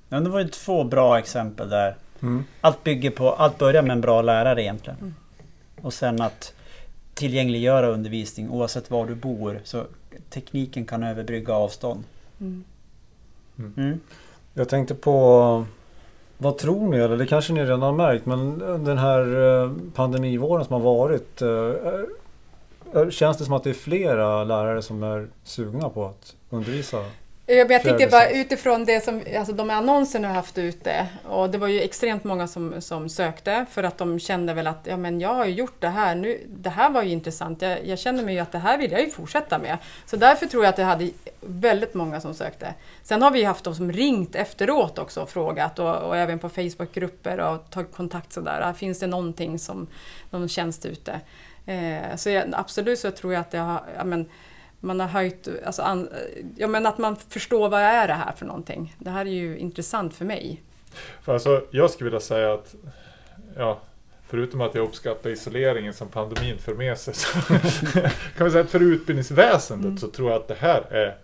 Ja, 0.10 0.19
det 0.19 0.30
var 0.30 0.39
ju 0.39 0.48
två 0.48 0.84
bra 0.84 1.19
exempel 1.19 1.69
där. 1.69 1.95
Mm. 2.22 2.43
Allt 2.62 2.84
bygger 2.84 3.12
på, 3.12 3.32
allt 3.32 3.58
börjar 3.58 3.82
med 3.82 3.91
en 3.91 4.02
bra 4.02 4.22
lärare 4.22 4.62
egentligen. 4.63 5.00
Mm. 5.00 5.13
Och 5.82 5.93
sen 5.93 6.22
att 6.22 6.54
tillgängliggöra 7.13 7.88
undervisning 7.88 8.50
oavsett 8.50 8.91
var 8.91 9.06
du 9.06 9.15
bor. 9.15 9.60
Så 9.63 9.84
tekniken 10.30 10.86
kan 10.86 11.04
överbrygga 11.04 11.54
avstånd. 11.54 12.04
Mm. 12.41 12.63
Mm. 13.78 14.00
Jag 14.54 14.69
tänkte 14.69 14.95
på 14.95 15.65
vad 16.38 16.58
tror 16.58 16.88
ni, 16.91 16.98
eller 16.98 17.17
det 17.17 17.26
kanske 17.26 17.54
ni 17.54 17.62
redan 17.63 17.82
har 17.82 17.93
märkt, 17.93 18.26
men 18.26 18.60
den 18.86 18.98
här 18.98 19.22
eh, 19.63 19.72
pandemivåren 19.95 20.65
som 20.65 20.74
har 20.74 20.80
varit. 20.95 21.41
eh, 21.41 21.48
är- 21.50 22.06
Känns 23.12 23.38
det 23.38 23.43
som 23.45 23.54
att 23.54 23.63
det 23.63 23.69
är 23.69 23.74
flera 23.74 24.43
lärare 24.43 24.82
som 24.82 25.04
är 25.04 25.28
sugna 25.43 25.89
på 25.89 26.06
att 26.06 26.36
undervisa? 26.50 26.98
Ja, 27.52 27.56
men 27.56 27.72
jag 27.72 27.84
tänkte 27.84 28.08
bara 28.08 28.30
utifrån 28.30 28.86
det 28.86 29.04
som, 29.04 29.24
alltså 29.38 29.54
de 29.54 29.70
annonserna 29.70 30.28
jag 30.28 30.30
har 30.30 30.36
haft 30.36 30.58
ute 30.58 31.08
och 31.24 31.50
det 31.50 31.58
var 31.58 31.68
ju 31.68 31.82
extremt 31.82 32.24
många 32.24 32.48
som, 32.48 32.82
som 32.82 33.10
sökte 33.10 33.66
för 33.70 33.84
att 33.84 33.98
de 33.98 34.20
kände 34.20 34.54
väl 34.54 34.68
att 34.68 34.80
ja, 34.84 34.98
men 34.98 35.20
jag 35.20 35.34
har 35.34 35.46
ju 35.46 35.52
gjort 35.52 35.82
det 35.82 35.88
här 35.88 36.16
nu. 36.16 36.42
Det 36.48 36.70
här 36.70 36.90
var 36.90 37.04
ju 37.04 37.10
intressant. 37.10 37.62
Jag, 37.62 37.86
jag 37.86 38.00
känner 38.00 38.24
mig 38.24 38.34
ju 38.34 38.40
att 38.40 38.52
det 38.52 38.58
här 38.58 38.78
vill 38.78 38.92
jag 38.92 39.02
ju 39.02 39.10
fortsätta 39.10 39.60
med. 39.60 39.78
Så 40.06 40.16
därför 40.16 40.46
tror 40.46 40.64
jag 40.64 40.70
att 40.70 40.76
det 40.76 40.84
hade 40.84 41.10
väldigt 41.40 41.94
många 41.94 42.22
som 42.22 42.34
sökte. 42.34 42.74
Sen 43.04 43.22
har 43.22 43.32
vi 43.32 43.44
haft 43.44 43.64
de 43.64 43.76
som 43.76 43.92
ringt 43.92 44.36
efteråt 44.36 45.00
också 45.00 45.22
och 45.22 45.30
frågat 45.30 45.80
och, 45.80 45.96
och 45.96 46.18
även 46.18 46.40
på 46.40 46.50
Facebookgrupper 46.50 47.40
och 47.40 47.70
tagit 47.70 47.96
kontakt 47.96 48.34
sådär. 48.34 48.74
Finns 48.74 49.00
det 49.00 49.08
någonting 49.08 49.60
som 49.60 49.88
någon 50.30 50.50
tjänst 50.50 50.86
ute? 50.86 51.20
Eh, 51.66 52.16
så 52.16 52.30
jag, 52.30 52.44
absolut 52.52 53.00
så 53.00 53.12
tror 53.12 53.34
jag 53.34 53.42
att 53.42 53.52
det 53.52 53.58
har, 53.58 53.84
ja, 53.98 54.04
men, 54.04 54.26
man 54.80 55.00
har 55.00 55.08
höjt, 55.08 55.48
alltså, 55.65 55.82
an, 55.82 56.10
ja, 56.58 56.68
men 56.68 56.86
att 56.86 56.98
man 56.98 57.15
förstår 57.15 57.70
vad 57.70 57.82
är 57.82 58.08
det 58.08 58.13
här 58.13 58.32
för 58.32 58.46
någonting. 58.46 58.96
Det 59.00 59.10
här 59.10 59.26
är 59.26 59.30
ju 59.30 59.58
intressant 59.58 60.13
för 60.13 60.26
mig. 60.26 60.62
För 61.22 61.34
alltså, 61.34 61.65
jag 61.72 61.92
skulle 61.92 62.06
vilja 62.10 62.20
säga 62.20 62.54
att 62.54 62.76
ja, 63.58 63.80
Förutom 64.28 64.62
att 64.62 64.76
jag 64.76 64.84
uppskattar 64.88 65.30
isoleringen 65.30 65.94
som 65.94 66.08
pandemin 66.08 66.58
för 66.58 66.74
med 66.74 66.98
sig 66.98 67.13
så 67.13 67.39
kan 68.38 68.46
vi 68.46 68.52
säga 68.52 68.63
att 68.63 68.70
för 68.70 68.80
utbildningsväsendet 68.82 69.86
Mm. 69.86 69.98
så 69.98 70.08
tror 70.08 70.32
jag 70.32 70.42
att 70.42 70.48
det 70.48 70.58
här 70.60 70.82
är 70.94 71.18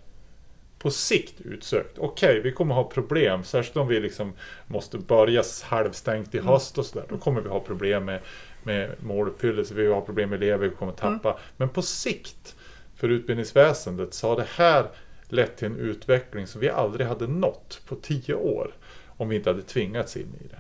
på 0.79 0.91
sikt 0.91 1.41
utsökt. 1.41 1.97
Okej, 1.99 2.41
vi 2.41 2.51
kommer 2.51 2.75
ha 2.75 2.83
problem, 2.83 3.43
särskilt 3.43 3.77
om 3.77 3.87
vi 3.87 3.99
liksom 3.99 4.33
måste 4.67 4.97
börja 4.97 5.43
halvstängt 5.63 6.35
i 6.35 6.37
Mm. 6.37 6.47
höst 6.49 6.77
och 6.77 6.85
sådär. 6.85 7.05
Då 7.09 7.17
kommer 7.17 7.41
vi 7.41 7.49
ha 7.49 7.59
problem 7.59 8.05
med, 8.05 8.19
med 8.63 8.89
måluppfyllelse, 8.99 9.73
vi 9.73 9.87
har 9.87 10.01
problem 10.01 10.29
med 10.29 10.43
elever, 10.43 10.67
vi 10.67 10.75
kommer 10.75 10.91
tappa. 10.91 11.29
Mm. 11.29 11.41
Men 11.57 11.69
på 11.69 11.81
sikt 11.81 12.54
för 13.05 13.11
utbildningsväsendet 13.11 14.13
så 14.13 14.29
har 14.29 14.35
det 14.35 14.47
här 14.55 14.85
lett 15.29 15.57
till 15.57 15.67
en 15.67 15.79
utveckling 15.79 16.47
som 16.47 16.61
vi 16.61 16.69
aldrig 16.69 17.07
hade 17.07 17.27
nått 17.27 17.81
på 17.87 17.95
tio 17.95 18.33
år 18.35 18.71
om 19.17 19.29
vi 19.29 19.35
inte 19.35 19.49
hade 19.49 19.61
tvingats 19.61 20.17
in 20.17 20.33
i 20.45 20.47
det. 20.47 20.59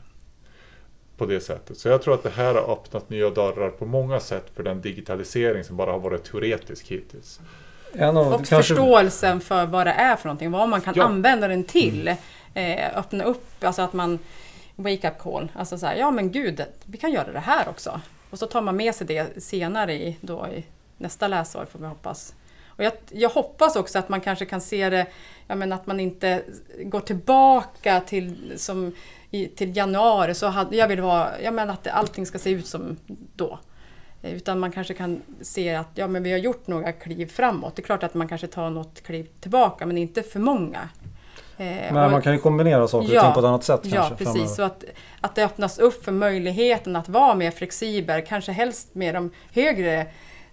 På 1.17 1.25
det 1.25 1.39
sättet. 1.39 1.77
Så 1.77 1.87
jag 1.89 2.01
tror 2.01 2.13
att 2.13 2.23
det 2.23 2.29
här 2.29 2.53
har 2.55 2.73
öppnat 2.73 3.09
nya 3.09 3.29
dörrar 3.29 3.69
på 3.69 3.85
många 3.85 4.19
sätt 4.19 4.51
för 4.55 4.63
den 4.63 4.81
digitalisering 4.81 5.63
som 5.63 5.77
bara 5.77 5.91
har 5.91 5.99
varit 5.99 6.23
teoretisk 6.23 6.87
hittills. 6.87 7.39
En 7.93 8.17
av, 8.17 8.33
Och 8.33 8.47
förståelsen 8.47 9.41
för 9.41 9.65
vad 9.65 9.87
det 9.87 9.91
är 9.93 10.15
för 10.15 10.25
någonting, 10.27 10.51
vad 10.51 10.69
man 10.69 10.81
kan 10.81 10.93
Ja. 10.97 11.03
använda 11.03 11.47
den 11.47 11.63
till. 11.63 12.07
Eh, 12.53 12.97
öppna 12.97 13.23
upp, 13.23 13.63
alltså 13.63 13.81
att 13.81 13.93
man 13.93 14.19
wake 14.75 15.07
up 15.09 15.17
call, 15.19 15.51
alltså 15.55 15.77
så 15.77 15.85
här, 15.85 15.95
ja 15.95 16.11
men 16.11 16.31
gud, 16.31 16.65
vi 16.85 16.97
kan 16.97 17.11
göra 17.11 17.31
det 17.31 17.39
här 17.39 17.69
också. 17.69 18.01
Och 18.29 18.39
så 18.39 18.45
tar 18.45 18.61
man 18.61 18.75
med 18.75 18.95
sig 18.95 19.07
det 19.07 19.43
senare 19.43 19.93
i, 19.93 20.17
då, 20.21 20.47
i 20.47 20.63
nästa 20.97 21.27
läsår 21.27 21.65
får 21.65 21.79
vi 21.79 21.85
hoppas. 21.87 22.35
Och 22.67 22.83
jag, 22.83 22.93
jag 23.11 23.29
hoppas 23.29 23.75
också 23.75 23.99
att 23.99 24.09
man 24.09 24.21
kanske 24.21 24.45
kan 24.45 24.61
se 24.61 24.89
det, 24.89 25.05
ja, 25.47 25.55
men 25.55 25.71
att 25.73 25.87
man 25.87 25.99
inte 25.99 26.43
går 26.83 26.99
tillbaka 26.99 27.99
till, 28.01 28.53
som 28.55 28.91
i, 29.31 29.47
till 29.47 29.77
januari, 29.77 30.33
så 30.33 30.47
hade, 30.47 30.75
jag 30.75 30.87
vill 30.87 30.99
ha, 30.99 31.29
ja, 31.43 31.51
men 31.51 31.69
att 31.69 31.87
allting 31.87 32.25
ska 32.25 32.39
se 32.39 32.49
ut 32.49 32.67
som 32.67 32.97
då. 33.35 33.59
Eh, 34.21 34.33
Utan 34.33 34.59
man 34.59 34.71
kanske 34.71 34.93
kan 34.93 35.21
se 35.41 35.75
att 35.75 35.89
ja, 35.95 36.07
men 36.07 36.23
vi 36.23 36.31
har 36.31 36.37
gjort 36.39 36.67
några 36.67 36.91
kliv 36.91 37.25
framåt. 37.27 37.75
Det 37.75 37.81
är 37.81 37.83
klart 37.85 38.03
att 38.03 38.13
man 38.13 38.27
kanske 38.27 38.47
tar 38.47 38.69
något 38.69 39.01
kliv 39.03 39.27
tillbaka, 39.41 39.85
men 39.85 39.97
inte 39.97 40.23
för 40.23 40.39
många. 40.39 40.89
Eh, 41.57 41.65
Men 41.65 41.97
och- 42.05 42.11
man 42.11 42.21
kan 42.21 42.33
ju 42.33 42.39
kombinera 42.39 42.87
saker 42.87 43.07
och 43.09 43.13
Ja, 43.15 43.21
ting 43.23 43.33
på 43.33 43.39
ett 43.39 43.45
annat 43.45 43.63
sätt 43.63 43.79
Ja, 43.83 43.91
kanske. 43.95 44.15
precis. 44.15 44.33
framöver. 44.33 44.55
Så 44.55 44.61
att, 44.63 44.83
att 45.21 45.35
det 45.35 45.45
öppnas 45.45 45.79
upp 45.79 46.05
för 46.05 46.11
möjligheten 46.11 46.95
att 46.95 47.09
vara 47.09 47.35
mer 47.35 47.51
flexibel, 47.51 48.21
kanske 48.21 48.51
helst 48.51 48.95
med 48.95 49.15
de 49.15 49.31
högre 49.53 50.05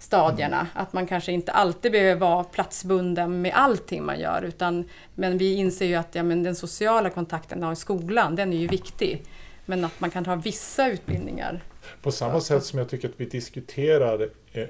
stadierna. 0.03 0.57
Mm. 0.61 0.67
Att 0.75 0.93
man 0.93 1.07
kanske 1.07 1.33
inte 1.33 1.53
alltid 1.53 1.93
behöver 1.93 2.21
vara 2.21 2.45
platsbunden 2.45 3.43
med 3.43 3.53
allting 3.55 4.05
man 4.05 4.21
gör. 4.21 4.43
Utan, 4.43 4.85
men 5.15 5.39
vi 5.39 5.55
inser 5.55 5.87
ju 5.87 5.95
att 5.95 6.15
ja, 6.15 6.23
men 6.23 6.43
den 6.43 6.57
sociala 6.57 7.11
kontakten 7.11 7.73
i 7.73 7.77
skolan, 7.77 8.37
den 8.37 8.53
är 8.53 8.57
ju 8.57 8.67
viktig. 8.67 9.23
Men 9.67 9.85
att 9.85 10.01
man 10.01 10.11
kan 10.11 10.27
ha 10.27 10.35
vissa 10.35 10.89
utbildningar. 10.89 11.61
På 12.03 12.13
samma 12.13 12.41
sätt 12.41 12.65
som 12.65 12.79
jag 12.79 12.89
tycker 12.89 13.09
att 13.09 13.15
vi 13.17 13.25
diskuterar 13.25 14.29
eh, 14.53 14.67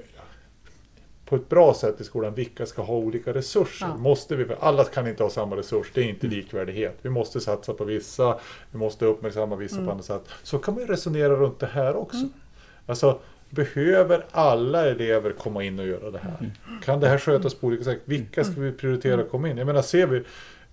på 1.25 1.35
ett 1.35 1.49
bra 1.49 1.73
sätt 1.73 2.01
i 2.01 2.03
skolan 2.03 2.33
vilka 2.33 2.65
ska 2.65 2.81
ha 2.81 2.93
olika 2.95 3.33
resurser. 3.33 3.87
Ja. 3.87 3.95
Måste 3.97 4.35
vi, 4.35 4.45
alla 4.59 4.83
kan 4.83 5.07
inte 5.07 5.23
ha 5.23 5.29
samma 5.29 5.55
resurs, 5.55 5.91
det 5.93 6.01
är 6.01 6.09
inte 6.09 6.27
Mm. 6.27 6.37
likvärdighet. 6.39 6.97
Vi 7.01 7.09
måste 7.09 7.39
satsa 7.41 7.73
på 7.73 7.83
vissa, 7.83 8.39
vi 8.71 8.77
måste 8.77 9.05
uppmärksamma 9.05 9.55
vissa 9.55 9.75
Mm. 9.75 9.85
på 9.85 9.91
andra 9.91 10.03
sätt. 10.03 10.23
Så 10.43 10.57
kan 10.59 10.73
man 10.73 10.83
ju 10.83 10.89
resonera 10.89 11.33
runt 11.35 11.59
det 11.59 11.67
här 11.67 11.95
också. 11.95 12.27
Alltså, 12.85 13.19
behöver 13.53 14.25
alla 14.31 14.85
elever 14.85 15.31
komma 15.31 15.63
in 15.63 15.79
och 15.79 15.87
göra 15.87 16.11
det 16.11 16.19
här? 16.19 16.51
Kan 16.83 16.99
det 16.99 17.07
här 17.07 17.17
skötas 17.17 17.53
på 17.53 17.67
olika 17.67 17.83
sätt? 17.83 17.99
Vilka 18.05 18.43
ska 18.43 18.61
vi 18.61 18.71
prioritera 18.71 19.21
att 19.21 19.29
komma 19.29 19.49
in? 19.49 19.57
Jag 19.57 19.67
menar, 19.67 19.81
ser 19.81 20.07
vi 20.07 20.23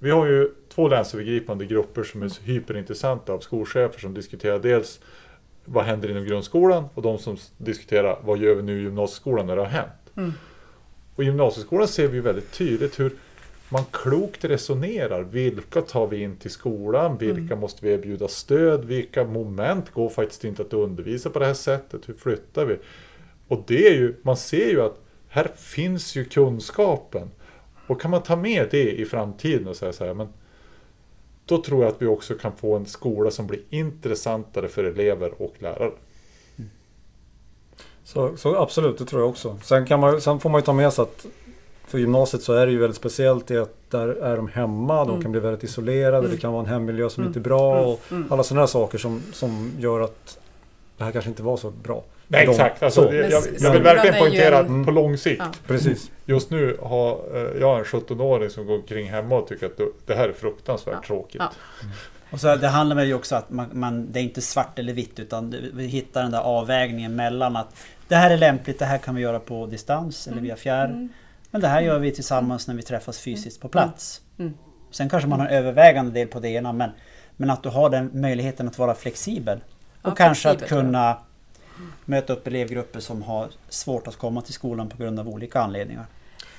vi 0.02 0.10
har 0.10 0.26
ju 0.26 0.50
två 0.68 0.88
länsövergripande 0.88 1.66
grupper 1.66 2.02
som 2.02 2.22
är 2.22 2.44
hyperintressanta 2.44 3.32
av 3.32 3.40
skolchefer 3.40 4.00
som 4.00 4.14
diskuterar 4.14 4.58
dels 4.58 5.00
vad 5.64 5.84
händer 5.84 6.10
inom 6.10 6.24
grundskolan 6.24 6.84
och 6.94 7.02
de 7.02 7.18
som 7.18 7.36
diskuterar 7.58 8.18
vad 8.22 8.38
gör 8.38 8.54
vi 8.54 8.62
nu 8.62 8.80
i 8.80 8.82
gymnasieskolan 8.82 9.46
när 9.46 9.56
det 9.56 9.62
har 9.62 9.68
hänt. 9.68 10.12
Mm. 10.16 10.32
Och 11.16 11.22
i 11.22 11.26
gymnasieskolan 11.26 11.88
ser 11.88 12.08
vi 12.08 12.20
väldigt 12.20 12.52
tydligt 12.52 13.00
hur 13.00 13.12
man 13.70 13.84
klokt 13.90 14.44
resonerar. 14.44 15.22
Vilka 15.22 15.80
tar 15.80 16.06
vi 16.06 16.22
in 16.22 16.36
till 16.36 16.50
skolan? 16.50 17.16
Vilka 17.16 17.56
måste 17.56 17.86
vi 17.86 17.92
erbjuda 17.92 18.28
stöd? 18.28 18.84
Vilka 18.84 19.24
moment 19.24 19.90
går 19.90 20.08
faktiskt 20.08 20.44
inte 20.44 20.62
att 20.62 20.72
undervisa 20.72 21.30
på 21.30 21.38
det 21.38 21.46
här 21.46 21.54
sättet? 21.54 22.08
Hur 22.08 22.14
flyttar 22.14 22.64
vi? 22.64 22.76
Och 23.48 23.64
det 23.66 23.86
är 23.86 23.94
ju, 23.94 24.14
man 24.22 24.36
ser 24.36 24.68
ju 24.68 24.82
att 24.82 25.00
här 25.28 25.50
finns 25.56 26.16
ju 26.16 26.24
kunskapen. 26.24 27.30
Och 27.86 28.00
kan 28.00 28.10
man 28.10 28.22
ta 28.22 28.36
med 28.36 28.68
det 28.70 28.92
i 28.92 29.04
framtiden 29.04 29.68
och 29.68 29.76
säga 29.76 29.92
så 29.92 30.04
här, 30.04 30.14
men 30.14 30.28
då 31.46 31.62
tror 31.62 31.82
jag 31.84 31.92
att 31.92 32.02
vi 32.02 32.06
också 32.06 32.34
kan 32.34 32.56
få 32.56 32.76
en 32.76 32.86
skola 32.86 33.30
som 33.30 33.46
blir 33.46 33.60
intressantare 33.70 34.68
för 34.68 34.84
elever 34.84 35.42
och 35.42 35.54
lärare. 35.58 35.92
Så, 38.04 38.36
så 38.36 38.56
absolut, 38.56 38.98
det 38.98 39.04
tror 39.04 39.22
jag 39.22 39.30
också. 39.30 39.58
Sen, 39.62 39.86
kan 39.86 40.00
man, 40.00 40.20
sen 40.20 40.40
får 40.40 40.50
man 40.50 40.60
ju 40.60 40.64
ta 40.64 40.72
med 40.72 40.92
sig 40.92 41.02
att 41.02 41.26
för 41.90 41.98
gymnasiet 41.98 42.42
så 42.42 42.52
är 42.52 42.66
det 42.66 42.72
ju 42.72 42.78
väldigt 42.78 42.96
speciellt 42.96 43.50
i 43.50 43.58
att 43.58 43.74
där 43.90 44.08
är 44.08 44.36
de 44.36 44.48
hemma, 44.48 45.04
de 45.04 45.10
Mm. 45.10 45.22
kan 45.22 45.32
bli 45.32 45.40
väldigt 45.40 45.64
isolerade, 45.64 46.18
Mm. 46.18 46.30
det 46.30 46.36
kan 46.36 46.52
vara 46.52 46.62
en 46.62 46.68
hemmiljö 46.68 47.10
som 47.10 47.22
Mm. 47.22 47.28
inte 47.30 47.38
är 47.38 47.42
bra 47.42 47.80
och 47.80 48.00
Mm. 48.10 48.32
alla 48.32 48.42
sådana 48.42 48.60
här 48.62 48.66
saker 48.66 48.98
som, 48.98 49.22
som 49.32 49.72
gör 49.78 50.00
att 50.00 50.38
det 50.98 51.04
här 51.04 51.12
kanske 51.12 51.30
inte 51.30 51.42
var 51.42 51.56
så 51.56 51.70
bra. 51.70 52.02
Nej, 52.28 52.46
De- 52.46 52.50
exakt. 52.52 52.82
Alltså, 52.82 53.02
så. 53.02 53.14
jag, 53.14 53.30
jag, 53.60 53.72
vill 53.72 53.82
verkligen 53.82 54.18
poängtera 54.18 54.58
en- 54.58 54.80
att 54.80 54.86
på 54.86 54.92
lång 54.92 55.16
sikt, 55.18 55.42
Ja. 55.44 55.52
Precis. 55.66 56.10
just 56.26 56.50
nu 56.50 56.76
har 56.82 57.10
eh, 57.34 57.60
jag 57.60 57.78
en 57.78 57.84
17-åring 57.84 58.50
som 58.50 58.66
går 58.66 58.74
omkring 58.74 59.08
hemma 59.10 59.36
och 59.38 59.48
tycker 59.48 59.66
att 59.66 59.80
det- 60.06 60.14
här 60.14 60.28
är 60.28 60.32
fruktansvärt 60.32 60.94
Ja. 61.02 61.06
tråkigt. 61.06 61.42
Ja. 61.42 61.50
Och 62.32 62.40
så 62.40 62.56
det 62.56 62.68
handlar 62.68 62.96
väl 62.96 63.06
ju 63.08 63.14
också 63.14 63.36
att 63.36 63.50
man, 63.50 63.66
man, 63.72 64.12
det 64.12 64.20
är 64.20 64.22
inte 64.22 64.40
svart 64.40 64.78
eller 64.78 64.92
vitt 64.92 65.18
utan 65.18 65.54
vi 65.74 65.86
hittar 65.86 66.22
den 66.22 66.30
där 66.32 66.40
avvägningen 66.40 67.16
mellan 67.16 67.56
att 67.56 67.68
det 68.08 68.14
här 68.16 68.30
är 68.30 68.36
lämpligt, 68.36 68.78
det 68.78 68.84
här 68.84 68.98
kan 68.98 69.14
vi 69.14 69.22
göra 69.22 69.38
på 69.40 69.66
distans 69.66 70.26
eller 70.28 70.40
via 70.40 70.56
fjärr. 70.56 71.08
Mm. 71.52 71.60
Men 71.60 71.60
det 71.60 71.68
här 71.68 71.80
gör 71.80 71.98
vi 71.98 72.12
tillsammans 72.12 72.68
när 72.68 72.74
vi 72.74 72.82
träffas 72.82 73.18
fysiskt 73.18 73.60
på 73.60 73.68
plats. 73.68 74.20
Mm. 74.38 74.54
Sen 74.90 75.08
kanske 75.08 75.28
man 75.28 75.40
har 75.40 75.46
en 75.46 75.52
övervägande 75.52 76.12
del 76.12 76.28
på 76.28 76.40
det 76.40 76.48
ena 76.48 76.72
men, 76.72 76.90
men 77.36 77.50
att 77.50 77.62
du 77.62 77.68
har 77.68 77.90
den 77.90 78.10
möjligheten 78.12 78.68
att 78.68 78.78
vara 78.78 78.94
flexibel. 78.94 79.60
Och 80.02 80.10
Ja, 80.10 80.14
kanske 80.14 80.50
att 80.50 80.58
flexibel, 80.58 80.78
jag. 80.78 80.86
kunna 80.86 81.16
möta 82.04 82.32
upp 82.32 82.46
elevgrupper 82.46 83.00
som 83.00 83.22
har 83.22 83.48
svårt 83.68 84.06
att 84.06 84.16
komma 84.16 84.42
till 84.42 84.54
skolan 84.54 84.88
på 84.88 84.96
grund 84.96 85.20
av 85.20 85.28
olika 85.28 85.60
anledningar. 85.60 86.06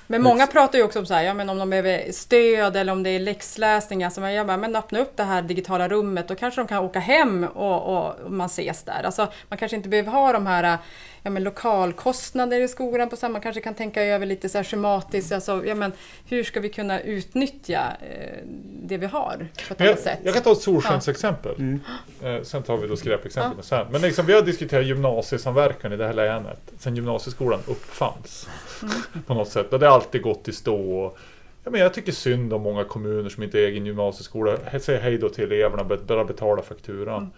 Men 0.08 0.22
många 0.22 0.48
pratar 0.48 0.78
ju 0.78 0.84
också 0.84 1.00
om 1.00 1.06
så 1.06 1.14
här, 1.14 1.24
ja, 1.24 1.34
men 1.34 1.50
om 1.50 1.58
de 1.58 1.70
behöver 1.70 2.12
stöd 2.12 2.76
eller 2.76 2.92
om 2.94 3.04
det 3.04 3.10
är 3.10 3.20
läxläsning. 3.20 4.04
Alltså, 4.04 4.22
jag 4.30 4.48
bara, 4.48 4.58
men 4.58 4.76
öppna 4.76 5.00
upp 5.00 5.18
det 5.18 5.24
här 5.24 5.42
digitala 5.42 5.88
rummet. 5.90 6.28
Då 6.28 6.36
kanske 6.36 6.62
de 6.62 6.68
kan 6.68 6.84
åka 6.84 7.00
hem 7.00 7.44
och, 7.44 7.82
och, 7.82 8.16
och 8.26 8.32
man 8.32 8.46
ses 8.46 8.84
där. 8.84 9.02
Alltså, 9.04 9.28
man 9.48 9.58
kanske 9.58 9.78
inte 9.78 9.90
behöver 9.90 10.12
ha 10.12 10.34
de 10.34 10.48
här 10.48 10.78
ja, 11.24 11.30
men 11.30 11.44
lokalkostnader 11.44 12.62
i 12.62 12.68
skolan 12.68 13.10
på 13.10 13.16
samma. 13.16 13.32
Man 13.32 13.42
kanske 13.42 13.62
kan 13.62 13.74
tänka 13.74 14.04
över 14.04 14.26
lite 14.26 14.50
så 14.50 14.58
här 14.58 14.66
schematiskt. 14.66 15.32
Alltså, 15.32 15.66
ja, 15.66 15.76
men 15.76 15.92
hur 16.26 16.44
ska 16.44 16.60
vi 16.60 16.70
kunna 16.70 17.02
utnyttja 17.02 17.82
eh, 18.02 18.38
det 18.84 18.98
vi 18.98 19.06
har 19.06 19.48
på 19.68 19.74
ett 19.74 19.80
jag, 19.80 19.88
annat 19.88 20.00
sätt? 20.00 20.20
jag 20.24 20.34
kan 20.34 20.44
ta 20.44 20.52
ett 20.52 20.62
solskensexempel. 20.62 21.56
Mm. 21.58 21.80
Eh, 22.24 22.42
sen 22.44 22.64
tar 22.64 22.78
vi 22.78 22.88
då 22.88 22.98
skräpexemplen 22.98 23.64
sen. 23.64 23.88
Men 23.92 24.02
liksom, 24.02 24.26
vi 24.26 24.34
har 24.34 24.42
diskuterat 24.42 24.86
gymnasiesamverkan 24.86 25.94
i 25.94 25.98
det 25.98 26.06
här 26.06 26.14
länet 26.14 26.72
sen 26.80 26.96
gymnasieskolan 26.96 27.60
uppfanns. 27.68 28.48
På 29.28 29.34
något 29.34 29.50
sätt. 29.50 29.74
Och 29.74 29.80
det 29.80 29.88
har 29.88 29.94
alltid 29.94 30.22
gått 30.22 30.48
i 30.48 30.52
stå. 30.52 31.14
Ja, 31.64 31.72
men 31.72 31.82
jag 31.82 31.94
tycker 31.94 32.12
synd 32.12 32.54
om 32.54 32.62
många 32.62 32.84
kommuner 32.84 33.30
som 33.30 33.44
inte 33.44 33.58
har 33.58 33.66
egen 33.66 33.86
gymnasieskola. 33.86 34.58
Säger 34.80 35.02
hej 35.02 35.18
då 35.18 35.30
till 35.30 35.44
eleverna 35.44 35.84
och 35.84 36.00
bara 36.08 36.26
betala 36.26 36.62
fakturan. 36.62 37.32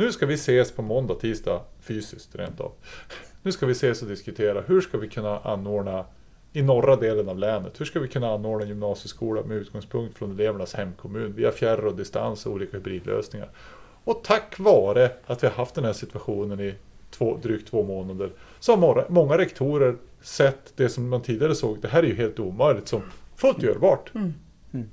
Nu 0.00 0.12
ska 0.12 0.26
vi 0.26 0.34
ses 0.34 0.72
på 0.72 0.82
måndag, 0.82 1.14
tisdag 1.14 1.60
fysiskt 1.80 2.34
rent 2.34 2.60
av. 2.60 2.72
Nu 3.42 3.52
ska 3.52 3.66
vi 3.66 3.72
ses 3.72 4.02
och 4.02 4.08
diskutera 4.08 4.60
hur 4.60 4.80
ska 4.80 4.98
vi 4.98 5.08
kunna 5.08 5.38
anordna 5.38 6.04
i 6.52 6.62
norra 6.62 6.96
delen 6.96 7.28
av 7.28 7.38
länet. 7.38 7.80
Hur 7.80 7.84
ska 7.84 8.00
vi 8.00 8.08
kunna 8.08 8.34
anordna 8.34 8.66
gymnasieskola 8.66 9.42
med 9.42 9.56
utgångspunkt 9.56 10.18
från 10.18 10.30
elevernas 10.30 10.74
hemkommun 10.74 11.32
via 11.32 11.52
fjärr 11.52 11.84
och 11.84 11.96
distans 11.96 12.46
och 12.46 12.52
olika 12.52 12.76
hybridlösningar. 12.76 13.48
Och 14.04 14.24
tack 14.24 14.58
vare 14.58 15.10
att 15.26 15.42
vi 15.42 15.46
har 15.46 15.54
haft 15.54 15.74
den 15.74 15.84
här 15.84 15.92
situationen 15.92 16.60
i 16.60 16.74
två, 17.10 17.38
drygt 17.42 17.70
två 17.70 17.82
månader 17.82 18.30
så 18.60 18.76
har 18.76 19.06
många, 19.08 19.38
rektorer 19.38 19.96
sett 20.20 20.72
det 20.76 20.88
som 20.88 21.08
man 21.08 21.22
tidigare 21.22 21.54
såg, 21.54 21.80
det 21.80 21.88
här 21.88 22.02
är 22.02 22.06
ju 22.06 22.14
helt 22.14 22.38
omöjligt, 22.38 22.88
som 22.88 23.02
fullt 23.36 23.62
görbart. 23.62 24.14
Mm. 24.14 24.34
mm. 24.72 24.88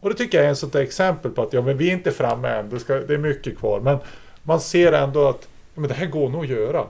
Och 0.00 0.10
det 0.10 0.14
tycker 0.16 0.38
jag 0.38 0.46
är 0.46 0.52
ett 0.52 0.58
sånt 0.58 0.74
exempel 0.74 1.30
på 1.30 1.42
att 1.42 1.52
ja, 1.52 1.62
men 1.62 1.76
vi 1.76 1.88
är 1.88 1.92
inte 1.92 2.10
framme 2.12 2.48
än, 2.48 2.70
det, 2.70 2.80
ska, 2.80 2.94
det 2.94 3.14
är 3.14 3.18
mycket 3.18 3.58
kvar. 3.58 3.80
Men 3.80 3.98
man 4.42 4.60
ser 4.60 4.92
ändå 4.92 5.28
att 5.28 5.48
ja, 5.74 5.80
men 5.80 5.88
det 5.88 5.94
här 5.94 6.06
går 6.06 6.28
nog 6.28 6.44
att 6.44 6.50
göra. 6.50 6.86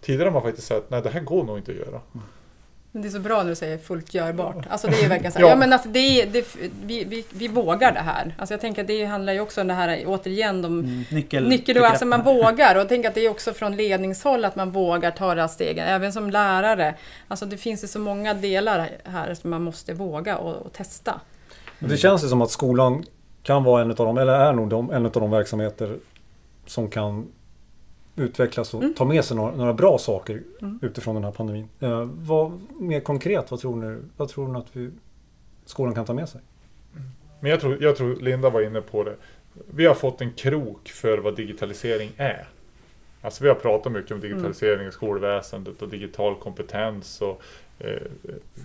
Tidigare 0.00 0.26
har 0.26 0.32
man 0.32 0.42
faktiskt 0.42 0.66
sagt 0.68 0.84
nej 0.88 1.02
det 1.02 1.10
här 1.10 1.20
går 1.20 1.44
nog 1.44 1.58
inte 1.58 1.70
att 1.70 1.76
göra. 1.76 2.00
Men 2.92 3.02
det 3.02 3.08
är 3.08 3.10
så 3.10 3.18
bra 3.20 3.42
när 3.42 3.50
du 3.50 3.54
säger 3.56 3.78
fullt 3.78 4.14
görbart. 4.14 4.66
Alltså 4.70 4.86
det 4.88 4.96
är 4.96 5.02
ju 5.02 5.08
verkligen 5.08 5.32
så 5.32 5.38
här, 5.38 5.46
Ja. 5.46 5.50
ja. 5.50 5.56
men 5.56 5.72
att 5.72 5.92
det 5.92 5.98
är, 6.22 6.26
det, 6.26 6.46
vi, 6.84 7.04
vi, 7.04 7.24
vi 7.30 7.48
vågar 7.48 7.92
det 7.92 8.00
här. 8.00 8.34
Alltså 8.38 8.52
jag 8.52 8.60
tänker 8.60 8.82
att 8.82 8.88
det 8.88 9.04
handlar 9.04 9.32
ju 9.32 9.40
också 9.40 9.60
om 9.60 9.66
det 9.66 9.74
här, 9.74 10.04
återigen, 10.06 10.62
de 10.62 10.78
Mm. 10.78 11.04
Nyckel, 11.10 11.48
Nyckel, 11.48 11.84
alltså 11.84 12.06
man 12.06 12.22
vågar 12.22 12.74
och 12.74 12.80
jag 12.80 12.88
tänker 12.88 13.08
att 13.08 13.14
det 13.14 13.20
är 13.26 13.30
också 13.30 13.52
från 13.52 13.76
ledningshåll 13.76 14.44
att 14.44 14.56
man 14.56 14.70
vågar 14.70 15.10
ta 15.10 15.34
det 15.34 15.40
här 15.40 15.48
stegen, 15.48 15.86
även 15.88 16.12
som 16.12 16.30
lärare. 16.30 16.94
Alltså 17.28 17.46
det 17.46 17.56
finns 17.56 17.84
ju 17.84 17.88
så 17.88 17.98
många 17.98 18.34
delar 18.34 18.88
här 19.04 19.34
som 19.34 19.50
man 19.50 19.62
måste 19.62 19.94
våga 19.94 20.36
och, 20.36 20.66
och 20.66 20.72
testa. 20.72 21.20
Och 21.80 21.88
Det 21.88 21.96
känns 21.96 22.24
ju 22.24 22.28
som 22.28 22.42
att 22.42 22.50
skolan 22.50 23.04
kan 23.42 23.64
vara 23.64 23.82
en 23.82 23.90
av 23.90 23.96
de, 23.96 24.18
eller 24.18 24.32
är 24.32 24.52
nog 24.52 24.68
de, 24.68 24.90
en 24.90 25.06
av 25.06 25.12
de 25.12 25.30
verksamheter 25.30 25.96
som 26.66 26.90
kan 26.90 27.26
utvecklas 28.16 28.74
och 28.74 28.82
Mm. 28.82 28.94
ta 28.94 29.04
med 29.04 29.24
sig 29.24 29.36
några, 29.36 29.56
några 29.56 29.72
bra 29.74 29.98
saker 29.98 30.42
Mm. 30.62 30.78
utifrån 30.82 31.14
den 31.14 31.24
här 31.24 31.30
pandemin. 31.32 31.68
Eh, 31.80 32.04
vad, 32.04 32.60
mer 32.80 33.00
konkret, 33.00 33.50
vad 33.50 33.60
tror 33.60 33.76
ni, 33.76 33.98
vad 34.16 34.28
tror 34.28 34.48
ni 34.48 34.58
att 34.58 34.66
vi, 34.76 34.90
skolan 35.64 35.94
kan 35.94 36.04
ta 36.04 36.14
med 36.14 36.28
sig? 36.28 36.40
Men 37.40 37.50
jag 37.50 37.60
tror, 37.60 37.82
jag 37.82 37.96
tror 37.96 38.16
Linda 38.16 38.50
var 38.50 38.60
inne 38.60 38.80
på 38.80 39.04
det. 39.04 39.16
Vi 39.70 39.86
har 39.86 39.94
fått 39.94 40.20
en 40.20 40.32
krok 40.32 40.88
för 40.88 41.18
vad 41.18 41.36
digitalisering 41.36 42.10
är. 42.16 42.48
Alltså 43.22 43.42
vi 43.44 43.48
har 43.48 43.56
pratat 43.56 43.92
mycket 43.92 44.12
om 44.12 44.20
digitalisering 44.20 44.88
i 44.88 44.92
skolväsendet 44.92 45.82
och 45.82 45.88
digital 45.88 46.34
kompetens 46.34 47.20
och 47.22 47.42
eh, 47.78 48.02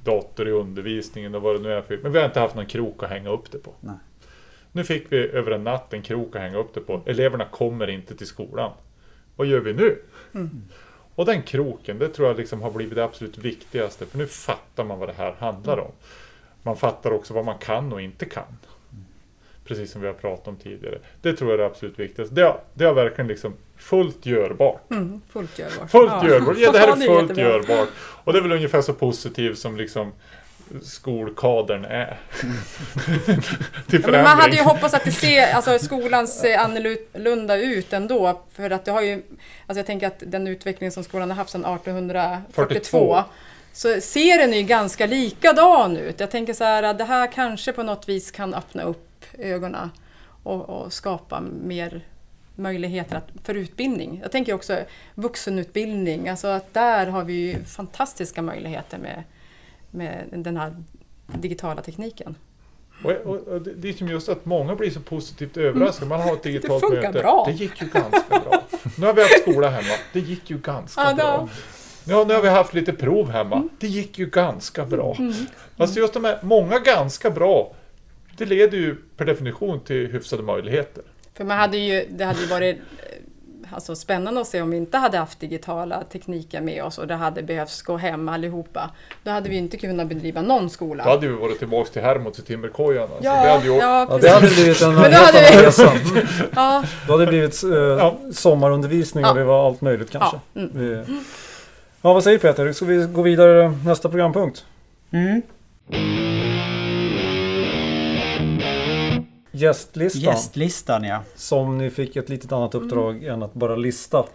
dator 0.03 0.47
i 0.47 0.51
undervisningen 0.51 1.35
och 1.35 1.41
vad 1.41 1.55
det 1.55 1.61
nu 1.61 1.73
är 1.73 1.81
för 1.81 1.97
Men 1.97 2.11
vi 2.11 2.19
har 2.19 2.25
inte 2.25 2.39
haft 2.39 2.55
någon 2.55 2.65
krok 2.65 3.03
att 3.03 3.09
hänga 3.09 3.29
upp 3.29 3.51
det 3.51 3.57
på. 3.57 3.73
Nej. 3.79 3.95
Nu 4.71 4.83
fick 4.83 5.11
vi 5.11 5.17
över 5.17 5.51
en 5.51 5.63
natt 5.63 5.93
en 5.93 6.01
krok 6.01 6.35
att 6.35 6.41
hänga 6.41 6.57
upp 6.57 6.73
det 6.73 6.81
på. 6.81 7.01
Eleverna 7.05 7.45
kommer 7.45 7.89
inte 7.89 8.15
till 8.15 8.27
skolan. 8.27 8.71
Vad 9.35 9.47
gör 9.47 9.59
vi 9.59 9.73
nu? 9.73 10.01
Och 11.15 11.25
den 11.25 11.43
kroken, 11.43 11.99
det 11.99 12.09
tror 12.09 12.27
jag 12.27 12.37
liksom 12.37 12.61
har 12.61 12.71
blivit 12.71 12.95
det 12.95 13.03
absolut 13.03 13.37
viktigaste. 13.37 14.05
För 14.05 14.17
nu 14.17 14.27
fattar 14.27 14.83
man 14.83 14.99
vad 14.99 15.09
det 15.09 15.13
här 15.17 15.35
handlar 15.39 15.79
om. 15.79 15.91
Man 16.63 16.77
fattar 16.77 17.11
också 17.11 17.33
vad 17.33 17.45
man 17.45 17.57
kan 17.57 17.93
och 17.93 18.01
inte 18.01 18.25
kan. 18.25 18.57
Precis 19.69 19.91
som 19.91 20.01
vi 20.01 20.07
har 20.07 20.13
pratat 20.13 20.47
om 20.47 20.55
tidigare. 20.55 20.97
Det 21.21 21.33
tror 21.33 21.49
jag 21.51 21.59
är 21.59 21.63
det 21.63 21.69
absolut 21.69 21.99
viktigaste. 21.99 22.35
Det 22.35 22.53
det 22.73 22.85
har 22.85 22.93
verkligen 22.93 23.27
liksom 23.27 23.53
fullt 23.77 24.25
görbart. 24.25 24.91
Mm, 24.91 25.21
fullt 25.33 25.59
görbart. 25.59 25.91
Fullt 25.91 26.23
görbart. 26.23 26.55
Ja, 26.57 26.71
det 26.71 26.79
här 26.79 26.87
är 26.91 26.91
fullt 26.91 27.21
jättebra. 27.29 27.43
görbart. 27.43 27.89
Och 27.99 28.33
det 28.33 28.39
är 28.39 28.43
väl 28.43 28.51
ungefär 28.51 28.81
så 28.81 28.93
positivt 28.93 29.59
som 29.59 29.77
liksom 29.77 30.11
skolkadern 30.83 31.85
är. 31.85 32.19
Till 33.87 34.01
Ja, 34.01 34.11
men 34.11 34.23
man 34.23 34.25
hade 34.25 34.51
ju 34.51 34.57
förändring. 34.57 34.63
hoppats 34.63 34.93
att 34.93 35.03
det 35.03 35.11
ser 35.11 35.53
alltså, 35.53 35.79
skolan 35.79 36.27
ser 36.27 36.57
annorlunda 36.57 37.57
ut 37.57 37.93
ändå. 37.93 38.41
För 38.55 38.69
att 38.69 38.85
det 38.85 38.91
har 38.91 39.01
ju, 39.01 39.13
alltså 39.13 39.79
jag 39.79 39.85
tänker 39.85 40.07
att 40.07 40.23
den 40.27 40.47
utveckling 40.47 40.91
som 40.91 41.03
skolan 41.03 41.29
har 41.29 41.37
haft 41.37 41.49
sedan 41.49 41.65
1842 41.65 42.53
42. 42.53 43.23
så 43.73 44.01
ser 44.01 44.37
den 44.37 44.53
ju 44.53 44.61
ganska 44.63 45.05
likadan 45.05 45.97
ut. 45.97 46.19
Jag 46.19 46.31
tänker 46.31 46.53
så 46.53 46.63
här 46.63 46.83
att 46.83 46.97
det 46.97 47.03
här 47.03 47.31
kanske 47.31 47.71
på 47.73 47.83
något 47.83 48.09
vis 48.09 48.31
kan 48.31 48.53
öppna 48.53 48.83
upp 48.83 49.08
ögonen 49.41 49.89
och, 50.43 50.69
och 50.69 50.93
skapa 50.93 51.41
mer 51.63 52.01
möjligheter 52.55 53.15
att, 53.15 53.27
för 53.43 53.53
utbildning. 53.53 54.19
Jag 54.23 54.31
tänker 54.31 54.53
också 54.53 54.77
vuxenutbildning, 55.15 56.29
alltså 56.29 56.47
att 56.47 56.73
där 56.73 57.07
har 57.07 57.23
vi 57.23 57.33
ju 57.33 57.63
fantastiska 57.63 58.41
möjligheter 58.41 58.97
med, 58.97 59.23
med 59.91 60.25
den 60.31 60.57
här 60.57 60.73
digitala 61.27 61.81
tekniken. 61.81 62.35
Och, 63.03 63.11
och, 63.11 63.61
det, 63.61 63.73
det 63.73 63.89
är 63.89 63.93
som 63.93 64.07
just 64.07 64.29
att 64.29 64.45
många 64.45 64.75
blir 64.75 64.91
så 64.91 64.99
positivt 64.99 65.57
överraskade. 65.57 66.09
Man 66.09 66.21
har 66.21 66.33
ett 66.33 66.43
digitalt 66.43 66.81
funkar 66.81 67.01
möte. 67.01 67.19
bra. 67.19 67.43
Det 67.47 67.53
gick 67.53 67.81
ju 67.81 67.87
ganska 67.87 68.39
bra. 68.39 68.63
Nu 68.97 69.05
har 69.05 69.13
vi 69.13 69.21
haft 69.21 69.41
skola 69.41 69.69
hemma. 69.69 69.93
Det 70.13 70.19
gick 70.19 70.49
ju 70.49 70.57
ganska 70.57 71.01
Ja, 71.01 71.09
det- 71.09 71.15
bra. 71.15 71.49
Ja, 72.05 72.23
nu 72.27 72.33
har 72.33 72.41
vi 72.41 72.49
haft 72.49 72.73
lite 72.73 72.93
prov 72.93 73.29
hemma. 73.29 73.69
Det 73.79 73.87
gick 73.87 74.19
ju 74.19 74.25
ganska 74.25 74.85
bra. 74.85 75.17
Alltså 75.77 75.99
just 75.99 76.13
de 76.13 76.23
här 76.25 76.39
många 76.41 76.79
ganska 76.79 77.29
bra, 77.29 77.71
det 78.39 78.45
leder 78.45 78.77
ju 78.77 78.95
per 79.17 79.25
definition 79.25 79.79
till 79.79 80.07
hyfsade 80.11 80.43
möjligheter. 80.43 81.03
För 81.33 81.43
man 81.43 81.57
hade 81.57 81.77
ju, 81.77 82.05
det 82.09 82.23
hade 82.25 82.39
ju 82.39 82.45
varit 82.45 82.75
eh, 82.75 83.73
alltså, 83.75 83.95
spännande 83.95 84.41
att 84.41 84.47
se 84.47 84.61
om 84.61 84.69
vi 84.71 84.77
inte 84.77 84.97
hade 84.97 85.17
haft 85.17 85.39
digitala 85.39 86.03
tekniker 86.03 86.61
med 86.61 86.83
oss 86.83 86.97
och 86.97 87.07
det 87.07 87.15
hade 87.15 87.43
behövts 87.43 87.81
gå 87.81 87.97
hem 87.97 88.29
allihopa. 88.29 88.89
Då 89.23 89.31
hade 89.31 89.49
vi 89.49 89.55
inte 89.57 89.77
kunnat 89.77 90.07
bedriva 90.07 90.41
någon 90.41 90.69
skola. 90.69 91.03
Då 91.03 91.09
hade 91.09 91.27
vi 91.27 91.33
varit 91.33 91.59
tillbaka 91.59 91.89
till 91.91 92.01
Hermods 92.01 92.39
i 92.39 92.41
timmerkojan. 92.41 93.03
Alltså. 93.03 93.23
ja, 93.23 93.43
det 93.43 93.49
hade 93.51 93.65
ju... 93.65 93.73
ja, 93.75 93.99
Ja, 93.99 94.05
precis. 94.19 94.21
det 94.23 94.29
hade 94.35 94.47
blivit 94.55 94.81
en 94.81 94.91
hade 94.95 95.17
annan 95.19 95.31
vi- 95.33 95.65
resa. 95.67 95.91
Ja, 96.55 96.83
Då 97.07 97.13
hade 97.13 97.25
det 97.25 97.29
blivit 97.31 97.63
eh, 97.63 97.69
Ja. 97.71 98.17
sommarundervisning 98.33 99.23
och 99.25 99.29
Ja. 99.29 99.33
det 99.33 99.43
var 99.43 99.67
allt 99.67 99.81
möjligt 99.81 100.11
kanske. 100.11 100.39
Ja, 100.53 100.61
mm. 100.61 100.71
Vi... 100.73 101.03
Ja, 102.01 102.13
vad 102.13 102.23
säger 102.23 102.37
Peter? 102.37 102.73
Ska 102.73 102.85
vi 102.85 103.05
gå 103.13 103.21
vidare 103.21 103.73
nästa 103.85 104.09
programpunkt? 104.09 104.65
Mm. 105.11 105.41
Gästlistan. 109.59 110.21
Gästlistan 110.21 111.03
ja. 111.03 111.23
Som 111.35 111.77
ni 111.77 111.89
fick 111.89 112.15
ett 112.15 112.29
litet 112.29 112.51
annat 112.51 112.75
uppdrag 112.75 113.23
än 113.23 113.43
att 113.43 113.53
bara 113.53 113.75
lista. 113.75 114.25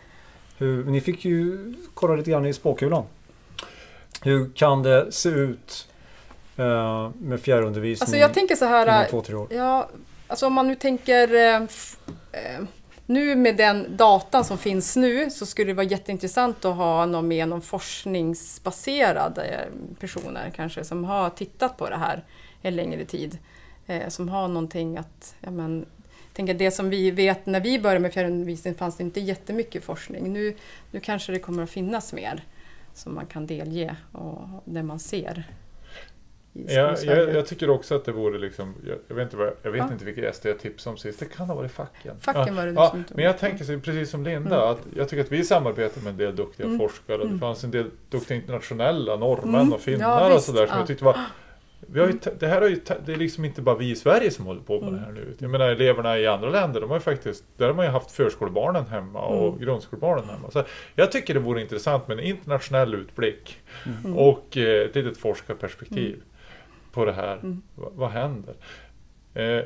Hur, 0.58 0.84
ni 0.84 1.00
fick 1.00 1.24
ju 1.24 1.74
kolla 1.94 2.16
lite 2.16 2.30
grann 2.30 2.46
i 2.46 2.52
spåkulan. 2.52 3.04
Hur 4.22 4.50
kan 4.54 4.82
det 4.82 5.12
se 5.12 5.28
ut 5.28 5.88
eh, 6.56 7.10
med 7.18 7.40
fjärrundervisning 7.40 8.04
alltså 8.04 8.16
jag 8.16 8.34
tänker 8.34 8.56
så 8.56 8.64
här. 8.64 9.08
två, 9.08 9.22
tre 9.22 9.34
år? 9.34 9.48
Ja, 9.50 9.88
alltså 10.26 10.46
om 10.46 10.52
man 10.52 10.66
nu 10.66 10.74
tänker 10.74 11.34
eh, 11.34 11.62
eh, 12.32 12.60
nu 13.06 13.36
med 13.36 13.56
den 13.56 13.96
datan 13.96 14.44
som 14.44 14.58
finns 14.58 14.96
nu 14.96 15.30
så 15.30 15.46
skulle 15.46 15.70
det 15.70 15.74
vara 15.74 15.86
jätteintressant 15.86 16.64
att 16.64 16.76
ha 16.76 17.06
någon 17.06 17.28
med 17.28 17.48
någon 17.48 17.62
forskningsbaserade 17.62 19.68
personer 20.00 20.52
kanske 20.56 20.84
som 20.84 21.04
har 21.04 21.30
tittat 21.30 21.76
på 21.76 21.88
det 21.88 21.96
här 21.96 22.24
en 22.62 22.76
längre 22.76 23.04
tid. 23.04 23.38
Eh, 23.86 24.08
som 24.08 24.28
har 24.28 24.48
någonting 24.48 24.96
att, 24.96 25.36
ja 25.40 25.50
men, 25.50 25.86
tänker 26.32 26.54
det 26.54 26.70
som 26.70 26.90
vi 26.90 27.10
vet 27.10 27.46
när 27.46 27.60
vi 27.60 27.78
började 27.78 28.00
med 28.00 28.12
fjärrundervisning 28.12 28.74
fanns 28.74 28.96
det 28.96 29.02
inte 29.02 29.20
jättemycket 29.20 29.84
forskning. 29.84 30.32
Nu, 30.32 30.56
nu 30.90 31.00
kanske 31.00 31.32
det 31.32 31.38
kommer 31.38 31.62
att 31.62 31.70
finnas 31.70 32.12
mer 32.12 32.44
som 32.94 33.14
man 33.14 33.26
kan 33.26 33.46
delge 33.46 33.96
och 34.12 34.40
det 34.64 34.82
man 34.82 34.98
ser. 34.98 35.44
Ja, 36.68 36.96
jag, 37.02 37.34
jag 37.34 37.46
tycker 37.46 37.70
också 37.70 37.94
att 37.94 38.04
det 38.04 38.12
vore 38.12 38.38
liksom, 38.38 38.74
jag, 38.86 38.98
jag 39.08 39.14
vet 39.16 39.22
inte, 39.24 39.36
vad, 39.36 39.52
jag 39.62 39.70
vet 39.70 39.78
Ja. 39.86 39.92
inte 39.92 40.04
vilka 40.04 40.20
gäster 40.20 40.48
jag 40.48 40.58
tipsade 40.58 40.92
om 40.92 40.98
sist. 40.98 41.18
Det 41.18 41.24
kan 41.26 41.46
ha 41.48 41.54
varit 41.54 41.72
facken. 41.72 42.16
Facken 42.20 42.46
ja, 42.46 42.52
var 42.54 42.66
det 42.66 42.72
ja, 42.72 42.90
som 42.90 43.04
tog 43.04 43.16
Men 43.16 43.24
jag 43.24 43.38
tänker 43.38 43.64
så, 43.64 43.78
precis 43.80 44.10
som 44.10 44.24
Linda, 44.24 44.56
Mm. 44.56 44.70
att 44.70 44.80
jag 44.96 45.08
tycker 45.08 45.24
att 45.24 45.32
vi 45.32 45.44
samarbetar 45.44 46.00
med 46.00 46.10
en 46.10 46.16
del 46.16 46.36
duktiga 46.36 46.66
Mm. 46.66 46.78
forskare. 46.78 47.16
Det 47.16 47.24
Mm. 47.24 47.40
fanns 47.40 47.64
en 47.64 47.70
del 47.70 47.90
duktiga 48.10 48.36
internationella 48.36 49.16
norrmän 49.16 49.54
Mm. 49.60 49.72
och 49.72 49.80
finnar 49.80 50.34
och 50.34 50.40
sådär 50.40 50.66
som 50.66 50.74
ja. 50.74 50.78
jag 50.78 50.86
tyckte 50.86 51.04
var 51.04 51.16
vi 51.88 52.00
har 52.00 52.06
ju, 52.06 52.18
det 52.38 52.46
här 52.46 52.60
har 52.60 52.68
ju, 52.68 52.80
det 53.06 53.12
är 53.12 53.16
liksom 53.16 53.44
inte 53.44 53.62
bara 53.62 53.76
vi 53.76 53.90
i 53.90 53.96
Sverige 53.96 54.30
som 54.30 54.46
håller 54.46 54.60
på 54.60 54.80
med 54.80 54.88
Mm. 54.88 55.00
det 55.00 55.06
här 55.06 55.12
nu. 55.12 55.34
Jag 55.38 55.50
menar 55.50 55.68
eleverna 55.68 56.18
i 56.18 56.26
andra 56.26 56.50
länder, 56.50 56.80
de 56.80 56.90
har 56.90 56.96
ju 56.96 57.00
faktiskt, 57.00 57.44
där 57.56 57.66
har 57.66 57.74
man 57.74 57.84
ju 57.84 57.90
haft 57.90 58.10
förskolebarnen 58.10 58.86
hemma 58.86 59.20
och 59.20 59.48
Mm. 59.48 59.60
grundskolebarnen 59.60 60.28
hemma. 60.28 60.50
Så 60.50 60.64
jag 60.94 61.12
tycker 61.12 61.34
det 61.34 61.40
vore 61.40 61.60
intressant 61.60 62.08
med 62.08 62.18
en 62.18 62.24
internationell 62.24 62.94
utblick 62.94 63.60
Mm. 64.04 64.18
och 64.18 64.56
eh, 64.56 64.86
ett 64.86 64.94
litet 64.94 65.18
forskarperspektiv 65.18 66.22
på 66.92 67.04
det 67.04 67.12
här. 67.12 67.34
Mm. 67.36 67.62
Va, 67.74 67.88
vad 67.94 68.10
händer? 68.10 68.54
Eh, 69.34 69.60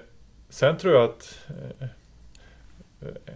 sen 0.49 0.77
tror 0.77 0.95
jag 0.95 1.05
att 1.05 1.47
eh, 1.81 1.89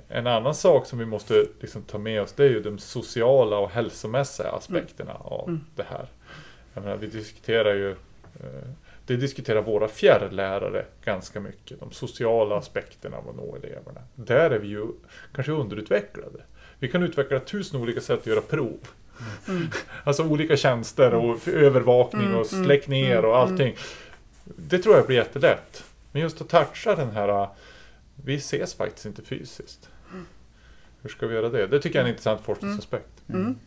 en 0.09 0.27
annan 0.27 0.55
sak 0.55 0.87
som 0.87 0.99
vi 0.99 1.07
måste 1.07 1.47
liksom 1.61 1.83
ta 1.83 1.99
med 1.99 2.23
oss 2.23 2.33
det 2.33 2.45
är 2.45 2.49
ju 2.49 2.61
de 2.63 2.79
sociala 2.79 3.59
och 3.59 3.71
hälsomässiga 3.71 4.49
aspekterna 4.51 5.13
av 5.15 5.49
Mm. 5.49 5.61
det 5.77 5.83
här. 5.91 6.07
Jag 6.75 6.85
menar, 6.85 6.97
vi 6.97 7.07
diskuterar 7.07 7.75
ju 7.75 7.97
det 9.07 9.17
diskuterar 9.17 9.63
våra 9.63 9.89
fjärrlärare 9.89 10.85
ganska 11.05 11.41
mycket. 11.41 11.81
De 11.81 11.93
sociala 11.93 12.57
aspekterna 12.57 13.17
av 13.17 13.29
att 13.29 13.37
nå 13.37 13.57
eleverna. 13.57 14.01
Där 14.15 14.51
är 14.51 14.59
vi 14.59 14.69
ju 14.69 14.87
kanske 15.35 15.53
underutvecklade. 15.53 16.43
Vi 16.79 16.89
kan 16.89 17.03
utveckla 17.03 17.41
tusen 17.41 17.81
olika 17.81 18.01
sätt 18.01 18.21
att 18.21 18.27
göra 18.27 18.41
prov. 18.41 18.79
Mm. 19.49 19.67
Alltså 20.05 20.25
olika 20.25 20.57
tjänster 20.57 21.15
och 21.15 21.49
övervakning 21.49 22.27
Mm, 22.27 22.39
och 22.39 22.53
mm, 22.53 22.65
släck 22.65 22.89
ner 22.89 23.19
mm, 23.19 23.31
och 23.31 23.39
allting. 23.39 23.77
Det 24.45 24.79
tror 24.79 24.97
jag 24.97 25.07
blir 25.07 25.17
jättelätt. 25.17 25.85
Men 26.13 26.23
just 26.23 26.41
att 26.41 26.49
toucha 26.49 26.95
den 26.95 27.11
här, 27.11 27.49
vi 28.25 28.35
ses 28.35 28.75
faktiskt 28.75 29.07
inte 29.07 29.23
fysiskt. 29.23 29.89
Hur 31.03 31.11
ska 31.11 31.27
vi 31.27 31.35
göra 31.35 31.49
det? 31.49 31.67
Det 31.67 31.81
tycker 31.81 31.99
jag 31.99 32.05
är 32.05 32.09
en 32.09 32.11
intressant 32.11 32.41
forskningsaspekt. 32.41 33.23
Mm. 33.29 33.59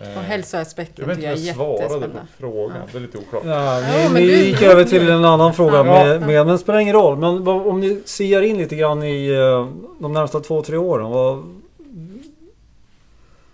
Eh, 0.00 0.18
Och 0.18 0.22
hälsoaspekten 0.24 0.94
jag 0.98 1.06
vet 1.06 1.18
inte 1.18 1.36
tycker 1.36 1.50
om 1.60 1.66
jag 1.66 1.78
är 1.78 1.80
jag 1.80 1.88
svarade 1.88 1.88
på 1.88 2.06
jättespännande. 2.06 2.32
frågan, 2.38 2.76
Ja. 2.80 2.86
det 2.92 2.98
är 2.98 3.02
lite 3.02 3.18
oklart. 3.18 3.42
Ja, 3.46 3.80
Ja, 3.80 3.98
ni, 3.98 4.04
men 4.12 4.22
ni 4.22 4.28
du- 4.28 4.44
gick 4.44 4.62
över 4.62 4.84
till 4.84 5.08
en 5.08 5.24
annan 5.24 5.54
fråga, 5.54 5.76
Ja. 5.76 5.82
med, 5.84 6.20
med, 6.20 6.28
men 6.28 6.46
det 6.46 6.58
spelar 6.58 6.78
ingen 6.78 6.94
roll. 6.94 7.18
Men 7.18 7.44
vad, 7.44 7.66
om 7.66 7.80
ni 7.80 8.02
ser 8.04 8.42
in 8.42 8.58
lite 8.58 8.76
grann 8.76 9.02
i 9.02 9.28
eh, 9.30 9.68
de 10.00 10.12
närmsta 10.12 10.40
två, 10.40 10.62
tre 10.62 10.76
åren. 10.76 11.10
Vad, 11.10 11.44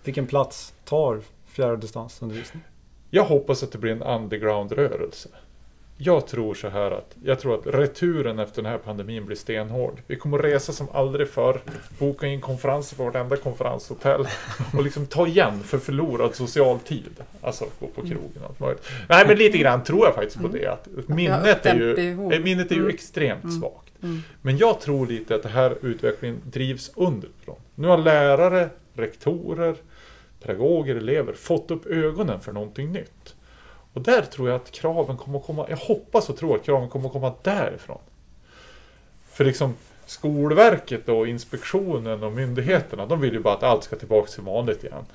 vilken 0.03 0.27
plats 0.27 0.73
tar 0.85 1.21
fjärrdistansundervisning? 1.47 2.63
Jag 3.09 3.23
hoppas 3.23 3.63
att 3.63 3.71
det 3.71 3.77
blir 3.77 3.91
en 3.91 4.03
underground-rörelse. 4.03 5.29
Jag 5.99 6.27
tror 6.27 6.53
så 6.53 6.69
här 6.69 6.91
att, 6.91 7.15
jag 7.23 7.39
tror 7.39 7.55
att 7.55 7.67
returen 7.75 8.39
efter 8.39 8.61
den 8.61 8.71
här 8.71 8.77
pandemin 8.77 9.25
blir 9.25 9.35
stenhård. 9.37 10.01
Vi 10.07 10.15
kommer 10.15 10.39
att 10.39 10.45
resa 10.45 10.73
som 10.73 10.87
aldrig 10.93 11.29
förr, 11.29 11.59
boka 11.99 12.27
in 12.27 12.41
konferenser 12.41 12.95
på 12.97 13.03
vartenda 13.03 13.35
konferenshotell 13.37 14.27
och 14.77 14.83
liksom 14.83 15.05
ta 15.05 15.27
igen 15.27 15.59
för 15.63 15.77
förlorad 15.77 16.35
social 16.35 16.79
tid. 16.79 17.23
Alltså 17.41 17.65
gå 17.79 17.87
på 17.87 18.01
krogen 18.01 18.41
och 18.43 18.49
allt 18.49 18.59
möjligt. 18.59 18.87
Nej 19.09 19.27
men 19.27 19.37
lite 19.37 19.57
grann 19.57 19.83
tror 19.83 20.05
jag 20.05 20.15
faktiskt 20.15 20.41
på 20.41 20.47
det. 20.47 20.67
Att 20.67 20.87
minnet 21.07 21.65
är 21.65 21.75
ju, 21.75 22.13
eh, 22.33 22.39
minnet 22.39 22.71
är 22.71 22.75
ju 22.75 22.81
Mm. 22.81 22.93
extremt 22.93 23.43
Mm. 23.43 23.59
svagt. 23.59 24.03
Mm. 24.03 24.21
Men 24.41 24.57
jag 24.57 24.79
tror 24.81 25.07
lite 25.07 25.35
att 25.35 25.43
det 25.43 25.49
här 25.49 25.77
utvecklingen 25.81 26.41
drivs 26.45 26.91
underifrån. 26.95 27.55
Nu 27.75 27.87
har 27.87 27.97
lärare, 27.97 28.69
rektorer, 28.93 29.75
pedagoger, 30.41 30.95
elever 30.95 31.33
fått 31.33 31.71
upp 31.71 31.85
ögonen 31.85 32.39
för 32.39 32.51
någonting 32.51 32.91
nytt. 32.91 33.35
Och 33.97 34.03
där 34.03 34.21
tror 34.21 34.49
jag 34.49 34.55
att 34.55 34.71
kraven 34.71 35.17
kommer 35.17 35.39
att 35.39 35.45
komma, 35.45 35.65
jag 35.69 35.77
hoppas 35.77 36.29
och 36.29 36.37
tror 36.37 36.55
att 36.55 36.63
kraven 36.63 36.89
kommer 36.89 37.05
att 37.05 37.13
komma 37.13 37.33
därifrån. 37.43 37.97
För 39.29 39.45
liksom 39.45 39.73
Skolverket 40.05 41.09
och 41.09 41.27
inspektionen 41.27 42.23
och 42.23 42.31
myndigheterna, 42.31 43.05
de 43.05 43.21
vill 43.21 43.33
ju 43.33 43.39
bara 43.39 43.53
att 43.53 43.63
allt 43.63 43.83
ska 43.83 43.95
tillbaka 43.95 44.27
till 44.31 44.43
vanligt 44.43 44.83
igen. 44.83 45.05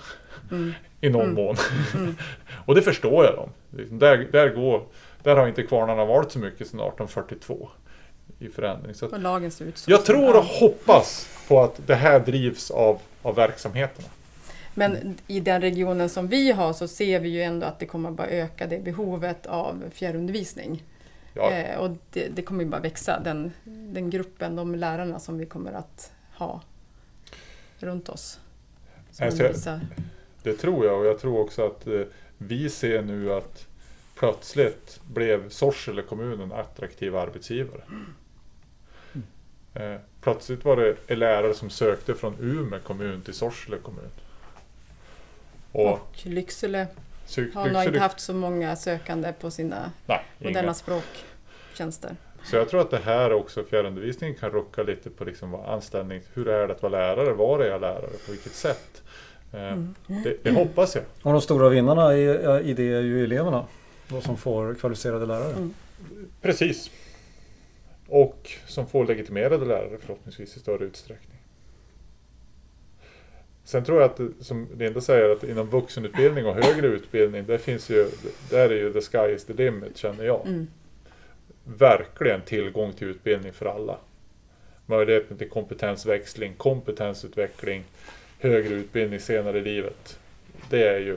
Mm. 0.51 0.73
I 1.01 1.09
någon 1.11 1.23
Mm. 1.23 1.35
mån. 1.35 1.57
Mm. 1.95 2.17
och 2.67 2.75
det 2.75 2.83
förstår 2.83 3.25
jag 3.25 3.35
dem. 3.35 3.49
Liksom, 3.71 3.99
Där, 3.99 4.29
där, 4.33 4.49
går, 4.49 4.83
där 5.23 5.37
har 5.37 5.49
inte 5.49 5.63
kvarnarna 5.63 6.05
varit 6.05 6.33
så 6.33 6.39
mycket 6.39 6.67
sedan 6.67 6.81
1842 6.81 7.69
i 8.39 8.49
förändring. 8.49 8.95
Så 8.95 9.07
att 9.07 9.21
lagen 9.21 9.51
ser 9.51 9.65
ut 9.65 9.79
så. 9.79 9.91
jag 9.91 10.05
tror 10.05 10.37
och 10.37 10.45
hoppas 10.45 11.29
på 11.49 11.61
att 11.61 11.81
det 11.87 11.95
här 11.95 12.21
drivs 12.21 12.71
av, 12.71 12.99
av 13.23 13.35
verksamheterna. 13.35 14.09
Men 14.75 15.19
i 15.27 15.41
den 15.41 15.61
regionen 15.61 16.09
som 16.09 16.29
vi 16.29 16.53
har 16.53 16.73
så 16.73 16.89
ser 16.89 17.21
vi 17.21 17.29
ju 17.29 17.43
ändå 17.43 17.67
att 17.67 17.79
det 17.79 17.87
kommer 17.87 18.11
bara 18.11 18.27
öka 18.29 18.67
det 18.67 18.79
behovet 18.79 19.47
av 19.47 19.85
fjärrundervisning. 19.93 20.83
Ja, 21.35 21.51
Eh, 21.51 21.79
och 21.79 21.91
det, 22.11 22.29
det 22.29 22.43
kommer 22.43 22.65
ju 22.65 22.71
bara 22.71 22.81
växa, 22.81 23.21
den, 23.21 23.53
den 23.65 24.11
gruppen, 24.11 24.57
de 24.57 24.75
lärarna 24.75 25.19
som 25.19 25.39
vi 25.39 25.47
kommer 25.47 25.73
att 25.73 26.13
ha 26.35 26.61
runt 27.79 28.09
oss. 28.09 28.41
Jag 29.19 29.33
undervisar. 29.33 29.81
det 30.43 30.55
tror 30.55 30.87
jag 30.87 30.99
och 31.01 31.07
jag 31.07 31.21
tror 31.21 31.41
också 31.41 31.67
att 31.67 31.87
eh, 31.87 32.03
vi 32.39 32.71
ser 32.71 33.03
nu 33.03 33.33
att 33.33 33.67
plötsligt 34.15 35.01
blev 35.13 35.49
Sorsele 35.49 36.03
kommun 36.03 36.41
en 36.41 36.53
attraktiv 36.53 37.17
arbetsgivare. 37.17 37.83
Eh, 39.75 39.97
plötsligt 40.21 40.65
var 40.65 40.77
det 40.77 41.17
lärare 41.17 41.55
som 41.55 41.71
sökte 41.71 42.15
från 42.15 42.37
Umeå 42.41 42.81
kommun 42.81 43.23
till 43.23 43.35
Sorsele 43.35 43.77
kommun. 43.79 44.11
Och 45.73 45.91
Och 45.91 46.09
Lycksele 46.23 46.87
har 47.55 47.69
nog 47.71 47.85
inte 47.85 47.99
haft 48.01 48.21
så 48.21 48.35
många 48.35 48.77
sökande 48.77 49.33
på 49.41 49.51
sina 49.51 49.93
Nej, 50.07 50.21
inga. 50.41 50.49
moderna 50.51 50.75
språktjänster. 50.75 52.17
Så 52.45 52.57
jag 52.57 52.69
tror 52.69 52.81
att 52.81 52.91
det 52.91 52.99
här 53.05 53.33
också, 53.33 53.65
fjärrundervisningen 53.65 54.37
kan 54.37 54.51
rucka 54.51 54.83
lite 54.83 55.11
på 55.11 55.25
liksom 55.25 55.51
vad 55.51 55.69
anställning, 55.69 56.23
hur 56.35 56.49
är 56.49 56.69
det 56.69 56.75
att 56.75 56.83
vara 56.83 56.93
lärare, 56.93 57.33
var 57.33 57.61
är 57.61 57.69
jag 57.71 57.81
lärare, 57.81 58.11
på 58.27 58.33
vilket 58.33 58.53
sätt? 58.55 59.03
Eh, 59.53 59.59
Mm. 59.63 59.95
Det, 60.07 60.37
det 60.43 60.51
hoppas 60.51 60.95
jag. 60.95 61.05
Och 61.23 61.33
de 61.33 61.41
stora 61.41 61.69
vinnarna 61.69 62.15
i, 62.17 62.23
i 62.71 62.75
det 62.75 62.93
är 62.93 63.01
ju 63.01 63.25
eleverna. 63.25 63.67
De 64.09 64.23
som 64.23 64.37
får 64.37 64.75
kvalificerade 64.75 65.27
lärare. 65.27 65.53
Mm. 65.53 65.75
Precis. 66.43 66.91
Och 68.09 68.51
som 68.67 68.87
får 68.87 69.07
legitimerade 69.07 69.65
lärare 69.65 69.99
förhoppningsvis 70.01 70.57
i 70.57 70.61
större 70.61 70.85
utsträckning. 70.85 71.32
Sen 73.65 73.85
tror 73.85 74.01
jag 74.01 74.11
att, 74.11 74.17
det- 74.17 74.45
som 74.45 74.69
Linda 74.79 75.01
säger, 75.01 75.31
att 75.31 75.45
inom 75.45 75.71
vuxenutbildning 75.71 76.47
och 76.47 76.55
högre 76.55 76.87
utbildning, 76.87 77.47
där 77.47 77.59
finns 77.59 77.91
ju, 77.91 78.11
där 78.51 78.71
är 78.71 78.75
ju 78.75 78.93
the 78.93 79.01
sky 79.01 79.35
is 79.35 79.45
the 79.45 79.53
limit 79.53 79.97
känner 79.97 80.25
jag. 80.25 80.47
Mm. 80.47 80.67
Verkligen 81.65 82.41
tillgång 82.41 82.93
till 82.93 83.09
utbildning 83.09 83.53
för 83.53 83.67
alla. 83.67 83.97
Möjligheten 84.87 85.37
till 85.39 85.49
kompetensväxling, 85.49 86.55
kompetensutveckling, 86.57 87.85
högre 88.41 88.75
utbildning 88.75 89.21
senare 89.21 89.59
i 89.59 89.63
livet. 89.63 90.19
Det 90.71 90.89
är 90.89 90.99
ju... 90.99 91.17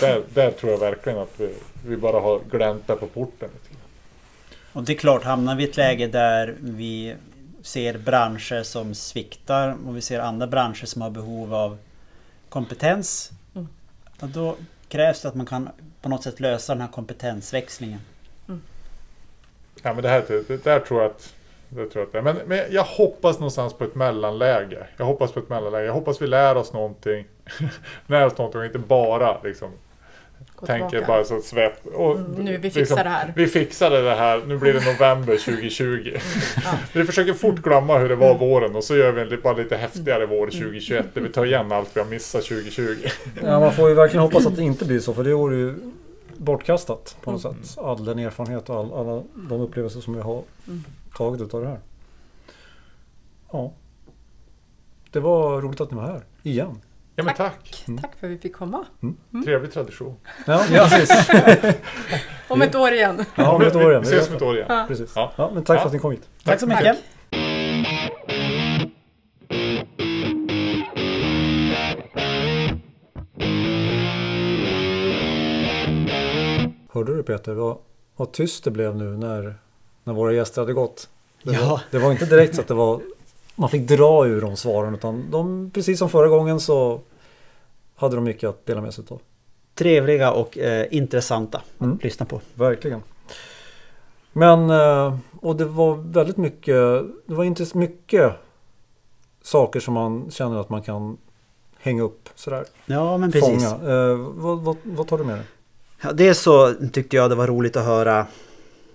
Där, 0.00 0.22
där 0.34 0.50
tror 0.50 0.72
jag 0.72 0.78
verkligen 0.78 1.18
att 1.18 1.40
vi, 1.40 1.54
vi 1.86 1.96
bara 1.96 2.20
har 2.20 2.40
gläntat 2.50 3.00
på 3.00 3.06
porten. 3.06 3.48
Och 4.72 4.82
det 4.82 4.92
är 4.92 4.96
klart, 4.96 5.24
hamnar 5.24 5.56
vi 5.56 5.64
i 5.64 5.68
ett 5.68 5.76
läge 5.76 6.06
där 6.06 6.54
vi 6.60 7.14
ser 7.62 7.98
branscher 7.98 8.62
som 8.62 8.94
sviktar 8.94 9.76
och 9.86 9.96
vi 9.96 10.00
ser 10.00 10.20
andra 10.20 10.46
branscher 10.46 10.86
som 10.86 11.02
har 11.02 11.10
behov 11.10 11.54
av 11.54 11.78
kompetens. 12.48 13.30
Mm. 13.54 13.68
Och 14.20 14.28
då 14.28 14.56
krävs 14.88 15.22
det 15.22 15.28
att 15.28 15.34
man 15.34 15.46
kan 15.46 15.68
på 16.02 16.08
något 16.08 16.22
sätt 16.22 16.40
lösa 16.40 16.72
den 16.72 16.80
här 16.80 16.88
kompetensväxlingen. 16.88 18.00
Ja, 19.82 19.94
men 19.94 20.02
det 20.02 20.08
här 20.08 20.24
det, 20.28 20.48
det 20.48 20.64
där 20.64 20.80
tror 20.80 21.02
jag 21.02 21.10
att... 21.10 21.34
Det 21.68 21.86
tror 21.86 21.90
jag 21.94 22.02
att 22.06 22.12
det 22.12 22.18
är. 22.18 22.22
Men, 22.22 22.36
men 22.46 22.72
jag 22.72 22.84
hoppas 22.84 23.38
någonstans 23.38 23.72
på 23.74 23.84
ett 23.84 23.94
mellanläge. 23.94 24.86
Jag 24.96 25.04
hoppas 25.04 25.32
på 25.32 25.40
ett 25.40 25.48
mellanläge. 25.48 25.86
Jag 25.86 25.92
hoppas 25.92 26.22
vi 26.22 26.26
lär 26.26 26.56
oss 26.56 26.72
någonting. 26.72 27.24
lär 28.06 28.26
oss 28.26 28.38
någonting 28.38 28.60
och 28.60 28.66
inte 28.66 28.78
bara 28.78 29.42
liksom 29.42 29.70
Gå 30.60 30.66
tänker 30.66 30.88
tillbaka. 30.88 31.06
bara 31.12 31.24
så 31.24 31.40
svep. 31.40 31.86
Och, 31.86 32.16
Mm, 32.16 32.32
nu, 32.32 32.50
vi 32.56 32.58
liksom, 32.62 32.80
fixar 32.80 33.04
det 33.04 33.10
här. 33.10 33.32
Vi 33.36 33.46
fixade 33.46 34.02
det 34.02 34.14
här. 34.14 34.42
Nu 34.46 34.58
blir 34.58 34.72
det 34.72 34.92
november 34.92 35.36
2020. 35.36 36.16
Ja. 36.64 36.70
vi 36.94 37.04
försöker 37.04 37.34
fort 37.34 37.58
glömma 37.62 37.98
hur 37.98 38.08
det 38.08 38.16
var 38.16 38.38
våren 38.38 38.76
och 38.76 38.84
så 38.84 38.96
gör 38.96 39.12
vi 39.12 39.20
en 39.34 39.40
bara 39.42 39.54
lite 39.56 39.76
häftigare 39.76 40.26
vår 40.26 40.46
2021 40.46 41.06
där 41.14 41.20
vi 41.20 41.28
tar 41.28 41.44
igen 41.46 41.72
allt 41.72 41.96
vi 41.96 42.00
har 42.00 42.08
missat 42.08 42.44
2020. 42.44 42.96
Ja, 43.42 43.60
man 43.60 43.72
får 43.72 43.88
ju 43.88 43.94
verkligen 43.94 44.22
hoppas 44.22 44.46
att 44.46 44.56
det 44.56 44.62
inte 44.62 44.84
blir 44.84 45.00
så 45.00 45.14
för 45.14 45.24
det 45.24 45.34
vore 45.34 45.56
ju 45.56 45.74
bortkastat 46.36 47.16
på 47.22 47.30
något 47.32 47.44
Mm. 47.44 47.62
sätt. 47.64 47.78
All 47.78 48.04
den 48.04 48.18
erfarenhet 48.18 48.70
och 48.70 48.76
all, 48.76 48.92
alla 48.94 49.22
de 49.34 49.60
upplevelser 49.60 50.00
som 50.00 50.14
vi 50.14 50.20
har 50.20 50.42
Mm. 50.68 50.84
tagit 51.16 51.40
utav 51.40 51.60
det 51.62 51.68
här. 51.68 51.78
Ja. 53.52 53.72
Det 55.12 55.20
var 55.20 55.60
roligt 55.62 55.80
att 55.80 55.90
ni 55.90 55.96
var 55.96 56.04
här. 56.06 56.22
Igen. 56.42 56.80
Ja 57.20 57.24
men 57.24 57.34
tack. 57.34 57.84
Mm. 57.88 58.00
Tack 58.02 58.10
för 58.20 58.26
att 58.26 58.32
vi 58.32 58.38
fick 58.38 58.56
komma. 58.56 58.84
Trevlig 59.44 59.72
tradition. 59.72 60.16
Ja, 60.46 60.64
precis. 60.70 61.28
Om 62.48 62.62
ett 62.62 62.74
år 62.74 62.92
igen. 62.92 63.24
Ja, 63.34 63.50
om 63.50 63.62
ett 63.62 63.76
år 63.76 63.90
igen. 63.90 64.02
Vi 64.02 64.08
ses 64.08 64.28
om 64.28 64.36
ett 64.36 64.42
år 64.42 64.54
igen. 64.56 64.66
Ja. 64.68 64.84
Precis. 64.88 65.12
Ja. 65.14 65.32
Ja, 65.36 65.50
men 65.54 65.64
tack 65.64 65.76
Ja. 65.76 65.80
för 65.80 65.86
att 65.86 65.92
ni 65.92 65.98
kom 65.98 66.10
hit. 66.10 66.28
Tack 66.44 66.60
så 66.60 66.66
mycket! 66.66 66.96
Hörde 76.92 77.16
du 77.16 77.22
Peter 77.22 77.54
vad, 77.54 77.76
vad 78.16 78.32
tyst 78.32 78.64
det 78.64 78.70
blev 78.70 78.96
nu 78.96 79.04
när, 79.16 79.54
när 80.04 80.12
våra 80.12 80.32
gäster 80.32 80.62
hade 80.62 80.72
gått? 80.72 81.08
Det, 81.42 81.52
Ja. 81.52 81.68
var, 81.68 81.80
det 81.90 81.98
var 81.98 82.10
inte 82.12 82.24
direkt 82.26 82.54
så 82.54 82.60
att 82.60 82.68
det 82.68 82.74
var 82.74 83.00
man 83.54 83.68
fick 83.68 83.88
dra 83.88 84.26
ur 84.26 84.40
de 84.40 84.56
svaren 84.56 84.94
utan 84.94 85.30
de, 85.30 85.70
precis 85.74 85.98
som 85.98 86.08
förra 86.10 86.28
gången 86.28 86.60
så 86.60 87.00
hade 88.00 88.14
de 88.14 88.24
mycket 88.24 88.50
att 88.50 88.66
dela 88.66 88.80
med 88.80 88.94
sig 88.94 89.04
av. 89.08 89.20
Trevliga 89.74 90.32
och 90.32 90.58
eh, 90.58 90.86
intressanta 90.90 91.62
Mm. 91.80 91.94
att 91.96 92.04
lyssna 92.04 92.26
på. 92.26 92.40
Verkligen. 92.54 93.02
Men, 94.32 94.70
eh, 94.70 95.16
och 95.40 95.56
det 95.56 95.64
var 95.64 95.94
väldigt 95.94 96.36
mycket, 96.36 96.74
det 97.26 97.34
var 97.34 97.44
inte 97.44 97.66
så 97.66 97.78
mycket 97.78 98.32
saker 99.42 99.80
som 99.80 99.94
man 99.94 100.30
känner 100.30 100.60
att 100.60 100.68
man 100.68 100.82
kan 100.82 101.16
hänga 101.78 102.02
upp 102.02 102.28
sådär. 102.34 102.64
Ja 102.86 103.16
men 103.18 103.32
precis. 103.32 103.64
Fånga. 103.70 103.92
Eh, 103.92 104.16
vad, 104.16 104.58
vad, 104.58 104.76
vad 104.82 105.08
tar 105.08 105.18
du 105.18 105.24
med 105.24 105.36
dig? 105.36 105.46
Ja, 106.02 106.12
det 106.12 106.34
så 106.34 106.74
tyckte 106.92 107.16
jag 107.16 107.30
det 107.30 107.34
var 107.36 107.46
roligt 107.46 107.76
att 107.76 107.84
höra. 107.84 108.26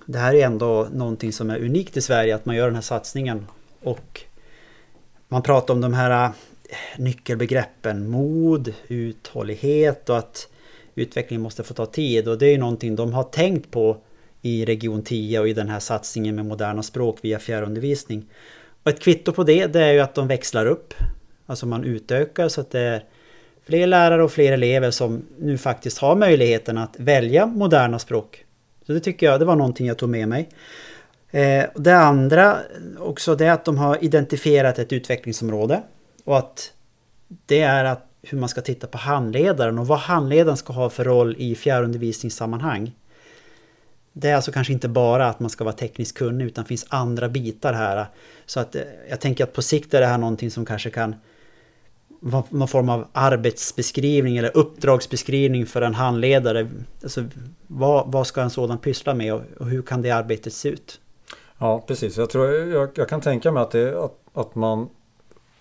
Det 0.06 0.18
här 0.18 0.34
är 0.34 0.46
ändå 0.46 0.88
någonting 0.92 1.34
som 1.34 1.50
är 1.50 1.60
unikt 1.60 1.98
i 1.98 2.02
Sverige 2.02 2.36
att 2.36 2.46
man 2.46 2.56
gör 2.56 2.66
den 2.66 2.76
här 2.76 2.82
satsningen. 2.82 3.46
Och 3.84 4.22
man 5.28 5.42
pratar 5.42 5.74
om 5.74 5.82
de 5.82 5.94
här 5.94 6.32
nyckelbegreppen 6.98 8.10
mod, 8.10 8.74
uthållighet 8.88 10.10
och 10.10 10.18
att 10.18 10.48
utvecklingen 10.96 11.42
måste 11.42 11.64
få 11.64 11.74
ta 11.74 11.86
tid. 11.86 12.28
Och 12.28 12.38
det 12.38 12.46
är 12.46 12.52
ju 12.52 12.58
någonting 12.58 12.96
de 12.96 13.14
har 13.14 13.24
tänkt 13.24 13.72
på 13.72 13.98
i 14.42 14.66
Region 14.66 15.04
10 15.04 15.40
och 15.40 15.48
i 15.48 15.54
den 15.54 15.70
här 15.70 15.80
satsningen 15.80 16.36
med 16.36 16.46
moderna 16.46 16.84
språk 16.84 17.18
via 17.22 17.40
fjärrundervisning. 17.40 18.26
Och 18.84 18.90
ett 18.92 19.00
kvitto 19.00 19.32
på 19.32 19.44
det, 19.44 19.68
det 19.68 19.82
är 19.82 19.94
ju 19.94 20.00
att 20.00 20.16
de 20.16 20.28
växlar 20.28 20.66
upp. 20.66 20.94
Alltså 21.46 21.66
man 21.66 21.84
utökar 21.84 22.48
så 22.48 22.62
att 22.62 22.72
det 22.72 22.80
är 22.80 23.04
fler 23.66 23.88
lärare 23.88 24.24
och 24.24 24.32
fler 24.32 24.52
elever 24.52 24.92
som 24.92 25.26
nu 25.40 25.58
faktiskt 25.58 25.98
har 25.98 26.16
möjligheten 26.16 26.78
att 26.78 26.96
välja 27.00 27.46
moderna 27.46 28.00
språk. 28.00 28.46
Så 28.86 28.94
det 28.94 29.00
tycker 29.00 29.26
jag, 29.26 29.40
det 29.40 29.46
var 29.46 29.56
någonting 29.56 29.88
jag 29.88 29.98
tog 29.98 30.10
med 30.10 30.28
mig. 30.28 30.50
Eh, 31.32 31.66
det 31.76 31.96
andra 31.96 32.58
också 33.00 33.36
det 33.36 33.46
är 33.46 33.52
att 33.52 33.66
de 33.66 33.78
har 33.78 34.04
identifierat 34.04 34.80
ett 34.80 34.94
utvecklingsområde 34.94 35.82
och 36.26 36.38
att 36.38 36.72
det 37.46 37.62
är 37.62 37.86
att 37.86 38.08
hur 38.22 38.38
man 38.38 38.50
ska 38.50 38.62
titta 38.62 38.88
på 38.88 38.98
handledaren 38.98 39.80
och 39.80 39.88
vad 39.88 40.00
handledaren 40.00 40.58
ska 40.58 40.74
ha 40.74 40.90
för 40.90 41.04
roll 41.04 41.36
i 41.38 41.56
fjärrundervisningssammanhang. 41.56 42.96
Det 44.14 44.30
är 44.30 44.36
alltså 44.36 44.52
kanske 44.52 44.74
inte 44.74 44.88
bara 44.88 45.28
att 45.28 45.40
man 45.40 45.50
ska 45.50 45.64
vara 45.64 45.76
tekniskt 45.76 46.18
kunnig 46.18 46.46
utan 46.46 46.64
det 46.64 46.68
finns 46.68 46.86
andra 46.90 47.30
bitar 47.30 47.74
här. 47.74 48.06
Så 48.46 48.60
att 48.60 48.76
eh, 48.76 48.82
jag 49.10 49.22
tänker 49.22 49.44
att 49.44 49.54
på 49.54 49.62
sikt 49.62 49.94
är 49.94 50.02
det 50.02 50.08
här 50.08 50.18
någonting 50.18 50.52
som 50.52 50.66
kanske 50.66 50.90
kan 50.90 51.16
vara 52.20 52.44
någon 52.50 52.68
form 52.68 52.90
av 52.90 53.08
arbetsbeskrivning 53.12 54.38
eller 54.38 54.58
uppdragsbeskrivning 54.58 55.66
för 55.66 55.82
en 55.82 55.94
handledare. 55.94 56.70
Alltså, 57.04 57.26
vad, 57.68 58.12
vad 58.12 58.28
ska 58.28 58.42
en 58.42 58.50
sådan 58.50 58.78
pyssla 58.78 59.14
med 59.14 59.34
och, 59.34 59.42
och 59.60 59.66
hur 59.66 59.82
kan 59.82 60.02
det 60.02 60.12
arbetet 60.12 60.54
se 60.54 60.70
ut? 60.70 61.00
Ja, 61.58 61.84
precis. 61.88 62.18
Jag, 62.18 62.30
tror, 62.30 62.54
jag, 62.54 62.90
jag 62.96 63.10
kan 63.10 63.22
tänka 63.22 63.52
mig 63.52 63.64
att, 63.64 63.72
det, 63.72 64.04
att, 64.04 64.20
att 64.34 64.56
man 64.56 64.90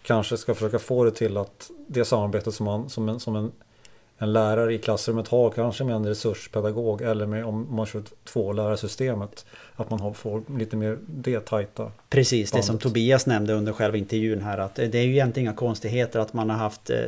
kanske 0.04 0.36
ska 0.36 0.54
försöka 0.54 0.78
få 0.78 1.04
det 1.04 1.10
till 1.10 1.36
att 1.36 1.70
det 1.86 2.04
samarbetet 2.04 2.54
som, 2.54 2.66
man, 2.66 2.90
som, 2.90 3.08
en, 3.08 3.20
som 3.20 3.36
en, 3.36 3.52
en 4.18 4.32
lärare 4.32 4.74
i 4.74 4.78
klassrummet 4.78 5.28
har, 5.28 5.50
kanske 5.50 5.84
med 5.84 5.96
en 5.96 6.06
resurspedagog 6.06 7.02
eller 7.02 7.26
med, 7.26 7.44
om 7.44 7.74
man 7.74 7.86
kör 7.86 8.02
två 8.24 8.52
lärarsystemet, 8.52 9.46
att 9.76 9.90
man 9.90 10.00
har, 10.00 10.12
får 10.12 10.42
lite 10.58 10.76
mer 10.76 10.98
det 11.06 11.40
tajta. 11.40 11.92
Precis, 12.10 12.50
det 12.52 12.62
som. 12.62 12.78
Tobias 12.78 13.26
nämnde 13.26 13.52
under 13.52 13.72
själva 13.72 13.96
intervjun 13.96 14.42
här 14.42 14.58
att 14.58 14.74
det 14.74 14.94
är 14.94 15.02
ju 15.02 15.12
egentligen 15.12 15.48
inga 15.48 15.56
konstigheter 15.56 16.20
att 16.20 16.32
man 16.32 16.50
har 16.50 16.56
haft 16.56 16.90
eh, 16.90 16.98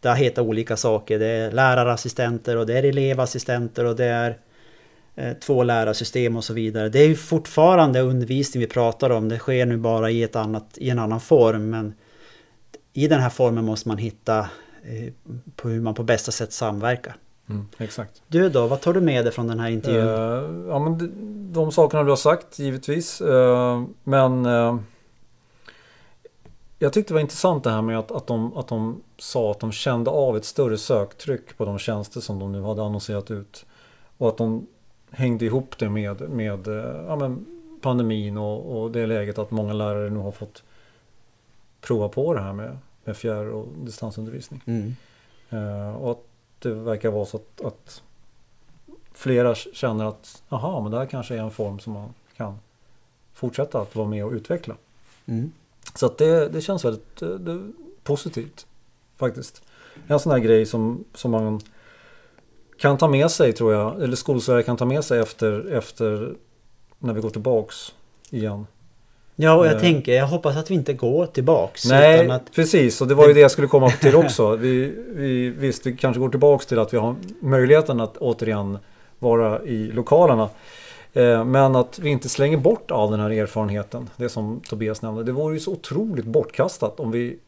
Det 0.00 0.08
har 0.08 0.16
hetat 0.16 0.44
olika 0.44 0.76
saker. 0.76 1.18
Det 1.18 1.26
är 1.26 1.52
lärarassistenter 1.52 2.56
och 2.56 2.66
det 2.66 2.78
är 2.78 2.82
elevassistenter 2.82 3.84
och 3.84 3.96
det 3.96 4.04
är 4.04 4.38
eh, 5.14 5.32
två 5.32 5.62
lärarsystem 5.62 6.36
och 6.36 6.44
så 6.44 6.54
vidare. 6.54 6.88
Det 6.88 7.00
är 7.00 7.08
ju 7.08 7.16
fortfarande 7.16 8.00
undervisning 8.00 8.60
vi 8.60 8.66
pratar 8.66 9.10
om. 9.10 9.28
Det 9.28 9.38
sker 9.38 9.66
nu 9.66 9.76
bara 9.76 10.10
i, 10.10 10.22
ett 10.22 10.36
annat, 10.36 10.78
i 10.78 10.90
en 10.90 10.98
annan 10.98 11.20
form. 11.20 11.70
Men 11.70 11.94
i 12.96 13.08
den 13.08 13.20
här 13.20 13.30
formen 13.30 13.64
måste 13.64 13.88
man 13.88 13.98
hitta 13.98 14.38
eh, 14.82 15.12
på 15.56 15.68
hur 15.68 15.80
man 15.80 15.94
på 15.94 16.02
bästa 16.02 16.32
sätt 16.32 16.52
samverkar. 16.52 17.16
Mm, 17.48 17.66
exakt. 17.78 18.22
Du 18.28 18.48
då, 18.48 18.66
vad 18.66 18.80
tar 18.80 18.94
du 18.94 19.00
med 19.00 19.24
dig 19.24 19.32
från 19.32 19.46
den 19.46 19.60
här 19.60 19.70
intervjun? 19.70 20.08
Eh, 20.08 20.68
ja, 20.68 20.78
men 20.78 20.98
de, 20.98 21.08
de 21.52 21.72
sakerna 21.72 22.02
du 22.02 22.08
har 22.08 22.16
sagt 22.16 22.58
givetvis. 22.58 23.20
Eh, 23.20 23.84
men 24.04 24.46
eh, 24.46 24.76
jag 26.78 26.92
tyckte 26.92 27.10
det 27.10 27.14
var 27.14 27.20
intressant 27.20 27.64
det 27.64 27.70
här 27.70 27.82
med 27.82 27.98
att, 27.98 28.10
att, 28.10 28.26
de, 28.26 28.56
att 28.56 28.68
de 28.68 29.02
sa 29.18 29.50
att 29.50 29.60
de 29.60 29.72
kände 29.72 30.10
av 30.10 30.36
ett 30.36 30.44
större 30.44 30.78
söktryck 30.78 31.56
på 31.56 31.64
de 31.64 31.78
tjänster 31.78 32.20
som 32.20 32.38
de 32.38 32.52
nu 32.52 32.62
hade 32.62 32.82
annonserat 32.82 33.30
ut. 33.30 33.66
Och 34.18 34.28
att 34.28 34.36
de 34.36 34.66
hängde 35.10 35.44
ihop 35.44 35.78
det 35.78 35.88
med, 35.88 36.20
med 36.20 36.66
ja, 37.06 37.16
men 37.16 37.46
pandemin 37.80 38.36
och, 38.36 38.82
och 38.82 38.90
det 38.90 39.06
läget 39.06 39.38
att 39.38 39.50
många 39.50 39.72
lärare 39.72 40.10
nu 40.10 40.18
har 40.18 40.32
fått 40.32 40.62
prova 41.80 42.08
på 42.08 42.34
det 42.34 42.40
här 42.40 42.52
med, 42.52 42.78
med 43.06 43.16
fjärr 43.16 43.46
och 43.46 43.68
distansundervisning. 43.76 44.62
Mm. 44.66 44.96
Eh, 45.50 45.96
och 45.96 46.10
att 46.10 46.24
det 46.58 46.74
verkar 46.74 47.10
vara 47.10 47.26
så 47.26 47.36
att, 47.36 47.60
att 47.64 48.02
flera 49.12 49.54
känner 49.54 50.04
att 50.04 50.42
aha, 50.48 50.80
men 50.80 50.92
det 50.92 50.98
här 50.98 51.06
kanske 51.06 51.34
är 51.34 51.38
en 51.38 51.50
form 51.50 51.78
som 51.78 51.92
man 51.92 52.14
kan 52.36 52.58
fortsätta 53.34 53.80
att 53.80 53.96
vara 53.96 54.08
med 54.08 54.24
och 54.24 54.32
utveckla. 54.32 54.76
Mm. 55.26 55.52
Så 55.94 56.06
att 56.06 56.18
det, 56.18 56.48
det 56.48 56.60
känns 56.60 56.84
väldigt 56.84 57.22
eh, 57.22 57.28
det, 57.28 57.72
positivt 58.02 58.66
faktiskt. 59.16 59.62
En 60.06 60.20
sån 60.20 60.32
här 60.32 60.38
grej 60.38 60.66
som, 60.66 61.04
som 61.14 61.30
man 61.30 61.60
kan 62.78 62.98
ta 62.98 63.08
med 63.08 63.30
sig 63.30 63.52
tror 63.52 63.72
jag, 63.72 64.02
eller 64.02 64.16
Skolsverige 64.16 64.62
kan 64.62 64.76
ta 64.76 64.84
med 64.84 65.04
sig 65.04 65.20
efter, 65.20 65.72
efter 65.72 66.34
när 66.98 67.14
vi 67.14 67.20
går 67.20 67.30
tillbaks 67.30 67.94
igen. 68.30 68.66
Ja, 69.36 69.54
och 69.56 69.66
jag 69.66 69.74
Eh. 69.74 69.80
tänker, 69.80 70.12
jag 70.14 70.26
hoppas 70.26 70.56
att 70.56 70.70
vi 70.70 70.74
inte 70.74 70.92
går 70.92 71.26
tillbaks. 71.26 71.84
Nej, 71.84 72.30
att, 72.30 72.52
precis. 72.54 73.00
Och 73.00 73.08
det 73.08 73.14
var 73.14 73.28
ju 73.28 73.34
det 73.34 73.40
jag 73.40 73.50
skulle 73.50 73.68
komma 73.68 73.90
till 73.90 74.16
också. 74.16 74.56
Vi, 74.60 74.94
vi, 75.08 75.50
visst, 75.50 75.86
vi 75.86 75.96
kanske 75.96 76.20
går 76.20 76.28
tillbaks 76.28 76.66
till 76.66 76.78
att 76.78 76.94
vi 76.94 76.98
har 76.98 77.14
möjligheten 77.40 78.00
att 78.00 78.16
återigen 78.16 78.78
vara 79.18 79.62
i 79.62 79.86
lokalerna. 79.92 80.48
Eh, 81.12 81.44
Men 81.44 81.76
att 81.76 81.98
vi 81.98 82.10
inte 82.10 82.28
slänger 82.28 82.56
bort 82.56 82.90
all 82.90 83.10
den 83.10 83.20
här 83.20 83.30
erfarenheten. 83.30 84.10
Det 84.16 84.28
som 84.28 84.60
Tobias 84.68 85.02
nämnde. 85.02 85.22
Det 85.24 85.32
vore 85.32 85.54
ju 85.54 85.60
så 85.60 85.72
otroligt 85.72 86.24
bortkastat 86.24 87.00
om 87.00 87.10
vi 87.10 87.38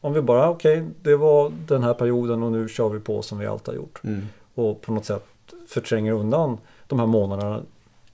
om 0.00 0.12
vi 0.12 0.20
bara, 0.20 0.50
okej, 0.50 0.84
det 1.02 1.16
var 1.16 1.52
den 1.68 1.82
här 1.82 1.94
perioden 1.94 2.42
och 2.42 2.52
nu 2.52 2.68
kör 2.68 2.88
vi 2.88 3.00
på 3.00 3.22
som 3.22 3.38
vi 3.38 3.46
alltid 3.46 3.68
har 3.68 3.74
gjort. 3.74 4.00
mm. 4.04 4.22
Och 4.54 4.80
på 4.80 4.92
något 4.92 5.04
sätt 5.04 5.24
förtränger 5.68 6.12
undan 6.12 6.58
de 6.86 6.98
här 6.98 7.06
månaderna, 7.06 7.60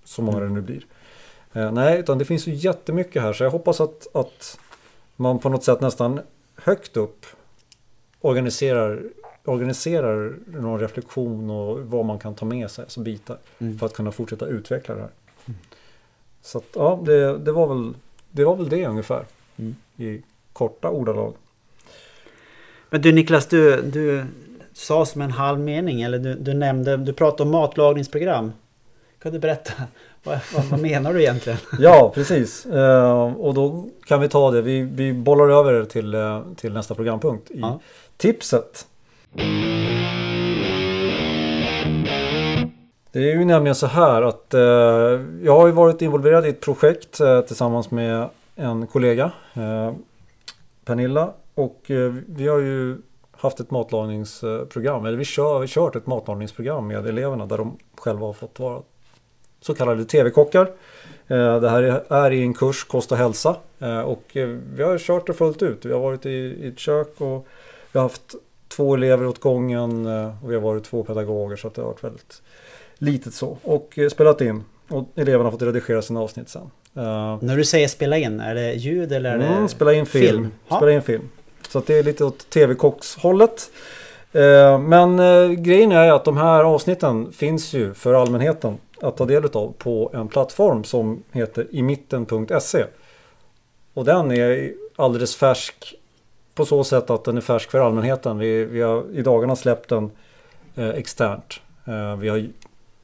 så 0.04 0.22
många 0.22 0.40
det 0.40 0.48
nu 0.48 0.60
blir. 0.60 0.86
Eh, 1.52 1.72
nej, 1.72 1.98
utan 1.98 2.18
det 2.18 2.24
finns 2.24 2.46
ju 2.46 2.54
jättemycket 2.54 3.22
här 3.22 3.32
så 3.32 3.44
jag 3.44 3.50
hoppas 3.50 3.80
att, 3.80 4.16
att 4.16 4.58
man 5.16 5.38
på 5.38 5.48
något 5.48 5.64
sätt 5.64 5.80
nästan 5.80 6.20
högt 6.56 6.96
upp 6.96 7.26
organiserar 8.20 9.02
organiserar 9.44 10.34
någon 10.46 10.80
reflektion 10.80 11.50
och 11.50 11.80
vad 11.80 12.04
man 12.04 12.18
kan 12.18 12.34
ta 12.34 12.46
med 12.46 12.70
sig, 12.70 12.82
alltså 12.82 13.00
bitar. 13.00 13.38
Mm. 13.58 13.78
För 13.78 13.86
att 13.86 13.92
kunna 13.92 14.12
fortsätta 14.12 14.46
utveckla 14.46 14.94
det 14.94 15.00
här. 15.00 15.10
Så 16.42 16.58
att, 16.58 16.64
ja, 16.74 17.00
det, 17.04 17.38
det, 17.38 17.52
var 17.52 17.66
väl, 17.66 17.94
det 18.30 18.44
var 18.44 18.56
väl 18.56 18.68
det 18.68 18.86
ungefär. 18.86 19.24
Mm. 19.56 19.76
I 19.96 20.22
korta 20.52 20.90
ordalag. 20.90 21.34
Men 22.90 23.02
du 23.02 23.12
Niklas, 23.12 23.46
du, 23.46 23.82
du 23.82 24.24
sa 24.72 25.06
som 25.06 25.22
en 25.22 25.30
halv 25.30 25.60
mening, 25.60 26.02
eller 26.02 26.18
du, 26.18 26.34
du 26.34 26.54
nämnde, 26.54 26.96
du 26.96 27.12
pratade 27.12 27.42
om 27.42 27.50
matlagningsprogram. 27.50 28.52
Kan 29.18 29.32
du 29.32 29.38
berätta? 29.38 29.72
Vad, 30.24 30.38
vad, 30.70 30.80
menar 30.80 31.14
du 31.14 31.20
egentligen? 31.22 31.58
Ja, 31.78 32.12
precis. 32.14 32.66
Eh, 32.66 33.32
och 33.32 33.54
då 33.54 33.86
kan 34.06 34.20
vi 34.20 34.28
ta 34.28 34.50
det. 34.50 34.62
Vi, 34.62 34.82
vi 34.82 35.12
bollar 35.12 35.48
över 35.48 35.72
det 35.72 35.86
till, 35.86 36.14
eh, 36.14 36.42
till 36.56 36.72
nästa 36.72 36.94
programpunkt 36.94 37.50
i 37.50 37.60
Ja. 37.60 37.80
tipset. 38.16 38.86
Det 43.12 43.18
är 43.18 43.34
ju 43.38 43.44
nämligen 43.44 43.74
så 43.74 43.86
här 43.86 44.22
att 44.22 44.54
eh, 44.54 44.60
jag 45.42 45.56
har 45.58 45.66
ju 45.66 45.72
varit 45.72 46.02
involverad 46.02 46.46
i 46.46 46.48
ett 46.48 46.60
projekt 46.60 47.20
eh, 47.20 47.40
tillsammans 47.40 47.90
med 47.90 48.28
en 48.56 48.86
kollega, 48.86 49.32
eh, 49.54 49.92
Pernilla. 50.84 51.32
Och 51.54 51.90
eh, 51.90 52.14
vi 52.28 52.48
har 52.48 52.58
ju 52.58 52.96
haft 53.30 53.60
ett 53.60 53.70
matlagningsprogram, 53.70 55.06
eller 55.06 55.18
vi 55.18 55.24
kör, 55.24 55.58
vi 55.58 55.66
kört 55.68 55.96
ett 55.96 56.06
matlagningsprogram 56.06 56.86
med 56.86 57.06
eleverna 57.06 57.46
där 57.46 57.58
de 57.58 57.78
själva 57.98 58.26
har 58.26 58.32
fått 58.32 58.58
vara 58.60 58.82
så 59.60 59.74
kallade 59.74 60.04
TV-kockar. 60.04 60.70
Eh, 61.28 61.60
Det 61.60 61.68
här 61.70 61.82
är- 62.10 62.30
i 62.30 62.42
en 62.42 62.54
kurs 62.54 62.84
Kost 62.84 63.12
och 63.12 63.18
hälsa 63.18 63.56
Eh, 63.80 64.00
och 64.00 64.36
eh, 64.36 64.48
vi 64.74 64.82
har 64.82 64.98
kört 64.98 65.26
det 65.26 65.32
fullt 65.34 65.62
ut. 65.62 65.84
Vi 65.84 65.92
har 65.92 66.00
varit 66.00 66.26
i, 66.26 66.68
ett 66.68 66.78
kök 66.78 67.20
och 67.20 67.46
vi 67.92 67.98
har 67.98 68.02
haft 68.02 68.34
två 68.68 68.94
elever 68.94 69.26
åt 69.26 69.40
gången 69.40 70.06
och 70.42 70.50
vi 70.50 70.54
har 70.54 70.62
varit 70.62 70.84
två 70.84 71.02
pedagoger 71.04 71.56
så 71.56 71.68
att 71.68 71.74
det 71.74 71.82
har 71.82 71.88
varit 71.88 72.04
väldigt 72.04 72.42
litet 72.98 73.34
så. 73.34 73.58
Och 73.62 73.98
spelat 74.10 74.40
in 74.40 74.64
och 74.88 75.08
eleverna 75.14 75.44
har 75.44 75.50
fått 75.50 75.62
redigera 75.62 76.02
sina 76.02 76.20
avsnitt 76.20 76.48
sen. 76.48 76.70
När 77.40 77.56
du 77.56 77.64
säger 77.64 77.88
spela 77.88 78.18
in, 78.18 78.40
är 78.40 78.54
det 78.54 78.72
ljud 78.72 79.12
eller 79.12 79.30
är 79.34 79.38
det 79.38 79.44
Mm, 79.46 79.68
spela 79.68 79.92
in 79.92 80.06
film. 80.06 80.24
film? 80.26 80.50
Spela 80.66 80.92
in 80.92 81.02
film. 81.02 81.28
Så 81.68 81.82
det 81.86 81.98
är 81.98 82.02
lite 82.02 82.24
åt 82.24 82.50
tv-kockshållet. 82.50 83.70
Men 84.86 85.16
grejen 85.62 85.92
är 85.92 86.12
att 86.12 86.24
de 86.24 86.36
här 86.36 86.64
avsnitten 86.64 87.32
finns 87.32 87.72
ju 87.72 87.94
för 87.94 88.14
allmänheten 88.14 88.78
att 89.02 89.16
ta 89.16 89.24
del 89.24 89.44
av 89.44 89.74
på 89.78 90.10
en 90.14 90.28
plattform 90.28 90.84
som 90.84 91.22
heter 91.32 91.66
imitten.se. 91.70 92.84
Och 93.94 94.04
den 94.04 94.32
är 94.32 94.74
alldeles 94.96 95.36
färsk 95.36 95.94
på 96.54 96.64
så 96.64 96.84
sätt 96.84 97.10
att 97.10 97.24
den 97.24 97.36
är 97.36 97.40
färsk 97.40 97.70
för 97.70 97.80
allmänheten. 97.80 98.38
Vi, 98.38 98.64
vi 98.64 98.80
har 98.80 99.04
i 99.12 99.22
dagarna 99.22 99.56
släppt 99.56 99.88
den 99.88 100.10
eh, 100.74 100.88
externt. 100.88 101.60
Eh, 101.84 102.16
vi 102.16 102.28
har 102.28 102.48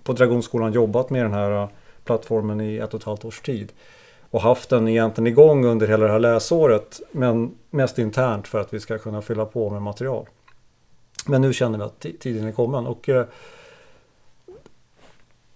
på 0.02 0.12
Dragonskolan 0.12 0.72
jobbat 0.72 1.10
med 1.10 1.24
den 1.24 1.32
här 1.32 1.62
eh, 1.62 1.68
plattformen 2.04 2.60
i 2.60 2.76
ett 2.76 2.94
och 2.94 3.00
ett 3.00 3.06
halvt 3.06 3.24
års 3.24 3.40
tid 3.40 3.72
och 4.30 4.40
haft 4.40 4.70
den 4.70 4.88
egentligen 4.88 5.26
igång 5.26 5.64
under 5.64 5.86
hela 5.86 6.06
det 6.06 6.12
här 6.12 6.18
läsåret 6.18 7.00
men 7.10 7.54
mest 7.70 7.98
internt 7.98 8.48
för 8.48 8.60
att 8.60 8.74
vi 8.74 8.80
ska 8.80 8.98
kunna 8.98 9.22
fylla 9.22 9.46
på 9.46 9.70
med 9.70 9.82
material. 9.82 10.26
Men 11.26 11.42
nu 11.42 11.52
känner 11.52 11.78
vi 11.78 11.84
att 11.84 12.20
tiden 12.20 12.48
är 12.48 12.52
kommen 12.52 12.86
och 12.86 13.08
eh, 13.08 13.24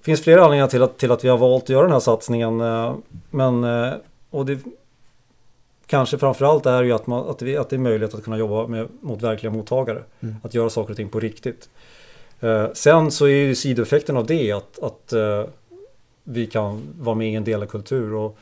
finns 0.09 0.23
flera 0.23 0.45
anledningar 0.45 0.67
till 0.67 0.83
att, 0.83 0.99
till 0.99 1.11
att 1.11 1.25
vi 1.25 1.29
har 1.29 1.39
valt 1.39 1.63
att 1.63 1.69
göra 1.69 1.83
den 1.83 1.93
här 1.93 2.01
satsningen. 2.01 2.61
eh, 2.61 2.95
Men, 3.31 3.65
eh, 3.65 3.93
och 4.31 4.47
det 4.47 4.59
kanske 5.87 6.19
framförallt 6.19 6.67
är 6.67 6.83
ju 6.83 6.93
att, 6.93 7.07
man, 7.07 7.29
att, 7.29 7.43
vi, 7.43 7.57
att 7.57 7.71
det 7.71 7.77
är 7.77 7.81
möjligt 7.81 8.15
att 8.15 8.25
kunna 8.25 8.39
jobba 8.39 8.67
med, 8.67 8.89
mot 9.01 9.23
verkliga 9.23 9.53
mottagare. 9.53 10.03
Mm. 10.21 10.37
Att 10.43 10.55
göra 10.55 10.71
saker 10.71 10.91
och 10.91 10.97
ting 10.97 11.09
på 11.09 11.21
riktigt. 11.21 11.69
Eh, 12.41 12.67
Sen 12.73 13.11
så 13.11 13.25
är 13.25 13.31
ju 13.31 13.55
sidoeffekten 13.55 14.17
av 14.17 14.27
det 14.27 14.53
att, 14.53 14.79
att 14.79 15.13
vi 16.25 16.47
kan 16.47 16.83
vara 17.01 17.15
med 17.17 17.33
i 17.33 17.35
en 17.35 17.45
del 17.45 17.63
av 17.63 17.67
kultur 17.67 18.15
och 18.15 18.39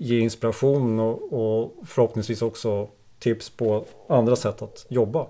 ge 0.00 0.20
inspiration 0.20 1.00
och, 1.00 1.32
och 1.32 1.74
förhoppningsvis 1.86 2.42
också 2.42 2.88
tips 3.18 3.50
på 3.50 3.84
andra 4.08 4.36
sätt 4.36 4.62
att 4.62 4.86
jobba. 4.88 5.26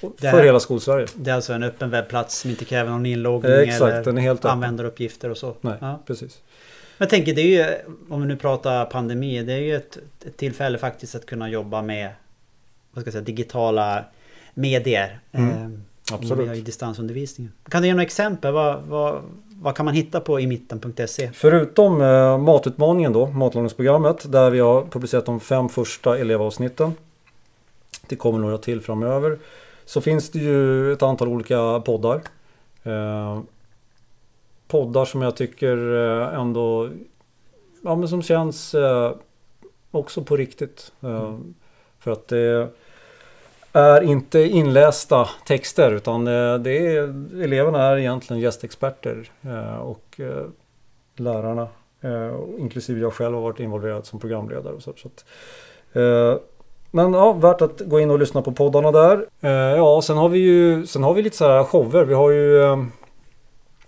Det 0.00 0.18
För 0.20 0.26
här- 0.28 0.44
hela 0.44 0.60
skolsverige. 0.60 1.06
Det 1.14 1.30
är 1.30 1.34
alltså 1.34 1.52
en 1.52 1.62
öppen 1.62 1.90
webbplats 1.90 2.38
som 2.38 2.50
inte 2.50 2.64
kräver 2.64 2.90
någon 2.90 3.06
inloggning 3.06 3.52
Eh, 3.52 3.58
Exakt, 3.58 3.82
eller 3.82 4.04
den 4.04 4.18
är 4.18 4.22
helt 4.22 4.44
användaruppgifter 4.44 5.30
och 5.30 5.36
så. 5.38 5.54
Nej, 5.60 5.74
Ja. 5.80 6.00
precis. 6.06 6.38
Men 6.98 7.06
Jag 7.06 7.10
tänker 7.10 7.34
det 7.34 7.40
är 7.42 7.46
ju, 7.68 7.74
om 8.08 8.20
vi 8.22 8.26
nu 8.28 8.36
pratar 8.36 8.84
pandemi, 8.84 9.42
det 9.42 9.52
är 9.52 9.58
ju 9.58 9.76
ett, 9.76 9.98
ett 10.26 10.36
tillfälle 10.36 10.78
faktiskt 10.78 11.14
att 11.14 11.26
kunna 11.26 11.48
jobba 11.50 11.82
med 11.82 12.10
vad 12.92 13.02
ska 13.02 13.08
jag 13.08 13.12
säga, 13.12 13.24
digitala 13.24 14.04
medier. 14.54 15.18
Mm, 15.32 15.50
Eh, 15.50 16.14
absolut. 16.14 16.44
Vi 16.44 16.48
har 16.48 16.54
ju 16.54 16.60
distansundervisningen. 16.62 17.52
Kan 17.68 17.82
du 17.82 17.88
ge 17.88 17.94
några 17.94 18.02
exempel? 18.02 18.52
Vad, 18.52 18.82
vad, 18.82 19.22
vad 19.62 19.76
kan 19.76 19.84
man 19.84 19.94
hitta 19.94 20.20
på 20.20 20.40
i 20.40 20.46
mitten.se? 20.46 21.30
Förutom 21.34 22.02
eh, 22.02 22.38
matutmaningen 22.38 23.12
då, 23.12 23.26
matlagningsprogrammet, 23.26 24.32
där 24.32 24.50
vi 24.50 24.58
har 24.60 24.82
publicerat 24.84 25.26
de 25.26 25.40
fem 25.40 25.68
första 25.68 26.18
elevavsnitten. 26.18 26.94
Det 28.08 28.16
kommer 28.16 28.38
några 28.38 28.58
till 28.58 28.80
framöver. 28.80 29.38
Så 29.88 30.00
finns 30.00 30.30
det 30.30 30.38
ju 30.38 30.92
ett 30.92 31.02
antal 31.02 31.28
olika 31.28 31.80
poddar. 31.80 32.20
Eh, 32.82 33.40
poddar 34.68 35.04
som 35.04 35.22
jag 35.22 35.36
tycker 35.36 35.76
eh, 35.94 36.40
ändå, 36.40 36.88
ja 37.82 37.96
men 37.96 38.08
som 38.08 38.22
känns 38.22 38.74
eh, 38.74 39.12
också 39.90 40.22
på 40.22 40.36
riktigt. 40.36 40.92
Eh, 41.00 41.38
För 41.98 42.10
att 42.10 42.28
det 42.28 42.68
är 43.72 44.02
inte 44.02 44.38
inlästa 44.38 45.28
texter 45.46 45.92
utan 45.92 46.26
eh, 46.26 46.58
det 46.58 46.96
är, 46.96 47.02
eleverna 47.42 47.82
är 47.82 47.96
egentligen 47.96 48.42
gästexperter 48.42 49.30
och 49.82 50.20
lärarna, 51.16 51.68
inklusive 52.58 53.00
jag 53.00 53.12
själv 53.12 53.34
har 53.34 53.42
varit 53.42 53.60
involverad 53.60 54.06
som 54.06 54.20
programledare. 54.20 54.74
Och 54.74 54.82
så, 54.82 54.92
så 54.96 55.08
att, 55.08 55.24
men 56.90 57.12
ja, 57.12 57.32
värt 57.32 57.62
att 57.62 57.80
gå 57.86 58.00
in 58.00 58.10
och 58.10 58.18
lyssna 58.18 58.42
på 58.42 58.52
poddarna 58.52 58.92
där. 58.92 59.26
Eh, 59.40 59.50
ja, 59.50 60.02
sen 60.02 60.16
har 60.16 60.28
vi 60.28 60.38
ju 60.38 60.86
sen 60.86 61.02
har 61.02 61.14
vi 61.14 61.22
lite 61.22 61.36
så 61.36 61.48
här 61.48 61.64
shower. 61.64 62.04
Vi 62.04 62.14
har 62.14 62.30
ju 62.30 62.62
eh, 62.62 62.84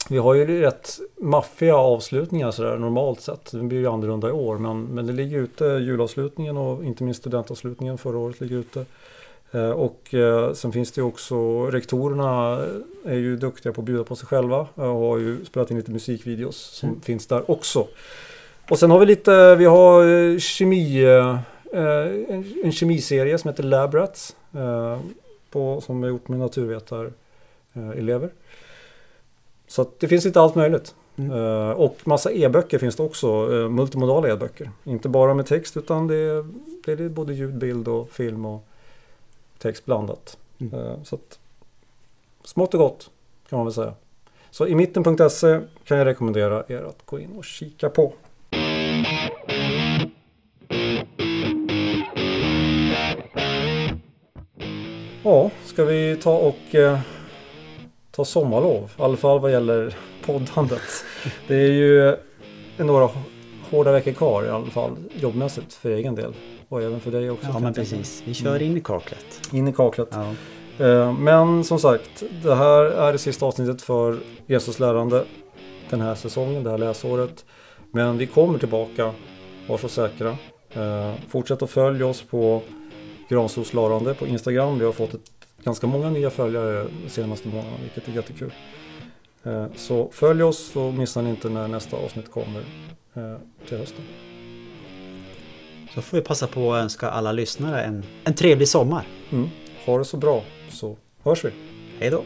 vi 0.09 0.19
har 0.19 0.35
ju 0.35 0.61
rätt 0.61 0.99
maffiga 1.21 1.77
avslutningar 1.77 2.51
sådär 2.51 2.77
normalt 2.77 3.21
sett. 3.21 3.51
Det 3.53 3.59
blir 3.63 3.79
ju 3.79 3.87
annorlunda 3.87 4.29
i 4.29 4.33
år 4.33 4.59
men, 4.59 4.83
men 4.85 5.07
det 5.07 5.13
ligger 5.13 5.39
ute 5.39 5.65
julavslutningen 5.65 6.57
och 6.57 6.85
inte 6.85 7.05
minst 7.05 7.21
studentavslutningen 7.21 7.99
förra 7.99 8.19
året 8.19 8.41
ligger 8.41 8.57
ute. 8.57 8.85
Eh, 9.53 9.71
Och 9.71 10.15
eh, 10.15 10.53
sen 10.53 10.73
finns 10.73 10.93
det 10.93 11.01
ju 11.01 11.07
också 11.07 11.67
rektorerna 11.67 12.61
är 13.05 13.15
ju 13.15 13.37
duktiga 13.37 13.73
på 13.73 13.81
att 13.81 13.85
bjuda 13.85 14.05
på 14.05 14.17
sig 14.17 14.27
själva 14.27 14.67
och 14.75 14.85
har 14.85 15.19
ju 15.19 15.45
spelat 15.45 15.71
in 15.71 15.77
lite 15.77 15.91
musikvideos 15.91 16.57
som 16.57 16.89
Mm. 16.89 17.01
finns 17.01 17.27
där 17.27 17.51
också. 17.51 17.87
Och 18.71 18.79
sen 18.79 18.91
har 18.91 18.99
vi 18.99 19.07
lite, 19.07 19.55
vi 19.57 19.65
har 19.65 20.05
eh, 20.33 20.39
kemi, 20.39 21.05
eh, 21.05 21.39
en, 21.73 22.55
en 22.65 22.73
kemiserie 22.73 23.39
som 23.39 23.51
heter 23.51 23.63
Lab 23.63 23.95
Rats 23.95 24.37
eh, 24.55 24.99
på, 25.51 25.81
som 25.81 26.05
är 26.05 26.09
gjort 26.09 26.29
med 26.29 26.39
naturvetarelever. 26.39 28.31
Så 29.67 29.87
det 29.99 30.09
finns 30.09 30.25
lite 30.25 30.41
allt 30.41 30.55
möjligt. 30.55 30.95
Mm. 31.17 31.31
Eh, 31.31 31.71
Och 31.71 31.97
massa 32.05 32.33
e-böcker 32.33 32.79
finns 32.79 32.97
det 32.97 33.03
också, 33.03 33.27
eh, 33.27 33.69
multimodala 33.69 34.29
e-böcker. 34.29 34.71
Inte 34.85 35.09
bara 35.09 35.35
med 35.35 35.47
text 35.47 35.77
utan 35.77 36.07
det 36.07 36.17
är, 36.17 36.45
det 36.85 36.93
är 36.93 37.09
både 37.09 37.35
ljud, 37.35 37.55
bild 37.59 37.89
och 37.89 38.11
film 38.11 38.47
och 38.47 38.65
text 39.59 39.85
blandat. 39.85 40.39
Mm. 40.59 40.75
Eh, 40.75 41.03
Så 41.05 41.15
att, 41.15 41.39
smått 42.45 42.75
och 42.75 42.81
gott 42.81 43.11
kan 43.49 43.57
man 43.59 43.67
väl 43.67 43.75
säga. 43.75 43.95
Så 44.51 44.67
i 44.67 44.75
mitten.se 44.75 45.61
kan 45.85 45.99
jag 45.99 46.07
rekommendera 46.07 46.65
er 46.69 46.83
att 46.83 47.07
gå 47.07 47.21
in 47.21 47.37
och 47.39 47.45
kika 47.45 47.91
på. 47.91 48.13
Ja, 55.23 55.51
ska 55.65 55.85
vi 55.85 56.17
ta 56.17 56.37
och 56.37 56.75
eh, 56.75 56.99
ta 58.11 58.25
sommarlov? 58.25 58.91
I 58.99 59.03
alla 59.03 59.17
fall 59.17 59.41
vad 59.41 59.53
gäller 59.53 59.97
poddandet. 60.27 61.05
Det 61.49 61.55
är 61.55 61.73
ju 61.73 62.17
några 62.77 63.09
hårda 63.71 63.93
veckor 63.93 64.13
kvar 64.13 64.45
i 64.45 64.49
alla 64.49 64.67
fall 64.71 64.97
jobbmässigt 65.21 65.75
för 65.75 65.91
egen 65.91 66.15
del. 66.15 66.33
Och 66.69 66.83
även 66.83 67.01
för 67.01 67.11
dig 67.11 67.31
också. 67.31 67.47
Ja 67.53 67.59
men 67.59 67.75
precis, 67.75 68.23
vi 68.27 68.35
kör 68.35 68.63
in 68.63 68.77
i 68.77 68.81
kaklet. 68.81 69.41
In 69.53 69.69
i 69.69 69.73
kaklet. 69.73 70.09
Ja. 70.79 70.87
Eh, 70.87 71.13
Men 71.13 71.65
som 71.65 71.79
sagt, 71.79 72.23
det 72.43 72.55
här 72.55 72.83
är 72.85 73.13
det 73.13 73.19
sista 73.19 73.47
avsnittet 73.47 73.83
för 73.83 74.19
Jesus 74.47 74.79
lärande 74.79 75.25
den 75.91 76.01
här 76.01 76.15
säsongen, 76.15 76.65
det 76.65 76.71
här 76.71 76.79
läsåret. 76.79 77.45
Men 77.93 78.19
vi 78.19 78.27
kommer 78.27 78.59
tillbaka, 78.59 79.13
var 79.69 79.79
så 79.79 79.89
säkra. 79.89 80.29
Eh, 80.73 81.13
Fortsätt 81.29 81.63
att 81.63 81.71
följa 81.71 82.07
oss 82.07 82.23
på 82.23 82.63
Gransoslärande 83.31 84.15
på 84.15 84.27
Instagram. 84.27 84.79
Vi 84.79 84.85
har 84.85 84.93
fått 84.93 85.15
ett, 85.15 85.31
ganska 85.65 85.87
många 85.87 86.11
nya 86.11 86.31
följare 86.31 86.87
senaste 87.09 87.49
månaderna 87.49 87.77
vilket 87.83 88.09
är 88.09 88.13
jättekul. 88.13 88.53
Eh, 89.43 89.67
så 89.77 90.11
följ 90.13 90.43
oss 90.43 90.71
så 90.73 90.91
missar 90.91 91.23
ni 91.23 91.31
inte 91.31 91.49
när 91.49 91.69
nästa 91.69 91.97
avsnitt 91.97 92.31
kommer 92.31 92.61
eh, 93.15 93.37
till 93.69 93.79
hösten. 93.79 94.05
Så 95.95 96.03
får 96.03 96.17
vi 96.17 96.23
passa 96.23 96.47
på 96.47 96.75
att 96.75 96.83
önska 96.83 97.11
alla 97.11 97.33
lyssnare 97.33 97.83
en, 97.83 98.05
en 98.25 98.35
trevlig 98.35 98.69
sommar. 98.69 99.07
Mm. 99.31 99.49
Ha 99.87 99.99
det 99.99 100.05
så 100.05 100.17
bra 100.17 100.43
så 100.71 100.97
hörs 101.23 101.45
vi. 101.45 101.51
Hej 101.99 102.11
då! 102.11 102.25